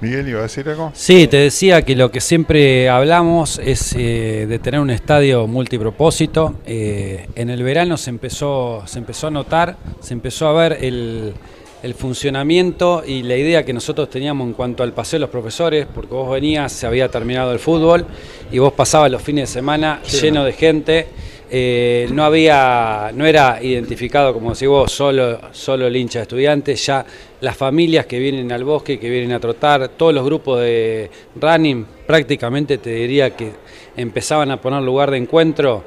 Miguel, 0.00 0.28
¿iba 0.28 0.40
a 0.40 0.42
decir 0.42 0.68
algo? 0.68 0.90
Sí, 0.94 1.26
te 1.26 1.38
decía 1.38 1.82
que 1.82 1.96
lo 1.96 2.10
que 2.10 2.20
siempre 2.20 2.88
hablamos 2.90 3.58
es 3.58 3.94
eh, 3.94 4.46
de 4.46 4.58
tener 4.58 4.80
un 4.80 4.90
estadio 4.90 5.46
multipropósito. 5.46 6.56
Eh, 6.66 7.26
en 7.34 7.48
el 7.48 7.62
verano 7.62 7.96
se 7.96 8.10
empezó, 8.10 8.82
se 8.86 8.98
empezó 8.98 9.28
a 9.28 9.30
notar, 9.30 9.76
se 10.00 10.12
empezó 10.12 10.48
a 10.48 10.52
ver 10.52 10.84
el, 10.84 11.32
el 11.82 11.94
funcionamiento 11.94 13.04
y 13.06 13.22
la 13.22 13.36
idea 13.36 13.64
que 13.64 13.72
nosotros 13.72 14.10
teníamos 14.10 14.46
en 14.48 14.52
cuanto 14.52 14.82
al 14.82 14.92
paseo 14.92 15.18
de 15.18 15.20
los 15.22 15.30
profesores, 15.30 15.86
porque 15.94 16.12
vos 16.12 16.30
venías, 16.30 16.72
se 16.72 16.86
había 16.86 17.08
terminado 17.08 17.52
el 17.52 17.58
fútbol 17.58 18.04
y 18.52 18.58
vos 18.58 18.74
pasabas 18.74 19.10
los 19.10 19.22
fines 19.22 19.48
de 19.48 19.54
semana 19.54 20.02
lleno 20.02 20.44
de 20.44 20.52
gente. 20.52 21.08
Eh, 21.48 22.08
no 22.12 22.24
había, 22.24 23.12
no 23.14 23.24
era 23.24 23.62
identificado, 23.62 24.32
como 24.32 24.52
decís 24.52 24.66
vos, 24.66 24.90
solo, 24.90 25.38
solo 25.52 25.86
el 25.86 25.94
hincha 25.94 26.18
de 26.18 26.22
estudiantes, 26.24 26.84
ya 26.84 27.06
las 27.40 27.56
familias 27.56 28.06
que 28.06 28.18
vienen 28.18 28.50
al 28.50 28.64
bosque, 28.64 28.98
que 28.98 29.08
vienen 29.08 29.32
a 29.32 29.38
trotar, 29.38 29.88
todos 29.90 30.12
los 30.12 30.24
grupos 30.24 30.60
de 30.60 31.08
running, 31.40 31.86
prácticamente 32.06 32.78
te 32.78 32.90
diría 32.90 33.30
que 33.30 33.52
empezaban 33.96 34.50
a 34.50 34.60
poner 34.60 34.82
lugar 34.82 35.10
de 35.10 35.18
encuentro. 35.18 35.84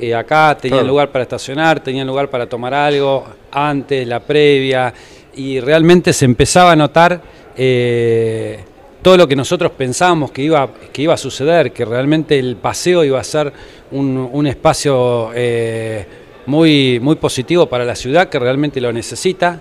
Eh, 0.00 0.14
acá 0.14 0.56
tenían 0.60 0.80
Claro. 0.80 0.88
lugar 0.92 1.10
para 1.10 1.22
estacionar, 1.22 1.80
tenían 1.80 2.06
lugar 2.06 2.30
para 2.30 2.48
tomar 2.48 2.72
algo, 2.72 3.26
antes, 3.50 4.06
la 4.06 4.20
previa, 4.20 4.94
y 5.34 5.58
realmente 5.58 6.12
se 6.12 6.24
empezaba 6.24 6.72
a 6.72 6.76
notar 6.76 7.20
eh, 7.56 8.60
todo 9.02 9.16
lo 9.16 9.26
que 9.26 9.34
nosotros 9.34 9.72
pensábamos 9.72 10.30
que 10.30 10.42
iba, 10.42 10.68
que 10.92 11.02
iba 11.02 11.14
a 11.14 11.16
suceder, 11.16 11.72
que 11.72 11.84
realmente 11.84 12.38
el 12.38 12.56
paseo 12.56 13.02
iba 13.02 13.18
a 13.18 13.24
ser 13.24 13.52
un, 13.92 14.28
un 14.32 14.46
espacio 14.46 15.30
eh, 15.34 16.04
muy, 16.46 16.98
muy 17.00 17.16
positivo 17.16 17.66
para 17.66 17.84
la 17.84 17.94
ciudad, 17.94 18.28
que 18.28 18.38
realmente 18.38 18.80
lo 18.80 18.92
necesita. 18.92 19.60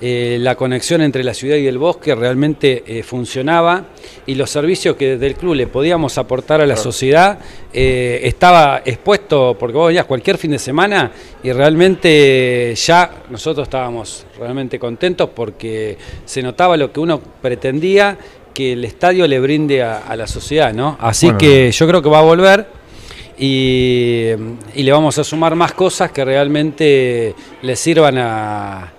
Eh, 0.00 0.38
la 0.40 0.54
conexión 0.54 1.00
entre 1.02 1.24
la 1.24 1.34
ciudad 1.34 1.56
y 1.56 1.66
el 1.66 1.76
bosque 1.76 2.14
realmente 2.14 2.84
eh, 2.86 3.02
funcionaba 3.02 3.86
y 4.26 4.36
los 4.36 4.48
servicios 4.48 4.94
que 4.94 5.14
desde 5.16 5.26
el 5.26 5.34
club 5.34 5.54
le 5.56 5.66
podíamos 5.66 6.18
aportar 6.18 6.60
a 6.60 6.66
la 6.66 6.76
sociedad 6.76 7.40
eh, 7.72 8.20
estaba 8.22 8.80
expuesto, 8.84 9.56
porque 9.58 9.76
vos 9.76 9.88
venías 9.88 10.04
cualquier 10.04 10.38
fin 10.38 10.52
de 10.52 10.60
semana 10.60 11.10
y 11.42 11.50
realmente 11.50 12.74
ya 12.76 13.10
nosotros 13.28 13.66
estábamos 13.66 14.24
realmente 14.38 14.78
contentos 14.78 15.30
porque 15.34 15.98
se 16.24 16.42
notaba 16.42 16.76
lo 16.76 16.92
que 16.92 17.00
uno 17.00 17.20
pretendía 17.42 18.16
que 18.54 18.74
el 18.74 18.84
estadio 18.84 19.26
le 19.26 19.40
brinde 19.40 19.82
a, 19.82 19.98
a 19.98 20.14
la 20.14 20.28
sociedad, 20.28 20.72
¿no? 20.72 20.96
Así 21.00 21.26
Bueno. 21.26 21.38
que 21.38 21.72
yo 21.72 21.88
creo 21.88 22.00
que 22.02 22.08
va 22.08 22.20
a 22.20 22.22
volver 22.22 22.77
y, 23.38 24.30
y 24.74 24.82
le 24.82 24.92
vamos 24.92 25.18
a 25.18 25.24
sumar 25.24 25.54
más 25.54 25.72
cosas 25.72 26.10
que 26.10 26.24
realmente 26.24 27.34
le 27.62 27.76
sirvan 27.76 28.18
a, 28.18 28.92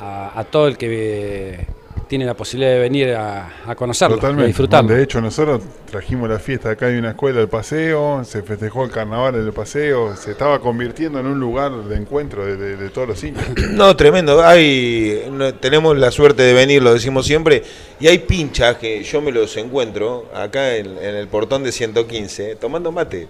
a- 0.00 0.32
a 0.40 0.44
todo 0.44 0.68
el 0.68 0.76
que 0.78 1.66
tiene 2.08 2.26
la 2.26 2.34
posibilidad 2.34 2.72
de 2.72 2.78
venir 2.78 3.14
a, 3.14 3.62
a 3.66 3.74
conocerlo, 3.74 4.16
y 4.16 4.18
a 4.18 4.20
Totalmente. 4.20 4.46
disfrutarlo. 4.48 4.94
De 4.94 5.02
hecho, 5.02 5.18
nosotros 5.22 5.62
trajimos 5.90 6.28
la 6.28 6.38
fiesta 6.38 6.70
acá 6.72 6.86
hay 6.86 6.96
una 6.98 7.10
escuela 7.12 7.38
del 7.38 7.48
paseo, 7.48 8.22
se 8.24 8.42
festejó 8.42 8.84
el 8.84 8.90
carnaval 8.90 9.32
del 9.32 9.50
paseo, 9.54 10.14
se 10.14 10.32
estaba 10.32 10.58
convirtiendo 10.58 11.20
en 11.20 11.26
un 11.26 11.40
lugar 11.40 11.72
de 11.72 11.96
encuentro 11.96 12.44
de, 12.44 12.56
de- 12.58 12.76
de 12.76 12.88
todos 12.90 13.08
los 13.08 13.24
hinchas. 13.24 13.46
No, 13.70 13.96
tremendo. 13.96 14.44
Hay, 14.44 15.24
no, 15.32 15.54
tenemos 15.54 15.96
la 15.96 16.10
suerte 16.10 16.42
de 16.42 16.52
venir, 16.52 16.82
lo 16.82 16.92
decimos 16.92 17.24
siempre, 17.26 17.62
y 17.98 18.08
hay 18.08 18.18
pinchas 18.18 18.76
que 18.76 19.02
yo 19.02 19.22
me 19.22 19.32
los 19.32 19.56
encuentro 19.56 20.26
acá 20.34 20.76
en, 20.76 20.86
en 20.98 21.14
el 21.14 21.28
portón 21.28 21.62
de 21.64 21.72
115 21.72 22.56
tomando 22.56 22.92
mate. 22.92 23.26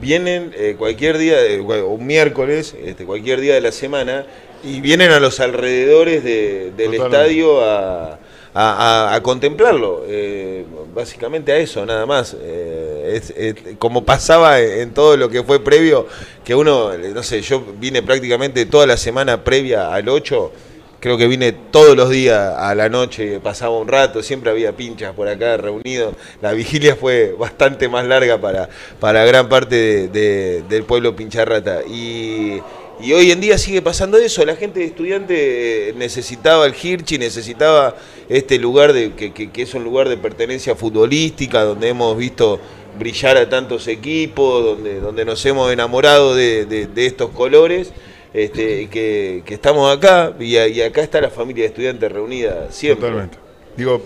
Vienen 0.00 0.52
eh, 0.56 0.76
cualquier 0.78 1.18
día, 1.18 1.36
de- 1.40 1.60
un 1.60 2.06
miércoles, 2.06 2.74
este, 2.84 3.04
cualquier 3.04 3.40
día 3.40 3.54
de 3.54 3.60
la 3.60 3.72
semana, 3.72 4.24
y 4.62 4.80
vienen 4.80 5.10
a 5.10 5.20
los 5.20 5.40
alrededores 5.40 6.22
de- 6.22 6.72
del 6.76 6.92
Totalmente. 6.92 7.16
estadio 7.16 7.64
a, 7.64 8.12
a- 8.12 8.18
a- 8.54 9.14
a 9.14 9.22
contemplarlo. 9.22 10.04
Eh, 10.08 10.64
básicamente 10.94 11.52
a 11.52 11.58
eso, 11.58 11.84
nada 11.86 12.06
más. 12.06 12.36
Eh, 12.40 13.12
es- 13.16 13.30
es- 13.36 13.54
como 13.78 14.04
pasaba 14.04 14.60
en, 14.60 14.92
todo 14.94 15.16
lo 15.16 15.28
que 15.28 15.42
fue 15.42 15.62
previo, 15.62 16.06
que 16.44 16.54
uno, 16.54 16.96
no 16.96 17.22
sé, 17.22 17.40
yo 17.42 17.62
vine 17.78 18.02
prácticamente 18.02 18.64
toda 18.66 18.86
la 18.86 18.96
semana 18.96 19.42
previa 19.44 19.92
al 19.92 20.08
8. 20.08 20.52
Creo 21.00 21.16
que 21.16 21.26
vine 21.26 21.52
todos 21.52 21.96
los 21.96 22.10
días 22.10 22.38
a 22.58 22.74
la 22.74 22.90
noche, 22.90 23.40
pasaba 23.40 23.78
un 23.78 23.88
rato, 23.88 24.22
siempre 24.22 24.50
había 24.50 24.72
pinchas 24.76 25.14
por 25.14 25.28
acá 25.28 25.56
reunidos. 25.56 26.14
La 26.42 26.52
vigilia 26.52 26.94
fue 26.94 27.34
bastante 27.38 27.88
más 27.88 28.04
larga 28.06 28.38
para, 28.38 28.68
para 29.00 29.24
gran 29.24 29.48
parte 29.48 29.76
de- 29.76 30.08
de- 30.08 30.62
del 30.68 30.84
pueblo 30.84 31.16
pincharrata. 31.16 31.80
Y, 31.88 32.60
hoy 33.14 33.30
en 33.30 33.40
día 33.40 33.56
sigue 33.56 33.80
pasando 33.80 34.18
eso. 34.18 34.44
La 34.44 34.56
gente 34.56 34.80
de 34.80 34.84
estudiante 34.86 35.88
eh, 35.88 35.94
necesitaba 35.94 36.66
el 36.66 36.74
Hirchi, 36.80 37.16
necesitaba 37.16 37.96
este 38.28 38.58
lugar 38.58 38.92
de, 38.92 39.14
que, 39.14 39.50
es 39.62 39.72
un 39.72 39.84
lugar 39.84 40.06
de 40.06 40.18
pertenencia 40.18 40.76
futbolística, 40.76 41.62
donde 41.62 41.88
hemos 41.88 42.14
visto 42.14 42.60
brillar 42.98 43.38
a 43.38 43.48
tantos 43.48 43.88
equipos, 43.88 44.62
donde, 44.62 45.00
donde 45.00 45.24
nos 45.24 45.46
hemos 45.46 45.72
enamorado 45.72 46.34
de 46.34 46.88
estos 46.96 47.30
colores. 47.30 47.90
Este, 48.32 48.88
que, 48.88 49.42
que 49.44 49.54
estamos 49.54 49.96
acá 49.96 50.34
y, 50.38 50.56
acá 50.80 51.00
está 51.02 51.20
la 51.20 51.30
familia 51.30 51.64
de 51.64 51.68
estudiantes 51.68 52.12
reunida 52.12 52.70
siempre. 52.70 53.08
Totalmente. 53.08 53.38
Digo, 53.76 54.00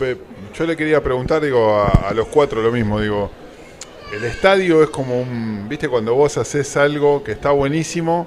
yo 0.55 0.66
le 0.66 0.77
quería 0.77 1.03
preguntar, 1.03 1.43
digo, 1.43 1.75
a, 1.75 2.09
a 2.09 2.14
los 2.14 2.29
cuatro 2.29 2.62
lo 2.62 2.72
mismo, 2.72 3.01
digo, 3.01 3.31
el 4.14 4.25
estadio 4.25 4.83
es 4.83 4.91
como 4.91 5.20
un, 5.20 5.66
viste, 5.68 5.89
cuando 5.89 6.14
vos 6.14 6.39
haces 6.39 6.77
algo 6.77 7.22
que 7.22 7.33
está 7.33 7.51
buenísimo, 7.51 8.27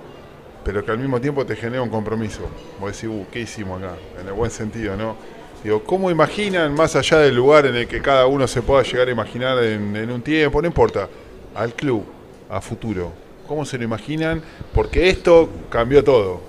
pero 0.63 0.83
que 0.83 0.91
al 0.91 0.99
mismo 0.99 1.19
tiempo 1.21 1.45
te 1.45 1.55
genera 1.55 1.81
un 1.81 1.89
compromiso. 1.89 2.41
Vos 2.79 2.91
decís, 2.91 3.09
uh, 3.09 3.25
¿qué 3.31 3.39
hicimos 3.39 3.81
acá? 3.81 3.95
En 4.19 4.27
el 4.27 4.33
buen 4.33 4.51
sentido, 4.51 4.97
¿no? 4.97 5.15
Digo, 5.63 5.83
¿cómo 5.83 6.11
imaginan, 6.11 6.75
más 6.75 6.95
allá 6.95 7.19
del 7.19 7.35
lugar 7.35 7.65
en 7.65 7.75
el 7.75 7.87
que 7.87 8.01
cada 8.01 8.27
uno 8.27 8.47
se 8.47 8.61
pueda 8.61 8.83
llegar 8.83 9.07
a 9.07 9.11
imaginar 9.11 9.63
en, 9.63 9.95
en 9.95 10.11
un 10.11 10.21
tiempo, 10.21 10.61
no 10.61 10.67
importa, 10.67 11.07
al 11.55 11.73
club, 11.73 12.03
a 12.49 12.61
futuro? 12.61 13.11
¿Cómo 13.47 13.65
se 13.65 13.77
lo 13.77 13.85
imaginan? 13.85 14.41
Porque 14.73 15.09
esto 15.09 15.49
cambió 15.69 16.03
todo. 16.03 16.41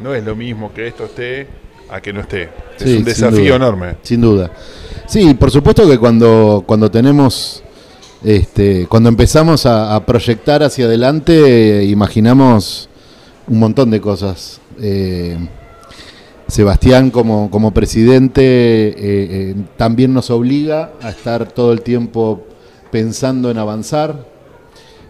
No 0.00 0.14
es 0.14 0.24
lo 0.24 0.34
mismo 0.34 0.72
que 0.72 0.86
esto 0.86 1.04
esté 1.04 1.46
a 1.90 2.00
que 2.00 2.12
no 2.12 2.20
esté. 2.20 2.48
Es 2.80 2.96
un 2.96 3.04
desafío 3.04 3.56
enorme. 3.56 3.96
Sin 4.02 4.20
duda. 4.20 4.50
Sí, 5.06 5.34
por 5.34 5.50
supuesto 5.50 5.88
que 5.88 5.98
cuando, 5.98 6.64
cuando 6.66 6.90
tenemos, 6.90 7.62
este, 8.24 8.86
cuando 8.88 9.10
empezamos 9.10 9.66
a, 9.66 9.94
a 9.94 10.06
proyectar 10.06 10.62
hacia 10.62 10.86
adelante, 10.86 11.82
eh, 11.82 11.84
imaginamos 11.84 12.88
un 13.46 13.58
montón 13.58 13.90
de 13.90 14.00
cosas. 14.00 14.60
Eh, 14.80 15.36
Sebastián 16.48 17.10
como, 17.10 17.50
como 17.50 17.72
presidente 17.72 18.42
eh, 18.42 19.54
también 19.76 20.12
nos 20.12 20.30
obliga 20.30 20.92
a 21.00 21.10
estar 21.10 21.50
todo 21.52 21.72
el 21.72 21.82
tiempo 21.82 22.46
pensando 22.90 23.50
en 23.50 23.58
avanzar. 23.58 24.26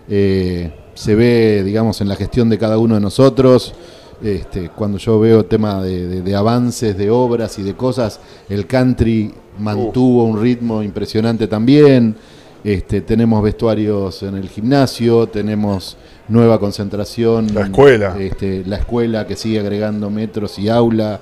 Eh, 0.09 0.73
se 0.95 1.15
ve, 1.15 1.63
digamos, 1.65 2.01
en 2.01 2.09
la 2.09 2.17
gestión 2.17 2.49
de 2.49 2.59
cada 2.59 2.79
uno 2.79 2.95
de 2.95 3.01
nosotros. 3.01 3.75
Este, 4.23 4.71
cuando 4.71 4.97
yo 4.99 5.19
veo 5.21 5.45
tema 5.45 5.83
de, 5.83 6.07
de- 6.07 6.23
de 6.23 6.35
avances, 6.37 6.97
de 6.97 7.11
obras 7.11 7.59
y 7.59 7.63
de 7.63 7.75
cosas, 7.75 8.21
el 8.49 8.67
country 8.67 9.35
mantuvo 9.59 10.25
un 10.25 10.41
ritmo 10.41 10.83
impresionante 10.83 11.47
también. 11.49 12.15
Este, 12.63 13.03
tenemos 13.03 13.43
vestuarios 13.43 14.23
en 14.23 14.37
el 14.37 14.49
gimnasio, 14.49 15.27
tenemos 15.27 15.97
nueva 16.29 16.59
concentración. 16.59 17.49
La 17.55 17.63
escuela. 17.67 18.17
Este, 18.19 18.65
la 18.65 18.77
escuela 18.77 19.27
que 19.27 19.37
sigue 19.37 19.61
agregando 19.61 20.09
metros 20.11 20.59
y 20.59 20.69
aula. 20.69 21.21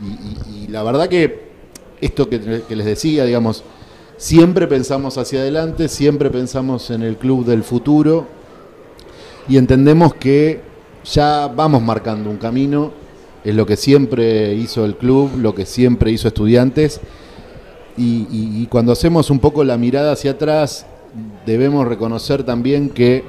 Y, 0.00 0.60
y- 0.60 0.64
y 0.64 0.68
la 0.68 0.82
verdad 0.82 1.08
que 1.08 1.46
esto 2.00 2.28
que, 2.28 2.62
que 2.68 2.76
les 2.76 2.86
decía, 2.86 3.24
digamos, 3.24 3.64
siempre 4.18 4.66
pensamos 4.66 5.18
hacia 5.18 5.40
adelante, 5.40 5.88
siempre 5.88 6.30
pensamos 6.30 6.90
en 6.90 7.02
el 7.02 7.16
club 7.16 7.44
del 7.46 7.64
futuro 7.64 8.26
y 9.48 9.56
entendemos 9.56 10.14
que 10.14 10.60
ya 11.04 11.46
vamos 11.48 11.82
marcando 11.82 12.30
un 12.30 12.36
camino, 12.36 12.92
es 13.44 13.54
lo 13.54 13.64
que 13.64 13.76
siempre 13.76 14.54
hizo 14.54 14.84
el 14.84 14.96
club, 14.96 15.30
lo 15.38 15.54
que 15.54 15.66
siempre 15.66 16.10
hizo 16.10 16.26
estudiantes, 16.28 17.00
y, 17.98 18.66
cuando 18.66 18.92
hacemos 18.92 19.30
un 19.30 19.38
poco 19.38 19.64
la 19.64 19.78
mirada 19.78 20.12
hacia 20.12 20.32
atrás, 20.32 20.84
debemos 21.46 21.86
reconocer 21.86 22.42
también 22.42 22.90
que 22.90 23.24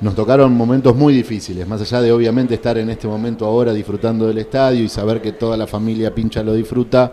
nos 0.00 0.14
tocaron 0.14 0.52
momentos 0.52 0.94
muy 0.96 1.14
difíciles, 1.14 1.66
más 1.66 1.80
allá 1.80 2.02
de 2.02 2.12
obviamente 2.12 2.54
estar 2.54 2.76
en 2.76 2.90
este 2.90 3.06
momento 3.06 3.46
ahora 3.46 3.72
disfrutando 3.72 4.26
del 4.26 4.38
estadio 4.38 4.82
y 4.82 4.88
saber 4.88 5.22
que 5.22 5.32
toda 5.32 5.56
la 5.56 5.66
familia 5.66 6.12
pincha 6.14 6.42
lo 6.42 6.52
disfruta, 6.52 7.12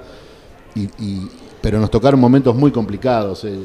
y, 0.76 0.82
y- 1.02 1.30
pero 1.62 1.80
nos 1.80 1.92
tocaron 1.92 2.20
momentos 2.20 2.56
muy 2.56 2.72
complicados. 2.72 3.44
eh, 3.44 3.60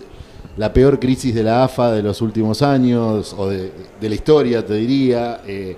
la 0.56 0.72
peor 0.72 0.98
crisis 1.00 1.34
de 1.34 1.42
la 1.42 1.64
AFA 1.64 1.92
de 1.92 2.02
los 2.02 2.20
últimos 2.22 2.62
años, 2.62 3.34
o 3.36 3.48
de, 3.48 3.70
de 4.00 4.08
la 4.08 4.14
historia, 4.14 4.64
te 4.64 4.74
diría, 4.74 5.40
eh, 5.46 5.76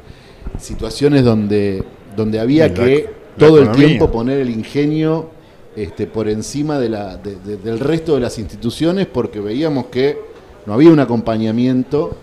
situaciones 0.58 1.24
donde, 1.24 1.82
donde 2.16 2.38
había 2.40 2.68
la- 2.68 2.74
que 2.74 3.04
la 3.04 3.46
todo 3.46 3.58
el 3.58 3.64
tiempo 3.72 4.10
poner 4.10 4.38
el 4.40 4.50
ingenio 4.50 5.30
este, 5.74 6.06
por 6.06 6.28
encima 6.28 6.78
de 6.78 6.88
la, 6.88 7.16
de- 7.16 7.36
de- 7.36 7.56
del 7.58 7.78
resto 7.78 8.14
de 8.14 8.20
las 8.20 8.38
instituciones 8.38 9.06
porque 9.06 9.40
veíamos 9.40 9.86
que 9.86 10.18
no 10.66 10.72
había 10.74 10.90
un 10.90 11.00
acompañamiento. 11.00 12.16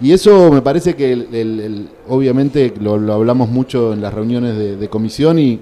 Y 0.00 0.12
eso 0.12 0.50
me 0.52 0.60
parece 0.62 0.94
que, 0.94 1.12
el- 1.12 1.28
el- 1.34 1.60
el- 1.60 1.88
obviamente, 2.08 2.72
lo, 2.80 2.98
lo 2.98 3.14
hablamos 3.14 3.48
mucho 3.48 3.92
en 3.92 4.02
las 4.02 4.12
reuniones 4.12 4.56
de 4.78 4.88
comisión 4.88 5.38
y, 5.38 5.60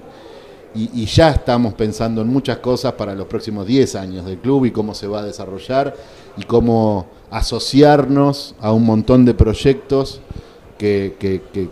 y- 0.75 0.89
y 0.93 1.05
ya 1.05 1.29
estamos 1.31 1.73
pensando 1.73 2.21
en 2.21 2.27
muchas 2.27 2.57
cosas 2.57 2.93
para 2.93 3.15
los 3.15 3.27
próximos 3.27 3.65
10 3.65 3.95
años 3.95 4.25
del 4.25 4.37
club 4.37 4.65
y 4.65 4.71
cómo 4.71 4.93
se 4.93 5.07
va 5.07 5.19
a 5.19 5.23
desarrollar 5.23 5.95
y 6.37 6.43
cómo 6.43 7.07
asociarnos 7.31 8.55
a 8.59 8.71
un 8.71 8.83
montón 8.85 9.25
de 9.25 9.33
proyectos 9.33 10.21
que, 10.77 11.15
que- 11.19 11.41
que 11.53 11.69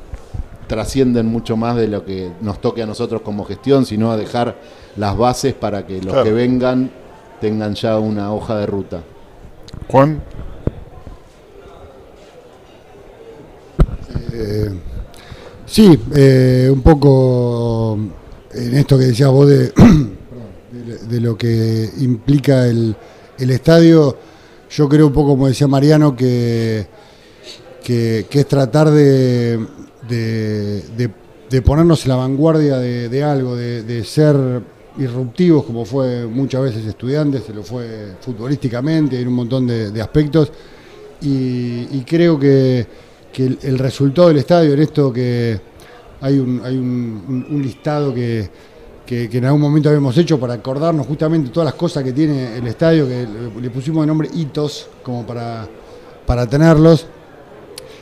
trascienden 0.67 1.27
mucho 1.27 1.57
más 1.57 1.75
de 1.75 1.87
lo 1.87 2.05
que 2.05 2.31
nos 2.41 2.61
toque 2.61 2.81
a 2.81 2.85
nosotros 2.85 3.21
como 3.21 3.43
gestión, 3.45 3.85
sino 3.85 4.11
a 4.11 4.17
dejar 4.17 4.55
las 4.95 5.17
bases 5.17 5.53
para 5.53 5.85
que 5.85 5.95
los 5.95 6.13
Claro. 6.13 6.23
que 6.23 6.31
vengan 6.31 6.89
tengan 7.41 7.75
ya 7.75 7.99
una 7.99 8.33
hoja 8.33 8.55
de 8.57 8.65
ruta. 8.65 9.01
Juan, 9.89 10.21
Eh, 14.35 14.69
sí, 15.65 15.99
eh, 16.15 16.69
un 16.71 16.81
poco 16.81 17.97
en 18.55 18.75
esto 18.75 18.97
que 18.97 19.05
decías 19.05 19.29
vos 19.29 19.47
de, 19.47 19.71
de, 21.09 21.21
lo 21.21 21.37
que 21.37 21.89
implica 21.99 22.67
el, 22.67 22.95
el 23.37 23.51
estadio, 23.51 24.17
yo 24.69 24.89
creo 24.89 25.07
un 25.07 25.13
poco 25.13 25.29
como 25.29 25.47
decía 25.47 25.67
Mariano 25.67 26.15
que, 26.15 26.87
que, 27.83 28.25
es 28.31 28.47
tratar 28.47 28.89
de, 28.89 29.59
de, 30.07 31.61
ponernos 31.61 32.03
en 32.05 32.09
la 32.09 32.15
vanguardia 32.15 32.77
de, 32.77 33.23
algo, 33.23 33.55
de, 33.55 34.03
ser 34.03 34.35
irruptivos 34.97 35.65
como 35.65 35.85
fue 35.85 36.25
muchas 36.27 36.61
veces 36.63 36.85
estudiantes, 36.85 37.43
se 37.43 37.53
lo 37.53 37.63
fue 37.63 38.13
futbolísticamente, 38.21 39.19
en 39.19 39.27
un 39.27 39.33
montón 39.33 39.67
de, 39.67 40.01
aspectos. 40.01 40.51
Y, 41.21 42.01
creo 42.01 42.39
que, 42.39 42.85
que 43.31 43.57
el 43.61 43.79
resultado 43.79 44.29
del 44.29 44.37
estadio, 44.37 44.73
en 44.73 44.81
esto 44.81 45.11
que 45.13 45.72
hay 46.23 46.39
un, 46.39 46.61
hay 46.63 46.75
un, 46.77 47.23
un- 47.27 47.47
un 47.55 47.61
listado 47.61 48.13
que, 48.13 48.49
que- 49.05 49.29
que 49.29 49.37
en 49.37 49.45
algún 49.45 49.61
momento 49.61 49.89
habíamos 49.89 50.17
hecho 50.17 50.39
para 50.39 50.53
acordarnos 50.55 51.05
justamente 51.05 51.49
todas 51.51 51.65
las 51.65 51.75
cosas 51.75 52.03
que 52.03 52.13
tiene 52.13 52.57
el 52.57 52.65
estadio, 52.67 53.07
que 53.07 53.27
le, 53.61 53.69
pusimos 53.69 54.01
de 54.03 54.07
nombre 54.07 54.29
hitos 54.33 54.87
como 55.03 55.25
para, 55.27 55.67
para 56.25 56.47
tenerlos. 56.47 57.05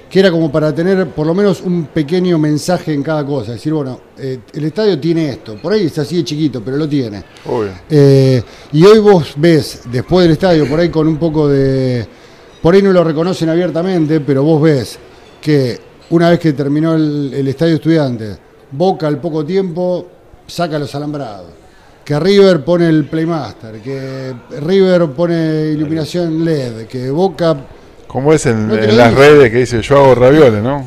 que 0.10 0.20
era 0.20 0.30
como 0.30 0.52
para 0.52 0.76
tener 0.76 1.08
por 1.08 1.26
lo 1.26 1.34
menos 1.34 1.62
un 1.62 1.86
pequeño 1.86 2.38
mensaje 2.38 2.94
en 2.94 3.02
cada 3.02 3.26
cosa. 3.26 3.54
Decir, 3.54 3.72
bueno, 3.74 4.00
eh, 4.18 4.40
el 4.54 4.66
estadio 4.66 5.00
tiene 5.00 5.30
esto, 5.30 5.56
por 5.62 5.72
ahí 5.74 5.86
es 5.86 5.98
así 5.98 6.18
de 6.18 6.24
chiquito, 6.26 6.62
pero 6.64 6.76
lo 6.78 6.88
tiene. 6.88 7.24
Obvio. 7.46 7.72
Eh, 7.90 8.44
y 8.74 8.84
hoy 8.84 9.00
vos 9.00 9.34
ves, 9.38 9.84
después 9.92 10.26
del 10.26 10.34
estadio, 10.34 10.68
por 10.70 10.80
ahí 10.82 10.90
con 10.90 11.08
un 11.08 11.18
poco 11.18 11.48
de... 11.48 12.06
Por 12.62 12.76
ahí 12.76 12.82
no 12.84 12.92
lo 12.92 13.04
reconocen 13.06 13.48
abiertamente, 13.50 14.20
pero 14.20 14.44
vos 14.44 14.62
ves 14.62 15.00
que 15.42 15.80
una 16.12 16.30
vez 16.30 16.39
que 16.39 16.53
terminó 16.53 16.93
el, 16.93 17.34
el 17.34 17.47
estadio 17.47 17.76
estudiante, 17.76 18.38
Boca 18.72 19.07
al 19.07 19.20
poco 19.20 19.43
tiempo 19.45 20.07
saca 20.47 20.80
los 20.80 20.93
alambrados. 20.95 21.47
Que 22.05 22.20
River 22.20 22.64
pone 22.64 22.88
el 22.89 23.05
Playmaster, 23.05 23.80
que 23.82 24.34
River 24.62 25.07
pone 25.12 25.72
iluminación 25.74 26.43
LED, 26.43 26.88
que 26.88 27.09
Boca 27.12 27.55
Como 28.07 28.34
es 28.34 28.45
en, 28.45 28.68
No 28.68 28.76
las 28.76 29.14
redes 29.14 29.51
que 29.51 29.57
dice 29.59 29.82
yo 29.82 29.97
hago 29.97 30.16
ravioles, 30.16 30.64
¿no? 30.64 30.86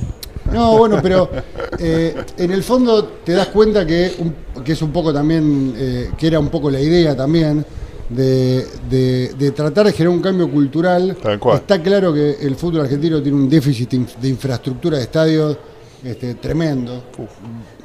No, 0.52 0.76
bueno, 0.76 0.98
pero 1.02 1.30
eh, 1.78 2.14
en 2.36 2.50
el 2.50 2.62
fondo 2.62 3.04
te 3.24 3.32
das 3.32 3.48
cuenta 3.48 3.86
que, 3.86 4.12
un- 4.18 4.62
que 4.62 4.72
es 4.72 4.82
un 4.82 4.92
poco 4.92 5.12
también, 5.12 5.72
eh, 5.76 6.10
que 6.18 6.26
era 6.26 6.38
un 6.38 6.48
poco 6.48 6.70
la 6.70 6.80
idea 6.80 7.16
también 7.16 7.64
de, 8.10 8.66
de- 8.90 9.34
de 9.38 9.50
tratar 9.52 9.86
de 9.86 9.92
generar 9.92 10.16
un 10.16 10.22
cambio 10.22 10.50
cultural. 10.50 11.16
Está 11.56 11.82
claro 11.82 12.12
que 12.12 12.36
el 12.40 12.54
fútbol 12.56 12.82
argentino 12.82 13.22
tiene 13.22 13.36
un 13.38 13.48
déficit 13.48 13.90
de 13.92 14.28
infraestructura 14.28 14.98
de 14.98 15.04
estadios 15.04 15.56
este, 16.04 16.34
tremendo. 16.34 17.04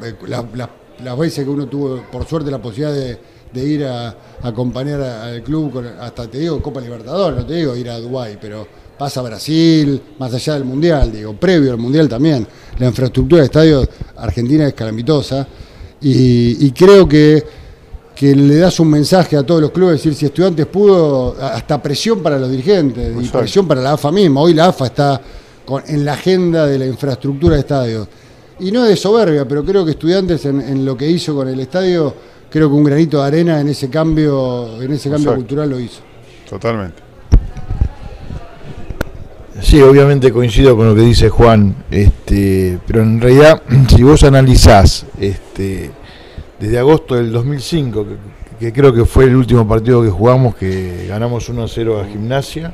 Eh, 0.03 0.15
la- 0.27 0.45
la- 0.55 0.69
las 1.03 1.17
veces 1.17 1.45
que 1.45 1.49
uno 1.49 1.65
tuvo, 1.67 2.01
por 2.11 2.25
suerte, 2.25 2.51
la 2.51 2.61
posibilidad 2.61 2.93
de, 2.93 3.17
de 3.53 3.65
ir 3.65 3.85
a, 3.85 4.09
a 4.09 4.47
acompañar 4.49 5.01
al 5.01 5.41
club, 5.43 5.71
con- 5.71 5.85
hasta 5.87 6.27
te 6.29 6.39
digo 6.39 6.61
Copa 6.61 6.81
Libertadores, 6.81 7.39
no 7.39 7.45
te 7.45 7.53
digo 7.55 7.75
ir 7.75 7.89
a 7.89 7.97
Dubái, 7.99 8.37
pero 8.41 8.67
pasa 8.97 9.21
a 9.21 9.23
Brasil, 9.23 10.01
más 10.19 10.33
allá 10.33 10.55
del 10.55 10.65
Mundial, 10.65 11.09
digo, 11.13 11.33
previo 11.33 11.71
al 11.71 11.77
Mundial 11.77 12.09
también. 12.09 12.45
La 12.79 12.87
infraestructura 12.87 13.39
de 13.41 13.45
estadios 13.45 13.87
argentina 14.17 14.67
es 14.67 14.73
calamitosa 14.73 15.47
y, 16.01 16.65
y 16.65 16.71
creo 16.71 17.07
que, 17.07 17.41
que 18.19 18.35
le 18.35 18.57
das 18.57 18.77
un 18.81 18.89
mensaje 18.89 19.37
a 19.37 19.43
todos 19.43 19.61
los 19.61 19.71
clubes, 19.71 19.93
decir, 19.93 20.13
si 20.13 20.25
Estudiantes 20.25 20.65
pudo, 20.65 21.37
hasta 21.41 21.81
presión 21.81 22.19
para 22.21 22.37
los 22.37 22.51
dirigentes 22.51 23.13
y 23.17 23.27
presión 23.29 23.65
para 23.65 23.79
la 23.79 23.93
AFA 23.93 24.11
misma. 24.11 24.41
Hoy 24.41 24.53
la 24.53 24.65
AFA 24.65 24.87
está 24.87 25.21
con- 25.63 25.83
en 25.87 26.03
la 26.03 26.13
agenda 26.15 26.65
de 26.67 26.77
la 26.79 26.85
infraestructura 26.85 27.53
de 27.55 27.61
estadios. 27.61 28.09
Y 28.59 28.71
no 28.73 28.83
es 28.83 28.89
de 28.89 28.97
soberbia, 28.97 29.47
pero 29.47 29.63
creo 29.63 29.85
que 29.85 29.91
Estudiantes 29.91 30.43
en, 30.43 30.59
en 30.59 30.83
lo 30.83 30.97
que 30.97 31.09
hizo 31.09 31.33
con 31.33 31.47
el 31.47 31.57
estadio, 31.61 32.13
creo 32.49 32.67
que 32.67 32.75
un 32.75 32.83
granito 32.83 33.21
de 33.21 33.27
arena 33.27 33.61
en 33.61 33.69
ese 33.69 33.89
cambio, 33.89 34.81
en 34.81 34.91
ese 34.91 35.09
cambio 35.09 35.29
Exacto. 35.29 35.35
cultural 35.35 35.69
lo 35.69 35.79
hizo. 35.79 36.01
Totalmente. 36.49 37.01
Sí, 39.61 39.81
obviamente 39.81 40.33
coincido 40.33 40.75
con 40.75 40.87
lo 40.87 40.95
que 40.95 41.01
dice 41.01 41.29
Juan, 41.29 41.73
este, 41.89 42.79
pero 42.85 43.01
en 43.01 43.21
realidad, 43.21 43.61
si 43.95 44.03
vos 44.03 44.23
analizás 44.23 45.05
este, 45.19 45.91
desde 46.59 46.77
agosto 46.77 47.15
del 47.15 47.31
2005, 47.31 48.05
que, 48.59 48.73
creo 48.73 48.93
que 48.93 49.05
fue 49.05 49.25
el 49.25 49.35
último 49.35 49.67
partido 49.67 50.03
que 50.03 50.09
jugamos, 50.09 50.55
que 50.55 51.07
ganamos 51.07 51.49
1-0 51.49 52.01
a 52.01 52.05
Gimnasia, 52.05 52.73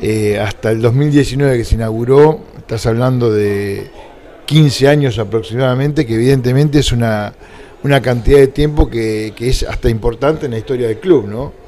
eh, 0.00 0.38
hasta 0.38 0.70
el 0.70 0.80
2019 0.80 1.58
que 1.58 1.64
se 1.64 1.74
inauguró, 1.74 2.40
estás 2.58 2.86
hablando 2.86 3.32
de 3.32 3.90
15 4.46 4.88
años 4.88 5.18
aproximadamente, 5.18 6.06
que 6.06 6.14
evidentemente 6.14 6.78
es 6.78 6.92
una, 6.92 7.32
una 7.82 8.00
cantidad 8.00 8.38
de 8.38 8.48
tiempo 8.48 8.88
que, 8.88 9.32
que 9.34 9.48
es 9.48 9.64
hasta 9.64 9.88
importante 9.88 10.46
en 10.46 10.52
la 10.52 10.58
historia 10.58 10.86
del 10.86 10.98
club, 10.98 11.26
¿no? 11.26 11.66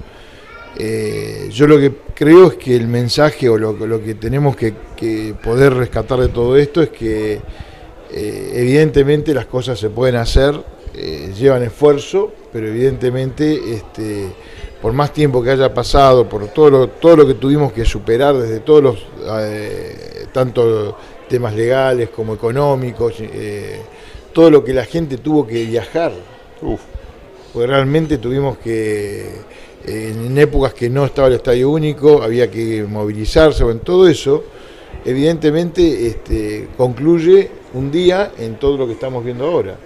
Eh, 0.81 1.49
yo 1.51 1.67
lo 1.67 1.79
que 1.79 1.93
creo 2.15 2.49
es 2.49 2.55
que 2.55 2.77
el 2.77 2.87
mensaje 2.87 3.49
o 3.49 3.59
lo, 3.59 3.73
lo 3.73 4.01
que 4.01 4.15
tenemos 4.15 4.55
que, 4.55 4.75
que 4.97 5.35
poder 5.43 5.75
rescatar 5.75 6.21
de 6.21 6.29
todo 6.29 6.57
esto 6.57 6.83
es 6.83 6.91
que 6.91 7.41
eh, 8.13 8.51
evidentemente 8.55 9.35
las 9.35 9.47
cosas 9.47 9.79
se 9.79 9.91
pueden 9.91 10.17
hacer, 10.17 10.55
eh, 11.01 11.33
llevan 11.33 11.63
esfuerzo, 11.63 12.33
pero 12.53 12.67
evidentemente 12.67 13.75
este, 13.75 14.27
por 14.83 14.93
más 14.93 15.13
tiempo 15.13 15.41
que 15.41 15.51
haya 15.51 15.73
pasado, 15.73 16.29
por 16.29 16.49
todo 16.49 16.71
lo, 16.71 16.89
todo 16.89 17.19
lo 17.19 17.27
que 17.27 17.35
tuvimos 17.35 17.73
que 17.73 17.85
superar 17.85 18.37
desde 18.37 18.59
todos 18.59 18.83
los, 18.83 19.07
eh, 19.43 20.27
tanto 20.33 20.97
temas 21.29 21.55
legales 21.55 22.09
como 22.09 22.35
económicos, 22.35 23.15
eh, 23.21 23.81
todo 24.33 24.51
lo 24.51 24.65
que 24.65 24.75
la 24.75 24.85
gente 24.87 25.19
tuvo 25.19 25.47
que 25.47 25.65
viajar, 25.67 26.11
Uf. 26.63 26.81
porque 27.53 27.69
realmente 27.69 28.19
tuvimos 28.19 28.59
que, 28.59 29.31
en 29.87 30.37
épocas 30.37 30.75
que 30.75 30.91
no 30.91 31.05
estaba 31.05 31.29
el 31.29 31.35
estadio 31.35 31.71
único, 31.71 32.25
había 32.25 32.51
que 32.51 32.83
movilizarse, 32.83 33.63
en 33.63 33.79
todo 33.79 34.09
eso, 34.09 34.43
evidentemente 35.05 36.09
este, 36.09 36.69
concluye 36.77 37.51
un 37.75 37.93
día 37.93 38.33
en 38.37 38.57
todo 38.57 38.77
lo 38.77 38.87
que 38.89 38.95
estamos 38.95 39.25
viendo 39.25 39.47
ahora. 39.47 39.79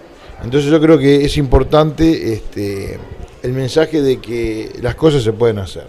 Entonces 0.45 0.71
yo 0.71 0.81
creo 0.81 0.99
que 0.99 1.25
es 1.25 1.37
importante 1.37 2.33
este, 2.33 2.99
el 3.43 3.53
mensaje 3.53 4.03
de 4.03 4.21
que 4.21 4.71
las 4.81 4.95
cosas 4.95 5.23
se 5.23 5.33
pueden 5.33 5.59
hacer. 5.59 5.87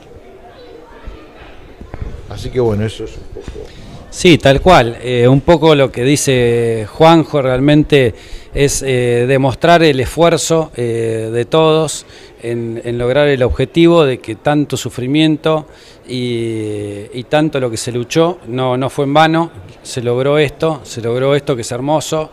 Así 2.30 2.50
que 2.50 2.60
bueno, 2.60 2.86
eso 2.86 3.04
es 3.04 3.12
un 3.18 3.42
poco... 3.42 3.74
Sí, 4.10 4.38
tal 4.38 4.62
cual. 4.62 4.98
Eh, 5.02 5.28
un 5.28 5.42
poco 5.42 5.74
lo 5.74 5.92
que 5.92 6.04
dice 6.04 6.88
Juanjo 6.88 7.42
realmente 7.42 8.14
es 8.54 8.84
eh, 8.84 9.26
demostrar 9.28 9.82
el 9.82 10.00
esfuerzo 10.00 10.72
eh, 10.76 11.32
de 11.34 11.46
todos 11.46 12.06
en, 12.44 12.80
lograr 13.00 13.28
el 13.28 13.42
objetivo 13.42 14.06
de 14.06 14.20
que 14.20 14.36
tanto 14.36 14.78
sufrimiento 14.78 15.66
y, 16.08 17.06
y 17.12 17.26
tanto 17.28 17.60
lo 17.60 17.72
que 17.72 17.78
se 17.78 17.92
luchó 17.92 18.38
no, 18.48 18.78
no 18.78 18.92
fue 18.92 19.06
en 19.06 19.16
vano. 19.16 19.52
Se 19.82 20.02
logró 20.02 20.38
esto, 20.38 20.82
se 20.84 21.02
logró 21.02 21.34
esto 21.34 21.56
que 21.56 21.64
es 21.64 21.72
hermoso. 21.72 22.30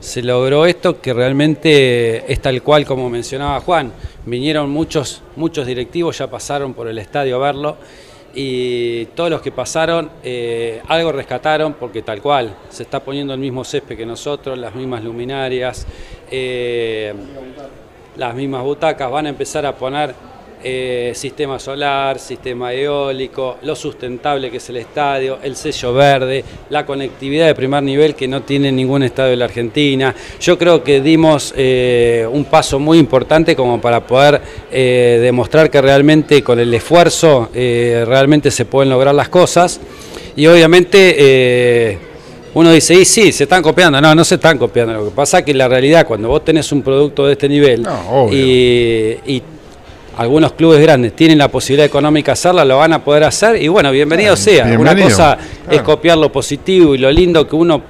Se 0.00 0.22
logró 0.22 0.64
esto 0.64 1.00
que 1.00 1.12
realmente 1.12 2.32
es 2.32 2.40
tal 2.40 2.62
cual 2.62 2.86
como 2.86 3.10
mencionaba 3.10 3.60
Juan. 3.60 3.92
Vinieron 4.24 4.70
muchos, 4.70 5.22
muchos 5.36 5.66
directivos, 5.66 6.16
ya 6.16 6.30
pasaron 6.30 6.72
por 6.72 6.88
el 6.88 6.98
estadio 6.98 7.36
a 7.36 7.38
verlo 7.38 7.76
y 8.34 9.06
todos 9.06 9.28
los 9.28 9.42
que 9.42 9.52
pasaron 9.52 10.10
eh, 10.22 10.80
algo 10.88 11.12
rescataron 11.12 11.74
porque 11.74 12.00
tal 12.00 12.22
cual 12.22 12.56
se 12.70 12.84
está 12.84 13.00
poniendo 13.00 13.34
el 13.34 13.40
mismo 13.40 13.62
césped 13.62 13.96
que 13.96 14.06
nosotros, 14.06 14.56
las 14.56 14.74
mismas 14.74 15.04
luminarias, 15.04 15.86
eh, 16.30 17.12
las 18.16 18.34
mismas 18.34 18.62
butacas, 18.62 19.10
van 19.10 19.26
a 19.26 19.28
empezar 19.28 19.66
a 19.66 19.74
poner 19.74 20.14
eh, 20.62 21.12
sistema 21.14 21.58
solar, 21.58 22.18
sistema 22.18 22.72
eólico, 22.72 23.56
lo 23.62 23.74
sustentable 23.74 24.50
que 24.50 24.58
es 24.58 24.68
el 24.68 24.76
estadio, 24.76 25.38
el 25.42 25.56
sello 25.56 25.92
verde, 25.94 26.44
la 26.68 26.84
conectividad 26.84 27.46
de 27.46 27.54
primer 27.54 27.82
nivel 27.82 28.14
que 28.14 28.28
no 28.28 28.42
tiene 28.42 28.70
ningún 28.70 29.02
estadio 29.02 29.30
de 29.30 29.36
la 29.36 29.46
Argentina. 29.46 30.14
Yo 30.40 30.58
creo 30.58 30.82
que 30.84 31.00
dimos 31.00 31.54
eh, 31.56 32.26
un 32.30 32.44
paso 32.44 32.78
muy 32.78 32.98
importante 32.98 33.56
como 33.56 33.80
para 33.80 34.06
poder 34.06 34.40
eh, 34.70 35.18
demostrar 35.22 35.70
que 35.70 35.80
realmente 35.80 36.42
con 36.42 36.58
el 36.60 36.72
esfuerzo 36.74 37.48
realmente 37.52 38.50
se 38.50 38.64
pueden 38.64 38.90
lograr 38.90 39.14
las 39.14 39.28
cosas. 39.28 39.80
Y 40.36 40.46
obviamente 40.46 41.98
uno 42.52 42.72
dice, 42.72 42.94
y 42.94 43.04
sí, 43.04 43.32
se 43.32 43.44
están 43.44 43.62
copiando. 43.62 44.00
No, 44.00 44.14
no 44.14 44.24
se 44.24 44.34
están 44.34 44.58
copiando. 44.58 44.92
Lo 44.94 45.04
que 45.04 45.10
pasa 45.10 45.38
es 45.38 45.44
que 45.44 45.54
la 45.54 45.68
realidad, 45.68 46.06
cuando 46.06 46.28
vos 46.28 46.44
tenés 46.44 46.70
un 46.72 46.82
producto 46.82 47.26
de 47.26 47.32
este 47.32 47.48
nivel 47.48 47.82
No, 47.82 48.28
y, 48.30 49.16
y 49.26 49.42
algunos 50.20 50.52
clubes 50.52 50.82
grandes 50.82 51.16
tienen 51.16 51.38
la 51.38 51.48
posibilidad 51.48 51.86
económica 51.86 52.26
de 52.26 52.32
hacerla, 52.34 52.62
lo 52.62 52.76
van 52.76 52.92
a 52.92 53.02
poder 53.02 53.24
hacer. 53.24 53.56
Y 53.62 53.68
bueno, 53.68 53.90
bienvenido 53.90 54.36
sea. 54.36 54.66
Una 54.78 54.94
cosa 54.94 55.38
es 55.70 55.80
copiar 55.80 56.18
lo 56.18 56.30
positivo 56.30 56.94
y 56.94 56.98
lo 56.98 57.10
lindo 57.10 57.48
que 57.48 57.56
uno 57.56 57.80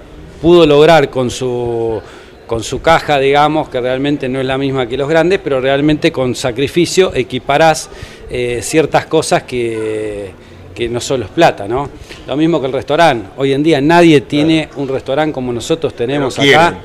pudo 0.41 0.65
lograr 0.65 1.11
con 1.11 1.29
su 1.29 2.01
con 2.47 2.63
su 2.63 2.81
caja, 2.81 3.19
digamos, 3.19 3.69
que 3.69 3.81
realmente 3.81 4.29
no 4.29 4.39
es 4.41 4.47
la 4.47 4.59
misma 4.59 4.87
que 4.87 4.97
los 4.97 5.09
grandes, 5.09 5.41
pero 5.43 5.61
realmente 5.61 6.13
con 6.13 6.37
sacrificio 6.37 7.13
equiparás 7.15 7.91
eh, 8.31 8.61
ciertas 8.63 9.07
cosas 9.07 9.43
que, 9.43 10.31
que 10.73 10.89
no 10.89 11.01
solo 11.01 11.25
es 11.25 11.31
plata, 11.33 11.67
¿no? 11.67 11.89
Lo 12.29 12.37
mismo 12.37 12.61
que 12.61 12.69
el 12.69 12.73
restaurante. 12.73 13.29
Hoy 13.39 13.53
en 13.53 13.65
día 13.65 13.81
nadie 13.81 14.21
tiene 14.21 14.69
un 14.77 14.87
restaurante 14.87 15.33
como 15.33 15.53
nosotros 15.53 15.95
tenemos 15.95 16.39
acá, 16.39 16.79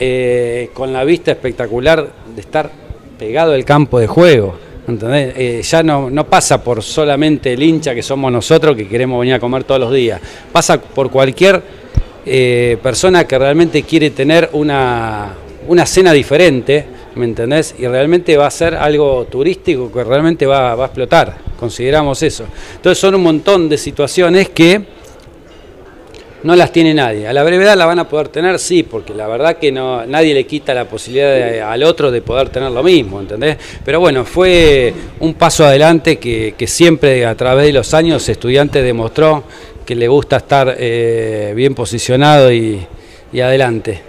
eh, 0.00 0.70
con 0.74 0.92
la 0.92 1.04
vista 1.04 1.30
espectacular 1.30 2.08
de 2.34 2.40
estar 2.40 2.70
pegado 3.18 3.52
al 3.52 3.64
campo 3.64 4.00
de 4.00 4.08
juego. 4.08 4.69
¿Entendés? 4.86 5.34
Eh, 5.36 5.62
ya 5.62 5.82
no, 5.82 6.10
no 6.10 6.26
pasa 6.26 6.62
por 6.62 6.82
solamente 6.82 7.52
el 7.52 7.62
hincha 7.62 7.94
que 7.94 8.02
somos 8.02 8.30
nosotros 8.32 8.76
que 8.76 8.88
queremos 8.88 9.20
venir 9.20 9.34
a 9.34 9.40
comer 9.40 9.64
todos 9.64 9.80
los 9.80 9.92
días. 9.92 10.20
Pasa 10.52 10.80
por 10.80 11.10
cualquier 11.10 11.62
eh, 12.26 12.76
persona 12.82 13.26
que 13.26 13.38
realmente 13.38 13.82
quiere 13.82 14.10
tener 14.10 14.50
una, 14.52 15.34
una 15.68 15.86
cena 15.86 16.12
diferente, 16.12 16.84
¿me 17.14 17.24
entendés? 17.24 17.74
Y 17.78 17.86
realmente 17.86 18.36
va 18.36 18.46
a 18.46 18.50
ser 18.50 18.74
algo 18.74 19.26
turístico 19.30 19.90
que 19.90 20.04
realmente 20.04 20.46
va, 20.46 20.74
va 20.74 20.84
a 20.84 20.86
explotar, 20.86 21.38
consideramos 21.58 22.22
eso. 22.22 22.44
Entonces 22.76 22.98
son 22.98 23.14
un 23.14 23.22
montón 23.22 23.68
de 23.68 23.78
situaciones 23.78 24.50
que 24.50 24.99
no 26.42 26.56
las 26.56 26.72
tiene 26.72 26.94
nadie. 26.94 27.26
A 27.28 27.32
la 27.32 27.42
brevedad 27.42 27.76
la 27.76 27.86
van 27.86 27.98
a 27.98 28.08
poder 28.08 28.28
tener, 28.28 28.58
sí, 28.58 28.82
porque 28.82 29.14
la 29.14 29.26
verdad 29.26 29.56
que 29.58 29.70
no, 29.72 30.04
nadie 30.06 30.32
le 30.34 30.44
quita 30.46 30.72
la 30.74 30.84
posibilidad 30.86 31.32
de- 31.34 31.60
al 31.60 31.82
otro 31.82 32.10
de 32.10 32.22
poder 32.22 32.48
tener 32.48 32.70
lo 32.70 32.82
mismo, 32.82 33.20
¿entendés? 33.20 33.56
Pero 33.84 34.00
bueno, 34.00 34.24
fue 34.24 34.92
un 35.20 35.34
paso 35.34 35.64
adelante 35.64 36.18
que, 36.18 36.54
que 36.56 36.66
siempre 36.66 37.26
a 37.26 37.34
través 37.34 37.66
de 37.66 37.72
los 37.72 37.92
años 37.94 38.28
estudiantes 38.28 38.82
demostró 38.84 39.44
que 39.84 39.94
le 39.94 40.08
gusta 40.08 40.36
estar 40.38 40.76
eh, 40.78 41.52
bien 41.56 41.74
posicionado 41.74 42.52
y, 42.52 42.86
y 43.32 43.40
adelante. 43.40 44.00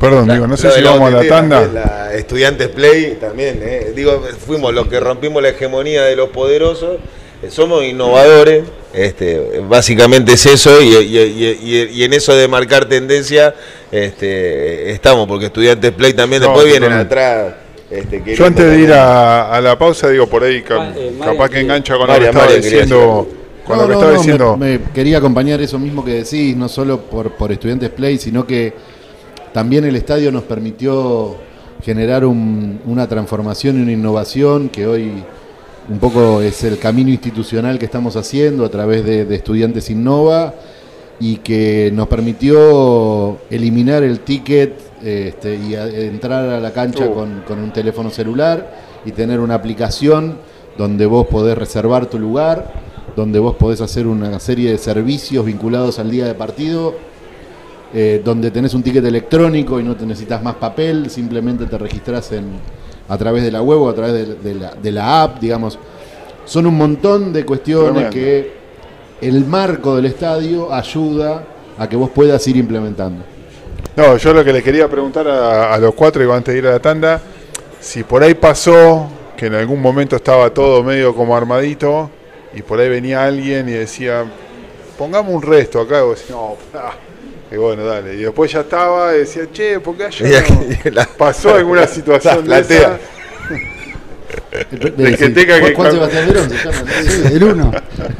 Perdón, 0.00 0.28
digo, 0.28 0.46
no 0.48 0.56
sé 0.56 0.70
si 0.72 0.80
la 0.80 0.90
vamos 0.90 1.14
a 1.14 1.22
la 1.22 1.28
tanda. 1.28 1.68
La 1.72 2.14
Estudiantes 2.14 2.68
Play 2.68 3.18
también, 3.20 3.60
eh. 3.62 3.92
digo, 3.94 4.20
fuimos 4.44 4.74
los 4.74 4.88
que 4.88 4.98
rompimos 4.98 5.40
la 5.40 5.50
hegemonía 5.50 6.02
de 6.02 6.16
los 6.16 6.30
poderosos, 6.30 6.96
somos 7.50 7.84
innovadores, 7.84 8.64
este, 8.94 9.60
básicamente 9.68 10.32
es 10.34 10.46
eso, 10.46 10.80
y, 10.82 10.88
y- 10.96 11.18
y- 11.18 11.58
y- 11.62 11.88
y 12.00 12.04
en 12.04 12.12
eso 12.12 12.34
de 12.34 12.46
marcar 12.48 12.84
tendencia 12.86 13.54
este, 13.90 14.90
estamos, 14.90 15.26
porque 15.26 15.46
Estudiantes 15.46 15.90
Play 15.92 16.12
también 16.14 16.42
No, 16.42 16.48
después 16.48 16.66
vienen 16.66 16.92
atrás. 16.92 17.54
Este, 17.90 18.22
Yo 18.34 18.46
antes 18.46 18.64
de 18.70 18.80
ir 18.80 18.92
a, 18.92 19.52
a 19.54 19.60
la 19.60 19.76
pausa, 19.78 20.08
digo, 20.08 20.26
por 20.26 20.42
ahí, 20.44 20.62
ca- 20.62 20.76
Ah, 20.80 20.92
eh, 20.96 21.12
capaz 21.22 21.50
que 21.50 21.60
engancha 21.60 21.96
con 21.98 22.06
lo 22.08 22.18
que 22.18 22.24
estaba 22.24 22.46
diciendo. 22.52 23.26
decir 23.28 23.42
Con 23.66 23.76
No, 23.76 23.82
lo 23.82 23.88
que 23.88 23.92
no, 23.94 23.98
estaba 24.00 24.12
no, 24.12 24.18
diciendo. 24.18 24.56
Me, 24.56 24.78
me 24.78 24.84
quería 24.94 25.18
acompañar 25.18 25.60
eso 25.60 25.78
mismo 25.78 26.02
que 26.04 26.12
decís, 26.24 26.56
no 26.56 26.68
solo 26.70 27.00
por, 27.02 27.32
por 27.32 27.52
Estudiantes 27.52 27.90
Play, 27.90 28.16
sino 28.18 28.46
que 28.46 28.72
también 29.52 29.84
el 29.84 29.94
estadio 29.94 30.32
nos 30.32 30.44
permitió 30.44 31.36
generar 31.84 32.24
un- 32.24 32.80
una 32.86 33.06
transformación 33.06 33.78
y 33.78 33.82
una 33.82 33.92
innovación 33.92 34.70
que 34.70 34.86
hoy 34.86 35.22
un 35.88 35.98
poco 35.98 36.40
es 36.40 36.62
el 36.64 36.78
camino 36.78 37.10
institucional 37.10 37.78
que 37.78 37.84
estamos 37.86 38.16
haciendo 38.16 38.64
a 38.64 38.68
través 38.70 39.04
de, 39.04 39.24
de 39.24 39.34
Estudiantes 39.34 39.90
Innova 39.90 40.54
y 41.20 41.36
que 41.36 41.90
nos 41.92 42.08
permitió 42.08 43.38
eliminar 43.50 44.02
el 44.02 44.20
ticket 44.20 44.74
este, 45.04 45.56
y 45.56 45.74
a- 45.74 45.88
entrar 45.88 46.48
a 46.48 46.60
la 46.60 46.72
cancha 46.72 47.06
Uh. 47.06 47.14
con, 47.14 47.40
con 47.46 47.58
un 47.58 47.72
teléfono 47.72 48.10
celular 48.10 48.72
y 49.04 49.12
tener 49.12 49.40
una 49.40 49.54
aplicación 49.54 50.36
donde 50.78 51.06
vos 51.06 51.26
podés 51.26 51.58
reservar 51.58 52.06
tu 52.06 52.18
lugar, 52.18 52.72
donde 53.16 53.38
vos 53.38 53.56
podés 53.56 53.80
hacer 53.80 54.06
una 54.06 54.38
serie 54.40 54.70
de 54.70 54.78
servicios 54.78 55.44
vinculados 55.44 55.98
al 55.98 56.10
día 56.10 56.24
de 56.26 56.34
partido, 56.34 56.94
eh, 57.92 58.22
donde 58.24 58.50
tenés 58.50 58.72
un 58.72 58.82
ticket 58.82 59.04
electrónico 59.04 59.78
y 59.78 59.82
no 59.82 59.94
te 59.96 60.06
necesitas 60.06 60.42
más 60.42 60.54
papel, 60.54 61.10
simplemente 61.10 61.66
te 61.66 61.76
registrás 61.76 62.32
en, 62.32 62.44
a 63.12 63.18
través 63.18 63.42
de 63.42 63.50
la 63.50 63.60
web 63.60 63.80
o 63.82 63.88
a 63.90 63.94
través 63.94 64.12
de, 64.14 64.34
de 64.36 64.54
la, 64.54 64.74
de 64.74 64.90
la 64.90 65.22
app, 65.24 65.38
digamos. 65.38 65.78
Son 66.46 66.66
un 66.66 66.76
montón 66.76 67.32
de 67.32 67.44
cuestiones 67.44 68.10
Tremendo. 68.10 68.10
que 68.14 68.52
el 69.20 69.44
marco 69.44 69.96
del 69.96 70.06
estadio 70.06 70.72
ayuda 70.72 71.44
a 71.76 71.88
que 71.88 71.94
vos 71.96 72.08
puedas 72.10 72.46
ir 72.48 72.56
implementando. 72.56 73.22
No, 73.96 74.16
yo 74.16 74.32
lo 74.32 74.42
que 74.42 74.52
les 74.52 74.64
quería 74.64 74.88
preguntar 74.88 75.28
a, 75.28 75.74
a 75.74 75.78
los 75.78 75.94
cuatro, 75.94 76.22
digo, 76.22 76.32
antes 76.32 76.54
de 76.54 76.58
ir 76.58 76.66
a 76.66 76.72
la 76.72 76.80
tanda, 76.80 77.20
si 77.80 78.02
por 78.02 78.22
ahí 78.22 78.34
pasó 78.34 79.06
que 79.36 79.46
en 79.46 79.54
algún 79.54 79.82
momento 79.82 80.16
estaba 80.16 80.48
todo 80.50 80.82
medio 80.82 81.14
como 81.14 81.36
armadito 81.36 82.08
y 82.54 82.62
por 82.62 82.80
ahí 82.80 82.88
venía 82.88 83.24
alguien 83.24 83.68
y 83.68 83.72
decía, 83.72 84.24
pongamos 84.96 85.34
un 85.34 85.42
resto 85.42 85.80
acá, 85.80 85.98
y 85.98 86.02
vos 86.02 86.18
decís, 86.18 86.30
no. 86.34 86.56
Y 87.52 87.56
bueno, 87.56 87.84
dale. 87.84 88.14
Y 88.14 88.22
después 88.22 88.50
ya 88.52 88.60
estaba 88.60 89.14
y 89.14 89.20
decía, 89.20 89.42
che, 89.52 89.80
¿por 89.80 89.96
qué 89.96 90.04
allá 90.04 90.26
Ya 90.28 90.42
no? 90.54 90.64
la- 90.92 91.04
pasó 91.06 91.54
alguna 91.54 91.86
situación 91.88 92.48
La 92.48 92.62
de 92.62 92.64
platea. 92.64 92.78
esa? 92.96 92.98
El 94.72 95.16
que 95.16 95.28
tenga 95.30 95.60
que 95.60 95.74
Juan 95.74 95.88
cam- 95.88 95.92
Sebastián 95.92 96.26
Verón 96.28 96.50
se 96.50 96.56
llama. 96.56 96.90
Sí, 97.02 97.22
el 97.34 97.44
uno. 97.44 97.72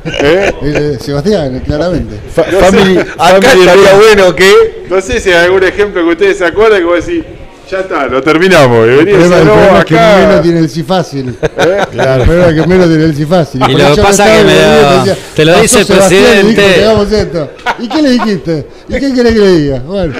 ¿Eh? 0.05 0.53
Eh, 0.63 0.99
Sebastián, 1.01 1.61
claramente. 1.61 2.17
Fa- 2.35 2.47
No 2.51 2.59
family, 2.59 2.95
sé. 2.97 3.01
Acá 3.01 3.41
family 3.43 3.61
estaría 3.61 3.91
room. 3.93 4.01
bueno 4.03 4.37
que 4.37 4.85
No 4.91 5.01
sé 5.01 5.21
si 5.21 5.31
hay 5.31 5.45
algún 5.47 5.65
ejemplo 5.65 6.03
que 6.03 6.09
ustedes 6.11 6.39
se 6.39 6.45
acuerdan 6.47 6.81
que 6.81 6.85
vos 6.85 7.07
decís, 7.07 7.25
ya 7.73 7.81
está, 7.81 8.07
lo 8.07 8.23
terminamos. 8.23 8.87
Y 8.87 8.91
El 8.91 9.09
problema, 9.09 9.39
el 9.39 9.79
es 9.79 9.85
que 9.87 9.95
menos 9.95 10.43
tiene 10.43 10.59
el 10.61 10.69
sí 10.69 10.83
fácil. 10.83 11.29
El 11.41 12.23
problema 12.25 12.47
es 12.49 12.55
que 12.61 12.67
menos 12.67 12.87
tiene 12.89 13.05
el 13.05 13.17
sí 13.17 13.25
fácil. 13.25 13.63
Y 13.67 13.73
lo 13.73 13.95
que 13.95 14.03
pasa 14.03 14.11
estaba 14.11 14.39
que 14.39 14.45
me 14.45 14.55
lo- 14.55 14.99
decía, 14.99 15.17
te 15.35 15.45
lo 15.47 15.53
"Pasó 15.53 15.63
dice 15.63 15.79
el 15.81 15.87
Sebastián 15.87 16.23
y 16.23 16.55
dijo 16.55 17.05
presidente". 17.07 17.21
esto. 17.23 17.51
¿Y 17.79 17.89
qué 17.89 18.03
le 18.03 18.11
dijiste? 18.11 18.67
¿Y 18.89 18.93
qué 18.93 19.15
querés 19.15 19.33
que 19.33 19.39
le 19.41 19.49
diga? 19.59 19.79
Bueno, 19.87 20.15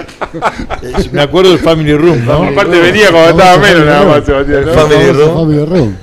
Eh, 0.83 0.93
Me 1.13 1.23
acuerdo 1.23 1.51
del 1.51 1.59
Family 1.59 1.95
Room, 1.95 2.25
¿no? 2.25 2.43
Aparte 2.45 2.81
venía 2.81 3.11
cuando 3.11 3.31
estaba 3.31 3.59
menos 3.59 3.85
nada 3.85 4.05
más, 4.07 4.25
Sebastián. 4.25 4.65
¿no? 4.67 4.73
Family 4.73 5.13
Room. 5.13 5.35
Family 5.35 5.65
Room. 5.67 5.97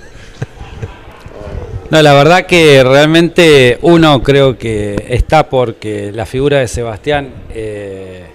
No, 1.89 2.01
la 2.03 2.13
verdad 2.13 2.45
que 2.45 2.83
realmente 2.83 3.79
uno 3.81 4.21
creo 4.21 4.55
que 4.59 5.03
está 5.09 5.49
porque 5.49 6.11
la 6.13 6.27
figura 6.27 6.59
de 6.59 6.67
Sebastián 6.67 7.29
eh, 7.51 8.25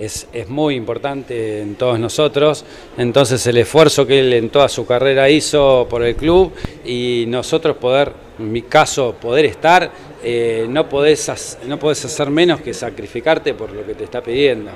es, 0.00 0.26
es 0.32 0.48
muy 0.48 0.74
importante 0.74 1.60
en 1.60 1.74
todos 1.74 1.98
nosotros. 1.98 2.64
Entonces 2.96 3.46
el 3.46 3.58
esfuerzo 3.58 4.06
que 4.06 4.20
él 4.20 4.32
en 4.32 4.48
toda 4.48 4.68
su 4.68 4.86
carrera 4.86 5.28
hizo 5.28 5.86
por 5.88 6.02
el 6.02 6.16
club 6.16 6.52
y 6.84 7.24
nosotros 7.28 7.76
poder, 7.76 8.12
en 8.38 8.50
mi 8.50 8.62
caso, 8.62 9.14
poder 9.20 9.44
estar, 9.44 9.90
eh, 10.22 10.66
no, 10.68 10.88
podés, 10.88 11.56
no 11.66 11.78
podés 11.78 12.04
hacer 12.04 12.28
menos 12.30 12.60
que 12.60 12.74
sacrificarte 12.74 13.54
por 13.54 13.72
lo 13.72 13.86
que 13.86 13.94
te 13.94 14.04
está 14.04 14.22
pidiendo. 14.22 14.70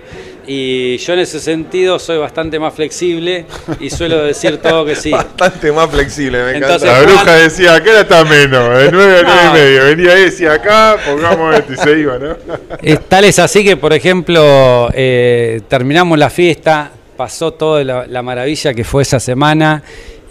Y 0.46 0.96
yo 0.98 1.12
en 1.12 1.18
ese 1.18 1.38
sentido 1.40 1.98
soy 1.98 2.18
bastante 2.18 2.58
más 2.58 2.72
flexible 2.74 3.44
y 3.78 3.90
suelo 3.90 4.22
decir 4.24 4.56
todo 4.58 4.84
que 4.86 4.96
sí. 4.96 5.10
bastante 5.12 5.70
más 5.72 5.90
flexible, 5.90 6.42
me 6.42 6.56
encanta. 6.56 6.74
Entonces- 6.74 6.88
La 6.90 7.02
bruja 7.02 7.34
decía, 7.36 7.74
acá 7.74 8.00
está 8.00 8.24
menos, 8.24 8.78
de 8.78 8.90
9 8.90 9.18
a 9.18 9.22
9 9.22 9.40
y 9.48 9.52
medio. 9.52 9.84
Venía 9.84 10.12
ahí 10.12 10.22
y 10.22 10.24
decía, 10.24 10.52
acá, 10.54 10.96
pongamos 11.04 11.54
esto 11.54 11.72
y 11.74 11.76
se 11.76 11.98
iba, 11.98 12.18
¿no? 12.18 12.36
Tal 13.08 13.24
es 13.24 13.38
así 13.38 13.62
que, 13.64 13.76
por 13.76 13.92
ejemplo, 13.92 14.88
eh, 14.94 15.60
terminamos 15.68 16.18
la 16.18 16.30
fiesta, 16.30 16.90
pasó 17.16 17.52
toda 17.52 17.84
la, 17.84 18.06
la 18.06 18.22
maravilla 18.22 18.72
que 18.72 18.84
fue 18.84 19.02
esa 19.02 19.20
semana 19.20 19.82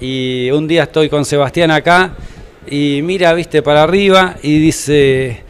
y 0.02 0.50
un 0.52 0.68
día 0.68 0.84
estoy 0.84 1.08
con 1.08 1.24
Sebastián 1.24 1.72
acá 1.72 2.12
y 2.68 3.02
mira, 3.04 3.34
viste, 3.34 3.62
para 3.62 3.84
arriba 3.84 4.36
y 4.42 4.60
dice, 4.60 5.42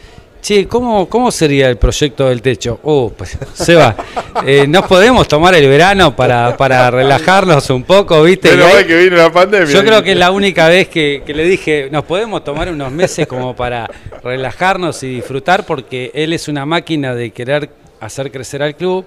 che, 0.42 0.68
¿cómo, 0.68 1.08
cómo 1.08 1.32
sería 1.32 1.70
el 1.70 1.78
proyecto 1.78 2.28
del 2.30 2.42
techo? 2.42 2.80
Oh, 2.84 3.12
pues, 3.16 3.38
Seba, 3.54 3.96
eh, 4.46 4.66
¿nos 4.68 4.86
podemos 4.88 5.28
tomar 5.28 5.56
el 5.56 5.68
verano 5.68 6.16
para, 6.16 6.56
para 6.58 6.90
relajarnos 6.92 7.70
un 7.70 7.84
poco, 7.84 8.22
viste? 8.24 8.56
Y 8.56 8.60
ahí- 8.62 8.86
que 8.86 8.98
vino 9.04 9.16
la 9.18 9.32
pandemia. 9.32 9.74
yo 9.74 9.84
creo 9.84 10.04
que 10.04 10.12
es 10.14 10.18
la 10.18 10.32
única 10.32 10.68
vez 10.68 10.88
que, 10.90 11.24
que 11.26 11.34
le 11.34 11.46
dije, 11.46 11.90
nos 11.92 12.04
podemos 12.06 12.44
tomar 12.44 12.70
unos 12.70 12.92
meses 12.92 13.28
como 13.28 13.56
para 13.56 13.90
relajarnos 14.24 15.02
y 15.04 15.08
disfrutar, 15.16 15.66
porque 15.66 16.12
él 16.14 16.34
es 16.34 16.48
una 16.48 16.66
máquina 16.66 17.16
de 17.16 17.32
querer 17.32 17.70
hacer 18.00 18.32
crecer 18.32 18.62
al 18.64 18.76
club. 18.76 19.06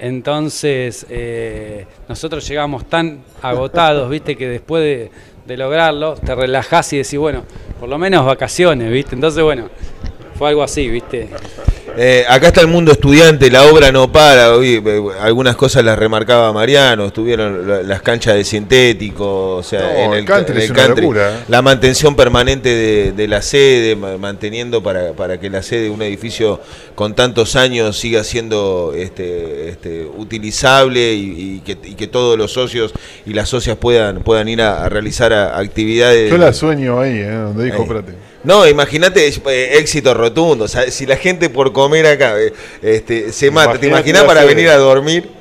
Entonces, 0.00 1.06
eh, 1.10 1.84
nosotros 2.08 2.46
llegamos 2.48 2.88
tan 2.88 3.20
agotados, 3.42 4.08
viste, 4.08 4.36
que 4.36 4.48
después 4.48 4.82
de, 4.82 5.10
de 5.48 5.56
lograrlo, 5.56 6.14
te 6.14 6.34
relajás 6.34 6.92
y 6.92 6.98
decís, 6.98 7.18
bueno, 7.18 7.42
por 7.80 7.88
lo 7.88 7.96
menos 7.96 8.24
vacaciones, 8.26 8.92
viste. 8.92 9.14
Entonces, 9.14 9.42
bueno, 9.42 9.70
fue 10.34 10.50
algo 10.50 10.62
así, 10.62 10.88
viste. 10.88 11.30
Eh, 11.96 12.24
acá 12.28 12.48
está 12.48 12.60
el 12.60 12.66
mundo 12.68 12.92
estudiante, 12.92 13.50
la 13.50 13.64
obra 13.64 13.90
no 13.90 14.10
para. 14.12 14.54
hoy, 14.54 14.82
eh, 14.84 15.02
algunas 15.20 15.56
cosas 15.56 15.84
las 15.84 15.98
remarcaba 15.98 16.52
Mariano, 16.52 17.06
estuvieron 17.06 17.66
la- 17.68 17.82
las 17.82 18.02
canchas 18.02 18.34
de 18.34 18.44
sintético, 18.44 19.56
o 19.56 19.62
sea, 19.62 19.80
No, 19.80 19.88
en 20.04 20.12
el 20.12 20.18
el, 20.20 20.24
country 20.24 20.52
en 20.52 20.58
el 20.58 20.64
es 20.64 20.70
una 20.70 20.82
country, 20.84 21.02
locura, 21.02 21.30
¿eh? 21.30 21.44
la 21.48 21.62
mantención 21.62 22.14
permanente 22.14 22.68
de, 22.68 23.12
de 23.12 23.28
la 23.28 23.42
sede, 23.42 23.96
ma- 23.96 24.16
manteniendo 24.18 24.82
para, 24.82 25.12
para 25.12 25.40
que 25.40 25.50
la 25.50 25.62
sede 25.62 25.84
de 25.84 25.90
un 25.90 26.02
edificio 26.02 26.60
con 26.94 27.14
tantos 27.14 27.56
años 27.56 27.98
siga 27.98 28.22
siendo 28.24 28.92
este, 28.96 29.68
este, 29.68 30.04
utilizable 30.04 31.14
y, 31.14 31.56
y 31.56 31.60
que, 31.64 31.72
y 31.88 31.94
que 31.94 32.06
todos 32.06 32.38
los 32.38 32.52
socios 32.52 32.92
y 33.26 33.32
las 33.34 33.48
socias 33.48 33.76
puedan, 33.76 34.22
puedan 34.22 34.48
ir 34.48 34.62
a, 34.62 34.84
a 34.84 34.88
realizar 34.88 35.32
a- 35.32 35.58
actividades. 35.58 36.30
Yo 36.30 36.38
la 36.38 36.52
sueño 36.52 37.00
ahí, 37.00 37.18
¿eh? 37.18 37.30
Donde 37.30 37.64
dijo, 37.64 37.76
Ahí. 37.78 37.82
espérate. 37.82 38.12
No, 38.44 38.66
imagínate 38.68 39.26
eh, 39.26 39.78
éxito 39.78 40.14
rotundo. 40.14 40.64
O 40.64 40.68
sea, 40.68 40.88
si 40.92 41.06
la 41.06 41.16
gente 41.16 41.50
por 41.50 41.72
comer 41.78 42.06
acá 42.06 42.40
eh, 42.40 42.52
este, 42.82 43.32
se 43.32 43.50
mata, 43.50 43.78
¿te 43.78 43.86
imaginas 43.86 44.24
para 44.24 44.44
venir 44.44 44.68
a 44.68 44.76
dormir? 44.76 45.36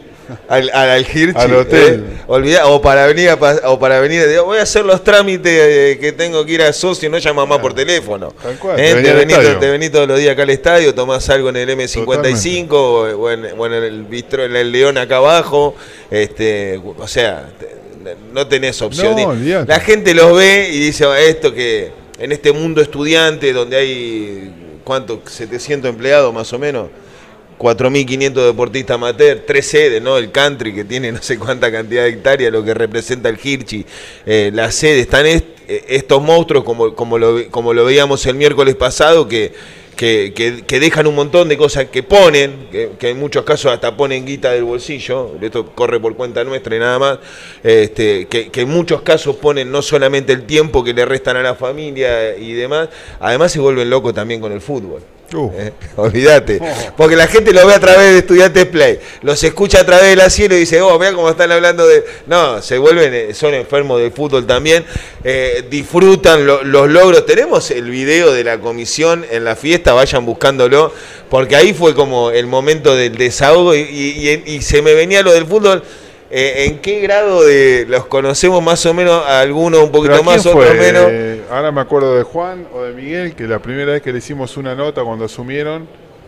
Al, 0.50 0.70
al, 0.74 0.90
al 0.90 1.02
Hirchi, 1.08 1.40
Al 1.40 1.54
hotel. 1.56 2.04
eh? 2.06 2.24
Olvidá- 2.28 2.66
o 2.68 2.82
para 2.82 3.08
venir 3.08 3.30
a, 3.30 3.36
o 3.70 3.80
para 3.80 4.02
venir 4.02 4.24
a- 4.38 4.42
voy 4.42 4.58
a 4.58 4.64
hacer 4.64 4.84
los 4.84 5.02
trámites 5.02 5.50
eh, 5.54 5.98
que 6.02 6.12
tengo 6.12 6.46
que 6.46 6.52
ir 6.52 6.62
a 6.64 6.74
socio 6.74 7.10
no 7.10 7.18
llama 7.18 7.46
más 7.46 7.60
por 7.60 7.74
teléfono 7.74 8.34
Tal 8.44 8.60
cual, 8.60 8.78
Eh, 8.78 8.94
te 8.94 8.94
venís 8.96 9.04
te, 9.06 9.10
al 9.12 9.18
venís, 9.20 9.38
estadio. 9.38 9.60
te 9.60 9.70
venís 9.70 9.90
todos 9.94 10.06
los 10.10 10.20
días 10.20 10.34
acá 10.34 10.44
al 10.44 10.50
estadio 10.50 10.94
tomás 10.94 11.30
algo 11.30 11.48
en 11.48 11.56
el 11.56 11.70
M55 11.70 12.68
o, 12.72 12.78
o 13.22 13.32
en, 13.32 13.46
o 13.58 13.66
en 13.68 13.74
el 13.74 14.04
bistro 14.04 14.44
en 14.44 14.54
el 14.58 14.70
León 14.70 14.98
acá 14.98 15.16
abajo 15.16 15.76
este 16.12 16.78
o 16.98 17.08
sea 17.08 17.48
no 18.34 18.48
tenés 18.48 18.82
opción 18.82 19.16
No, 19.16 19.64
la 19.66 19.80
gente 19.80 20.14
los 20.14 20.36
ve 20.38 20.70
y 20.74 20.78
dice 20.80 21.06
"Ah, 21.06 21.18
esto 21.22 21.54
que 21.54 21.92
en 22.20 22.34
este 22.34 22.52
mundo 22.52 22.82
estudiante 22.82 23.54
donde 23.54 23.78
hay 23.78 24.54
cuánto 24.88 25.22
700 25.26 25.90
empleados 25.90 26.34
más 26.34 26.52
o 26.54 26.58
menos 26.60 26.88
4.500 27.60 28.46
deportistas 28.46 28.96
amateur, 28.96 29.44
tres 29.46 29.68
sedes, 29.68 30.02
¿no? 30.02 30.18
El 30.18 30.32
country 30.32 30.74
que 30.74 30.86
tiene 30.86 31.12
no 31.12 31.22
sé 31.22 31.38
cuánta 31.38 31.72
cantidad 31.72 32.04
de 32.04 32.10
hectáreas, 32.10 32.52
lo 32.54 32.64
que 32.64 32.74
representa 32.74 33.30
el 33.30 33.38
Hirchi, 33.44 33.86
eh, 34.26 34.52
la 34.54 34.72
sede, 34.72 35.00
están 35.02 35.26
est- 35.26 35.46
eh, 35.68 35.84
estos 35.90 36.22
monstruos 36.22 36.64
como, 36.64 36.94
como, 36.96 37.18
lo, 37.18 37.50
como 37.50 37.74
lo 37.74 37.84
veíamos 37.84 38.26
el 38.28 38.36
miércoles 38.36 38.76
pasado, 38.76 39.28
que, 39.28 39.52
que, 39.98 40.32
que- 40.34 40.64
que 40.66 40.80
dejan 40.80 41.08
un 41.08 41.16
montón 41.16 41.50
de 41.50 41.58
cosas 41.58 41.86
que 41.86 42.04
ponen, 42.04 42.68
que, 42.72 42.92
que 42.98 43.10
en 43.10 43.20
muchos 43.20 43.44
casos 43.44 43.74
hasta 43.74 43.98
ponen 43.98 44.26
guita 44.26 44.52
del 44.52 44.64
bolsillo, 44.64 45.34
esto 45.42 45.74
corre 45.76 46.00
por 46.00 46.16
cuenta 46.16 46.44
nuestra 46.46 46.76
y 46.76 46.80
nada 46.80 47.00
más, 47.00 47.20
este, 47.64 48.28
que, 48.28 48.50
en 48.54 48.70
muchos 48.70 49.02
casos 49.02 49.36
ponen 49.36 49.70
no 49.72 49.82
solamente 49.82 50.32
el 50.32 50.44
tiempo 50.44 50.84
que 50.84 50.94
le 50.94 51.04
restan 51.04 51.36
a 51.36 51.42
la 51.44 51.56
familia 51.56 52.38
y 52.38 52.54
demás, 52.54 52.88
además 53.20 53.52
se 53.52 53.60
vuelven 53.60 53.90
locos 53.90 54.14
también 54.14 54.40
con 54.40 54.54
el 54.54 54.62
fútbol. 54.62 55.02
Uh. 55.34 55.52
Eh, 55.58 55.74
olvídate. 55.98 56.60
Porque 56.96 57.16
la 57.18 57.28
gente 57.28 57.52
lo 57.52 57.68
ve 57.68 57.74
a 57.74 57.80
través 57.80 58.14
de 58.14 58.18
Estudiantes 58.20 58.66
Play. 58.66 59.00
Los 59.24 59.44
escucha 59.44 59.82
a 59.82 59.86
través 59.86 60.06
de 60.10 60.16
la 60.16 60.30
cielo 60.30 60.56
y 60.56 60.60
dice, 60.60 60.82
oh, 60.82 60.98
vean 60.98 61.16
cómo 61.16 61.30
están 61.30 61.52
hablando 61.52 61.86
de. 61.86 62.06
No, 62.28 62.62
se 62.62 62.78
vuelven, 62.78 63.14
eh, 63.14 63.34
son 63.34 63.54
enfermos 63.54 64.00
de 64.00 64.10
fútbol 64.12 64.48
también. 64.48 64.86
Eh, 65.26 65.66
disfrutan 65.70 66.46
lo- 66.46 66.64
los 66.64 66.90
logros. 66.90 67.26
Tenemos 67.26 67.72
el 67.72 67.90
video 67.90 68.32
de 68.32 68.44
la 68.46 68.60
comisión 68.60 69.26
en 69.30 69.44
la 69.44 69.56
fiesta, 69.58 69.92
vayan 69.94 70.26
buscándolo. 70.26 70.94
Porque 71.30 71.58
ahí 71.58 71.74
fue 71.74 71.94
como 71.94 72.32
el 72.32 72.48
momento 72.48 72.96
del 72.96 73.18
desahogo 73.18 73.76
y, 73.76 73.80
y- 73.82 74.30
y- 74.46 74.56
y 74.56 74.62
se 74.62 74.82
me 74.82 74.94
venía 74.94 75.24
lo 75.24 75.34
del 75.34 75.46
fútbol. 75.46 75.84
Eh, 76.30 76.66
¿En 76.68 76.80
qué 76.80 77.00
grado 77.00 77.44
de 77.44 77.86
los 77.88 78.06
conocemos 78.08 78.62
más 78.62 78.86
o 78.86 78.94
menos? 78.94 79.26
Algunos 79.26 79.82
un 79.82 79.92
poquito 79.92 80.12
¿Pero 80.14 80.24
a 80.24 80.26
más, 80.36 80.46
otros 80.46 80.74
menos. 80.76 81.06
Ahora 81.50 81.72
me 81.72 81.82
acuerdo 81.82 82.16
de 82.16 82.24
Juan 82.24 82.68
o 82.74 82.84
de 82.84 82.94
Miguel, 82.94 83.34
que 83.36 83.46
la 83.48 83.60
primera 83.60 83.94
vez 83.94 84.02
que 84.02 84.12
le 84.12 84.18
hicimos 84.20 84.58
una 84.58 84.76
nota 84.76 85.04
cuando 85.04 85.26
asumieron, 85.26 85.88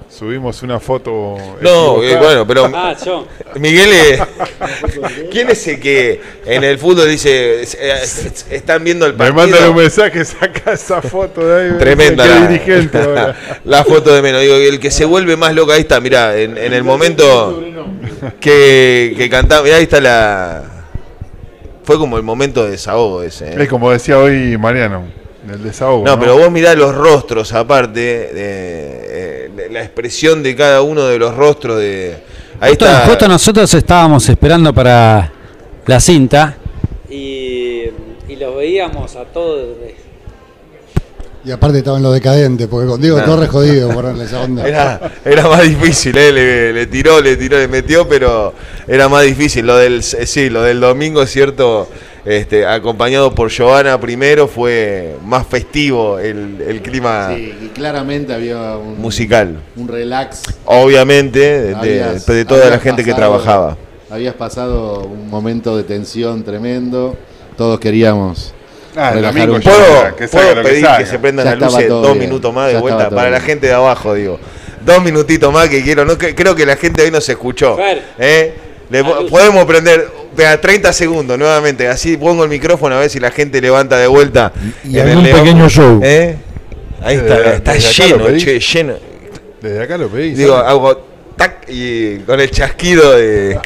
subimos 0.09 0.63
una 0.63 0.79
foto. 0.79 1.35
No, 1.61 2.01
eh, 2.01 2.15
bueno, 2.15 2.47
pero 2.47 2.71
Ah, 2.73 2.95
yo. 3.05 3.27
Miguel, 3.55 3.89
eh, 3.91 4.19
¿quién 5.31 5.49
es 5.49 5.67
el 5.67 5.79
que 5.79 6.21
en 6.45 6.63
el 6.63 6.77
fútbol 6.77 7.09
dice, 7.09 7.63
eh, 7.63 7.93
están 8.49 8.83
viendo 8.83 9.05
el 9.05 9.11
Me 9.13 9.17
partido? 9.17 9.35
mandan 9.35 9.69
un 9.71 9.75
mensaje, 9.75 10.23
saca 10.23 10.71
esa 10.73 11.01
foto 11.01 11.45
de 11.45 11.73
ahí. 11.73 11.77
Tremenda 11.77 12.25
la, 12.25 12.47
dirigente 12.47 12.97
ahora. 12.97 13.35
la 13.65 13.83
foto 13.83 14.13
de 14.13 14.21
menos. 14.21 14.41
Digo, 14.41 14.55
el 14.55 14.79
que 14.79 14.89
se 14.89 15.03
vuelve 15.03 15.35
más 15.35 15.53
loco, 15.53 15.73
ahí 15.73 15.81
está, 15.81 15.99
mirá, 15.99 16.37
en, 16.37 16.57
en 16.57 16.71
el 16.73 16.83
momento 16.83 17.61
que, 18.39 19.13
que 19.17 19.29
cantaba, 19.29 19.63
mirá, 19.63 19.75
ahí 19.77 19.83
está 19.83 19.99
la... 19.99 20.75
Fue 21.89 21.97
como 21.97 22.17
el 22.17 22.23
momento 22.23 22.65
de 22.65 22.69
desahogo 22.69 23.23
ese. 23.23 23.49
¿eh? 23.49 23.63
Es 23.63 23.67
como 23.67 23.89
decía 23.89 24.19
hoy 24.19 24.55
Mariano, 24.59 25.05
el 25.51 25.63
desahogo. 25.63 26.05
No, 26.05 26.19
pero 26.19 26.37
vos 26.37 26.51
mirá 26.51 26.75
los 26.75 26.93
rostros 26.93 27.51
aparte, 27.51 27.99
de, 27.99 28.29
eh, 28.35 29.49
de 29.55 29.69
la 29.71 29.81
expresión 29.81 30.43
de 30.43 30.55
cada 30.55 30.83
uno 30.83 31.05
de 31.05 31.17
los 31.17 31.33
rostros 31.35 31.79
de... 31.79 32.15
Ahí 32.59 32.69
Justo, 32.73 32.85
está... 32.85 33.07
justo 33.07 33.27
nosotros 33.27 33.73
estábamos 33.73 34.29
esperando 34.29 34.71
para 34.71 35.31
la 35.87 35.99
cinta 35.99 36.57
y, 37.09 37.85
y 38.27 38.35
los 38.39 38.55
veíamos 38.55 39.15
a 39.15 39.25
todos. 39.25 39.69
Y 41.49 41.51
aparte 41.51 41.79
estaba 41.79 41.97
en 41.97 42.03
lo 42.03 42.11
decadente, 42.11 42.67
porque 42.67 42.87
con 42.87 43.01
Diego 43.01 43.17
Nah. 43.17 43.25
Torres 43.25 43.49
jodido 43.49 43.89
ponerle 43.89 44.25
esa 44.25 44.41
onda. 44.41 44.67
Era, 44.67 45.01
era 45.25 45.49
más 45.49 45.63
difícil, 45.63 46.15
¿eh? 46.15 46.31
le, 46.31 46.73
le 46.73 46.85
tiró, 46.85 47.19
le 47.19 47.35
tiró, 47.37 47.57
le 47.57 47.67
metió, 47.67 48.07
pero 48.07 48.53
era 48.87 49.09
más 49.09 49.23
difícil. 49.23 49.65
Lo 49.65 49.75
del, 49.75 49.97
eh, 50.01 50.27
sí, 50.27 50.51
lo 50.51 50.61
del 50.61 50.79
domingo, 50.79 51.23
es 51.23 51.31
cierto, 51.31 51.89
este, 52.23 52.67
acompañado 52.67 53.33
por 53.33 53.49
Giovanna 53.49 53.99
primero, 53.99 54.47
fue 54.47 55.15
más 55.25 55.47
festivo 55.47 56.19
el, 56.19 56.61
el 56.67 56.83
clima 56.83 57.31
Sí, 57.35 57.51
y 57.63 57.67
claramente 57.69 58.31
había 58.31 58.77
un, 58.77 59.01
musical. 59.01 59.59
un 59.75 59.87
relax. 59.87 60.43
Obviamente, 60.65 61.39
de, 61.39 61.75
Habías- 61.75 62.27
de 62.27 62.45
toda 62.45 62.69
la 62.69 62.77
gente 62.77 63.03
que 63.03 63.15
trabajaba. 63.15 63.75
Habías 64.11 64.35
pasado 64.35 64.99
un 65.01 65.27
momento 65.31 65.75
de 65.75 65.83
tensión 65.83 66.43
tremendo. 66.43 67.17
Todos 67.57 67.79
queríamos 67.79 68.53
Ah, 68.95 69.09
el 69.09 69.15
relajar 69.15 69.47
domingo 69.47 69.55
un 69.55 69.61
ya 69.61 69.71
poco. 69.71 69.83
¿Puedo, 69.85 70.15
que 70.15 70.27
salga 70.27 70.45
puedo 70.47 70.55
lo 70.55 70.61
que 70.63 70.69
pedir 70.69 70.87
que, 70.97 71.05
se 71.05 71.19
prendan 71.19 71.45
Ya 71.45 71.55
las 71.55 71.73
luces 71.73 71.89
dos 71.89 72.03
bien, 72.13 72.19
minutos 72.19 72.53
más 72.53 72.67
de 72.67 72.73
ya 72.73 72.79
vuelta 72.79 73.09
para 73.09 73.29
la 73.29 73.39
gente 73.39 73.67
de 73.67 73.73
abajo, 73.73 74.13
digo. 74.13 74.39
Dos 74.85 75.03
minutitos 75.03 75.51
más 75.53 75.69
que 75.69 75.83
quiero. 75.83 76.05
No, 76.05 76.17
que- 76.17 76.33
creo 76.33 76.55
que 76.55 76.65
la 76.65 76.75
gente 76.75 77.03
hoy 77.03 77.11
no 77.11 77.21
se 77.21 77.33
escuchó. 77.33 77.77
¿eh? 78.17 78.53
Le 78.89 79.03
podemos 79.03 79.65
prender 79.65 80.07
vea, 80.35 80.59
30 80.59 80.91
segundos 80.93 81.37
nuevamente. 81.37 81.87
Así 81.87 82.17
pongo 82.17 82.43
el 82.43 82.49
micrófono 82.49 82.95
a 82.95 82.99
ver 83.01 83.09
si 83.09 83.19
la 83.19 83.29
gente 83.29 83.61
levanta 83.61 83.97
de 83.97 84.07
vuelta. 84.07 84.51
Y 84.83 84.97
en 84.97 85.03
el 85.03 85.09
algún 85.09 85.23
León. 85.25 85.39
pequeño 85.39 85.69
show. 85.69 85.99
¿Eh? 86.03 86.35
Ahí 87.03 87.17
está, 87.17 87.37
Desde- 87.37 87.55
está 87.55 87.73
desde 87.73 88.03
lleno, 88.07 88.25
pedís. 88.25 88.43
che, 88.43 88.59
lleno. 88.59 88.93
Desde 89.61 89.83
acá 89.83 89.97
lo 89.97 90.07
pedí. 90.09 90.31
Digo, 90.33 90.53
¿sabes? 90.55 90.69
hago 90.69 91.05
tac 91.35 91.65
y 91.69 92.17
con 92.19 92.39
el 92.39 92.49
chasquido 92.49 93.15
de. 93.15 93.59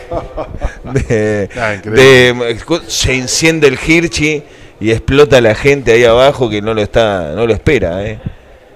de, 0.94 1.50
Ah, 1.56 1.76
de- 1.84 2.58
se 2.88 3.14
enciende 3.14 3.68
el 3.68 3.78
Hirschi 3.86 4.44
y 4.84 4.92
explota 4.92 5.40
la 5.40 5.56
gente 5.56 5.94
ahí 5.94 6.04
abajo 6.04 6.50
que 6.50 6.62
no 6.62 6.74
lo 6.74 6.82
está 6.82 7.32
no 7.36 7.48
lo 7.48 7.54
espera. 7.54 8.06
¿eh? 8.06 8.20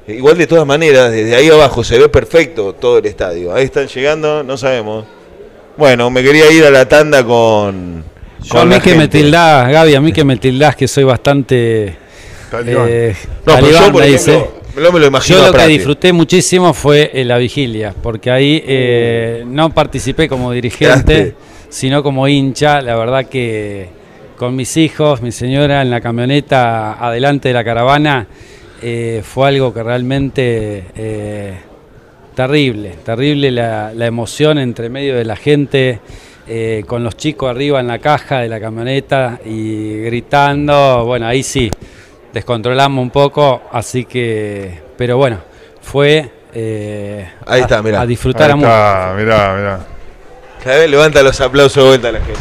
Igual 0.07 0.37
de 0.37 0.47
todas 0.47 0.65
maneras, 0.65 1.11
desde 1.11 1.35
ahí 1.35 1.49
abajo 1.49 1.83
se 1.83 1.99
ve 1.99 2.07
perfecto 2.07 2.73
todo 2.73 2.99
el 2.99 3.05
estadio. 3.05 3.53
Ahí 3.53 3.65
están 3.65 3.87
llegando, 3.87 4.41
no 4.43 4.55
sabemos. 4.57 5.05
Bueno, 5.75 6.09
me 6.09 6.23
quería 6.23 6.49
ir 6.51 6.63
a 6.63 6.71
la 6.71 6.87
tanda 6.87 7.23
con. 7.25 8.03
Yo 8.41 8.49
con 8.49 8.61
a 8.61 8.65
mí 8.65 8.71
la 8.75 8.79
que 8.81 8.95
me 8.95 9.07
tildás, 9.09 9.69
Gaby, 9.69 9.95
a 9.95 10.01
mí 10.01 10.13
que 10.13 10.23
me 10.23 10.37
tildás 10.37 10.75
que 10.77 10.87
soy 10.87 11.03
bastante 11.03 11.95
Talibán. 12.49 12.87
eh, 12.89 13.15
No, 13.45 13.53
pero 13.55 13.57
talibán, 13.57 13.85
yo, 13.87 13.91
por 13.91 14.01
me 14.01 14.07
ejemplo, 14.07 14.33
dice. 14.33 14.81
no 14.81 14.91
me 14.93 14.99
lo 15.01 15.07
imagino. 15.07 15.37
Yo 15.39 15.45
lo 15.45 15.51
que 15.51 15.57
Prati. 15.57 15.73
disfruté 15.73 16.13
muchísimo 16.13 16.73
fue 16.73 17.11
eh, 17.13 17.25
la 17.25 17.37
vigilia, 17.37 17.93
porque 18.01 18.31
ahí 18.31 18.63
eh, 18.65 19.43
no 19.45 19.73
participé 19.73 20.29
como 20.29 20.51
dirigente, 20.53 21.35
sino 21.69 22.01
como 22.01 22.27
hincha. 22.29 22.81
La 22.81 22.95
verdad 22.95 23.25
que 23.25 23.89
con 24.37 24.55
mis 24.55 24.77
hijos, 24.77 25.21
mi 25.21 25.31
señora 25.31 25.81
en 25.81 25.89
la 25.89 25.99
camioneta 26.01 26.93
adelante 26.93 27.49
de 27.49 27.53
la 27.53 27.63
caravana, 27.63 28.27
eh, 28.81 29.21
fue 29.23 29.47
algo 29.49 29.73
que 29.73 29.81
realmente 29.83 30.85
eh, 30.95 31.57
terrible, 32.35 32.95
terrible 33.03 33.49
la, 33.51 33.91
la 33.93 34.05
emoción 34.05 34.57
entre 34.59 34.89
medio 34.89 35.15
de 35.15 35.25
la 35.25 35.35
gente. 35.35 35.99
eh, 36.49 36.83
con 36.87 37.03
los 37.03 37.17
chicos 37.17 37.49
arriba 37.49 37.81
en 37.81 37.87
la 37.87 37.99
caja 37.99 38.39
de 38.39 38.47
la 38.47 38.57
camioneta 38.61 39.37
y 39.43 39.99
gritando, 40.03 41.03
bueno, 41.05 41.27
ahí 41.27 41.43
sí, 41.43 41.69
descontrolamos 42.33 43.01
un 43.01 43.09
poco, 43.09 43.63
así 43.73 44.05
que, 44.05 44.79
pero 44.97 45.17
bueno, 45.17 45.39
fue 45.81 46.29
eh, 46.53 47.27
Ahí 47.45 47.61
está, 47.61 47.79
a- 47.79 47.83
mirá. 47.83 47.99
a 47.99 48.05
disfrutar 48.05 48.43
Ahí 48.45 48.51
a 48.51 48.55
mucho. 48.55 48.67
está, 48.69 49.13
mirá, 49.17 49.55
mirá. 49.57 49.79
Cada 50.63 50.77
vez 50.77 50.89
levanta 50.89 51.21
los 51.21 51.41
aplausos 51.41 51.83
de 51.83 51.89
vuelta 51.89 52.07
a 52.07 52.11
la 52.13 52.19
gente. 52.19 52.39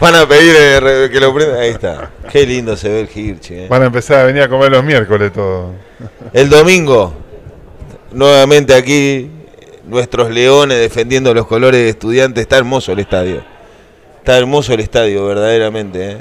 Van 0.00 0.14
a 0.14 0.26
pedir 0.26 0.54
eh, 0.58 1.08
que 1.12 1.20
lo 1.20 1.34
prenda. 1.34 1.60
Ahí 1.60 1.70
está. 1.70 2.10
Qué 2.32 2.46
lindo 2.46 2.76
se 2.76 2.88
ve 2.88 3.00
el 3.02 3.08
Hirschi. 3.14 3.54
eh. 3.54 3.66
Van 3.68 3.82
a 3.82 3.86
empezar 3.86 4.20
a 4.20 4.24
venir 4.24 4.42
a 4.42 4.48
comer 4.48 4.70
los 4.70 4.82
miércoles 4.82 5.32
todo. 5.32 5.74
El 6.32 6.48
domingo, 6.48 7.12
nuevamente 8.12 8.74
aquí, 8.74 9.30
nuestros 9.84 10.30
leones 10.30 10.78
defendiendo 10.78 11.34
los 11.34 11.46
colores 11.46 11.80
de 11.82 11.90
estudiantes. 11.90 12.40
Está 12.42 12.56
hermoso 12.56 12.92
el 12.92 13.00
estadio. 13.00 13.42
Está 14.18 14.38
hermoso 14.38 14.72
el 14.72 14.80
estadio, 14.80 15.26
verdaderamente. 15.26 16.10
eh. 16.12 16.18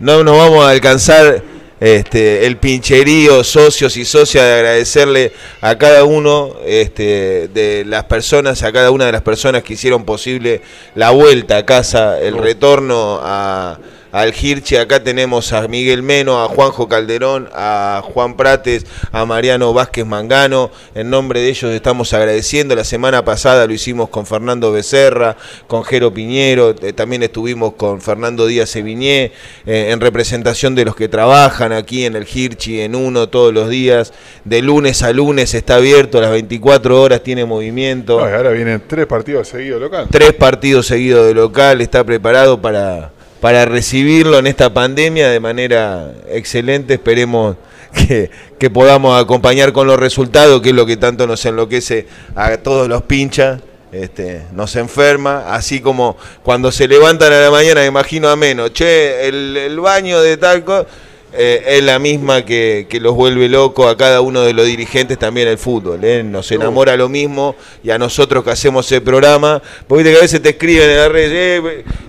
No 0.00 0.22
nos 0.24 0.36
vamos 0.36 0.64
a 0.64 0.70
alcanzar 0.70 1.42
este, 1.80 2.46
el 2.46 2.56
pincherío, 2.56 3.44
socios 3.44 3.96
y 3.96 4.04
socias, 4.04 4.44
de 4.44 4.52
agradecerle 4.52 5.32
a 5.60 5.76
cada 5.76 6.04
uno 6.04 6.56
este, 6.66 7.48
de 7.48 7.84
las 7.86 8.04
personas, 8.04 8.62
a 8.62 8.72
cada 8.72 8.90
una 8.90 9.06
de 9.06 9.12
las 9.12 9.22
personas 9.22 9.62
que 9.62 9.74
hicieron 9.74 10.04
posible 10.04 10.62
la 10.94 11.10
vuelta 11.10 11.58
a 11.58 11.66
casa, 11.66 12.20
el 12.20 12.36
retorno 12.36 13.20
a, 13.22 13.78
al 14.12 14.34
Hirchi. 14.34 14.76
Acá 14.76 15.02
tenemos 15.02 15.52
a 15.52 15.66
Miguel 15.68 16.02
Meno, 16.02 16.42
a 16.42 16.48
Juanjo 16.48 16.88
Calderón, 16.88 17.48
a 17.52 18.02
Juan 18.04 18.36
Prates, 18.36 18.86
a 19.12 19.24
Mariano 19.24 19.72
Vázquez 19.72 20.06
Mangano. 20.06 20.70
En 20.94 21.10
nombre 21.10 21.40
de 21.40 21.48
ellos 21.48 21.72
estamos 21.72 22.12
agradeciendo. 22.14 22.74
La 22.74 22.84
semana 22.84 23.24
pasada 23.24 23.66
lo 23.66 23.72
hicimos 23.72 24.08
con 24.08 24.26
Fernando 24.26 24.72
Becerra, 24.72 25.36
con 25.66 25.84
Jero 25.84 26.12
Piñero, 26.12 26.74
eh, 26.82 26.92
también 26.92 27.22
estuvimos 27.22 27.74
con 27.74 28.00
Fernando 28.00 28.46
Díaz 28.46 28.74
Eviñé, 28.76 29.32
eh, 29.66 29.90
en 29.90 30.00
representación 30.00 30.74
de 30.74 30.84
los 30.84 30.96
que 30.96 31.08
trabajan 31.08 31.72
aquí 31.72 32.04
en 32.04 32.16
el 32.16 32.26
Hirchi, 32.32 32.80
en 32.80 32.94
uno 32.94 33.28
todos 33.28 33.52
los 33.52 33.68
días. 33.68 34.12
De 34.44 34.62
lunes 34.62 35.02
a 35.02 35.12
lunes 35.12 35.54
está 35.54 35.76
abierto, 35.76 36.20
las 36.20 36.30
24 36.30 37.00
horas 37.00 37.22
tiene 37.22 37.44
movimiento. 37.44 38.18
No, 38.18 38.24
ahora 38.24 38.50
vienen 38.50 38.82
tres 38.86 39.06
partidos 39.06 39.48
seguidos 39.48 39.80
local. 39.80 40.06
Tres 40.10 40.32
partidos 40.32 40.86
seguidos 40.86 41.26
de 41.26 41.34
local, 41.34 41.80
está 41.80 42.04
preparado 42.04 42.60
para, 42.60 43.12
para 43.40 43.64
recibirlo 43.64 44.38
en 44.38 44.46
esta 44.46 44.72
pandemia 44.72 45.28
de 45.30 45.40
manera 45.40 46.12
excelente. 46.28 46.94
Esperemos 46.94 47.56
que, 47.92 48.30
que 48.58 48.70
podamos 48.70 49.20
acompañar 49.20 49.72
con 49.72 49.86
los 49.86 49.98
resultados, 49.98 50.60
que 50.60 50.70
es 50.70 50.74
lo 50.74 50.86
que 50.86 50.96
tanto 50.96 51.26
nos 51.26 51.44
enloquece 51.46 52.06
a 52.34 52.56
todos 52.58 52.88
los 52.88 53.02
pinchas. 53.02 53.60
Este, 53.90 54.42
nos 54.52 54.76
enferma, 54.76 55.54
así 55.54 55.80
como 55.80 56.18
cuando 56.42 56.70
se 56.70 56.86
levantan 56.86 57.32
a 57.32 57.40
la 57.40 57.50
mañana, 57.50 57.86
imagino 57.86 58.28
a 58.28 58.36
menos, 58.36 58.74
che, 58.74 59.26
el, 59.26 59.56
el 59.56 59.80
baño 59.80 60.20
de 60.20 60.36
tal 60.36 60.62
cosa, 60.62 60.86
eh, 61.32 61.62
es 61.66 61.82
la 61.82 61.98
misma 61.98 62.44
que, 62.44 62.86
que 62.88 63.00
los 63.00 63.14
vuelve 63.14 63.48
locos 63.48 63.86
a 63.86 63.96
cada 63.96 64.20
uno 64.20 64.42
de 64.42 64.54
los 64.54 64.66
dirigentes 64.66 65.18
también 65.18 65.48
el 65.48 65.58
fútbol. 65.58 66.02
¿eh? 66.02 66.22
Nos 66.22 66.50
enamora 66.52 66.96
lo 66.96 67.08
mismo 67.08 67.54
y 67.82 67.90
a 67.90 67.98
nosotros 67.98 68.42
que 68.42 68.50
hacemos 68.50 68.90
el 68.92 69.02
programa, 69.02 69.62
porque 69.86 70.04
viste 70.04 70.12
que 70.12 70.18
a 70.18 70.22
veces 70.22 70.42
te 70.42 70.48
escriben 70.50 70.90
en 70.90 70.96
las 70.96 71.12
redes, 71.12 71.62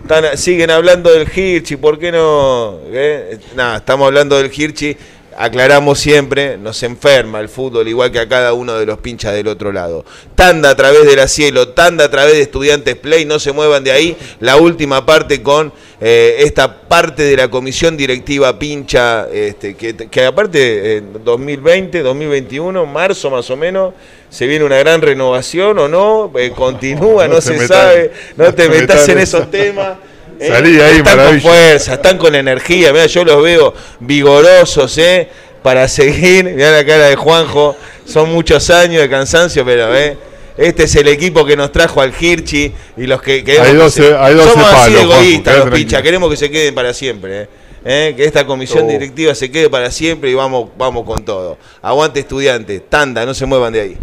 eh, 0.09 0.37
siguen 0.37 0.71
hablando 0.71 1.11
del 1.11 1.27
Hirchi, 1.27 1.75
¿por 1.75 1.99
qué 1.99 2.11
no? 2.11 2.79
Nada, 3.55 3.77
estamos 3.77 4.07
hablando 4.07 4.37
del 4.37 4.51
Hirchi 4.55 4.95
aclaramos 5.39 5.97
siempre, 5.99 6.57
nos 6.57 6.83
enferma 6.83 7.39
el 7.39 7.47
fútbol, 7.47 7.87
igual 7.87 8.11
que 8.11 8.19
a 8.19 8.27
cada 8.27 8.51
uno 8.51 8.77
de 8.77 8.85
los 8.85 8.97
pinchas 8.99 9.33
del 9.33 9.47
otro 9.47 9.71
lado. 9.71 10.03
Tanda 10.35 10.69
a 10.71 10.75
través 10.75 11.05
de 11.05 11.15
la 11.15 11.29
cielo, 11.29 11.69
tanda 11.69 12.03
a 12.03 12.11
través 12.11 12.33
de 12.33 12.41
estudiantes 12.41 12.95
play, 12.95 13.23
no 13.23 13.39
se 13.39 13.53
muevan 13.53 13.85
de 13.85 13.93
ahí. 13.93 14.17
La 14.41 14.57
última 14.57 15.05
parte 15.05 15.41
con 15.41 15.71
eh, 16.01 16.35
esta 16.39 16.81
parte 16.81 17.23
de 17.23 17.37
la 17.37 17.47
comisión 17.47 17.95
directiva 17.95 18.59
pincha, 18.59 19.29
este, 19.31 19.75
que, 19.75 19.95
que 19.95 20.25
aparte 20.25 20.97
en 20.97 21.23
2020, 21.23 22.01
2021, 22.01 22.85
marzo 22.85 23.31
más 23.31 23.49
o 23.49 23.55
menos, 23.55 23.93
se 24.29 24.45
viene 24.45 24.65
una 24.65 24.77
gran 24.77 25.01
renovación 25.01 25.79
o 25.79 25.87
no, 25.87 26.33
Eh, 26.35 26.51
continúa, 26.51 27.29
no, 27.29 27.39
se 27.39 27.65
sabe, 27.65 28.11
no 28.35 28.43
no 28.43 28.53
te 28.53 28.67
metas 28.67 29.07
en 29.07 29.19
esos 29.19 29.41
eso. 29.41 29.49
temas. 29.49 29.97
Eh, 30.39 30.47
Salí 30.47 30.79
ahí, 30.79 30.97
están 30.97 31.17
con 31.27 31.41
fuerza, 31.41 31.93
están 31.95 32.17
con 32.17 32.33
energía, 32.35 32.91
mira, 32.93 33.05
yo 33.07 33.23
los 33.25 33.43
veo 33.43 33.73
vigorosos, 33.99 34.97
¿eh? 34.97 35.27
Para 35.61 35.87
seguir, 35.87 36.45
mirá 36.55 36.71
la 36.71 36.85
cara 36.85 37.07
de 37.07 37.15
Juanjo, 37.15 37.75
son 38.05 38.31
muchos 38.31 38.69
años 38.69 39.01
de 39.01 39.09
cansancio, 39.09 39.65
pero 39.65 39.95
¿eh? 39.95 40.17
Este 40.57 40.83
es 40.83 40.95
el 40.95 41.07
equipo 41.07 41.45
que 41.45 41.55
nos 41.55 41.71
trajo 41.71 42.01
al 42.01 42.13
Hirchi 42.19 42.73
y 42.97 43.07
los 43.07 43.21
que 43.21 43.43
queremos 43.43 43.67
Hay 43.67 43.73
que 43.73 43.77
12 43.77 44.01
se- 44.09 44.15
hay 44.17 44.33
12 44.33 44.49
somos 44.49 44.65
así 44.73 44.93
palos, 44.93 45.01
egoístas 45.15 45.57
los 45.59 45.69
pinchas, 45.69 46.01
queremos 46.01 46.29
que 46.29 46.37
se 46.37 46.49
queden 46.51 46.75
para 46.75 46.93
siempre, 46.93 47.41
¿eh? 47.43 47.47
¿Eh? 47.85 48.13
que 48.17 48.25
esta 48.25 48.45
comisión 48.45 48.83
Oh. 48.85 48.89
directiva 48.89 49.33
se 49.33 49.49
quede 49.49 49.69
para 49.69 49.89
siempre 49.89 50.29
y 50.29 50.33
vamos, 50.33 50.69
vamos 50.77 51.05
con 51.05 51.23
todo. 51.23 51.57
Aguante 51.81 52.19
estudiantes, 52.19 52.81
tanda, 52.89 53.25
no 53.25 53.33
se 53.33 53.45
muevan 53.45 53.71
de 53.71 53.79
ahí. 53.81 53.97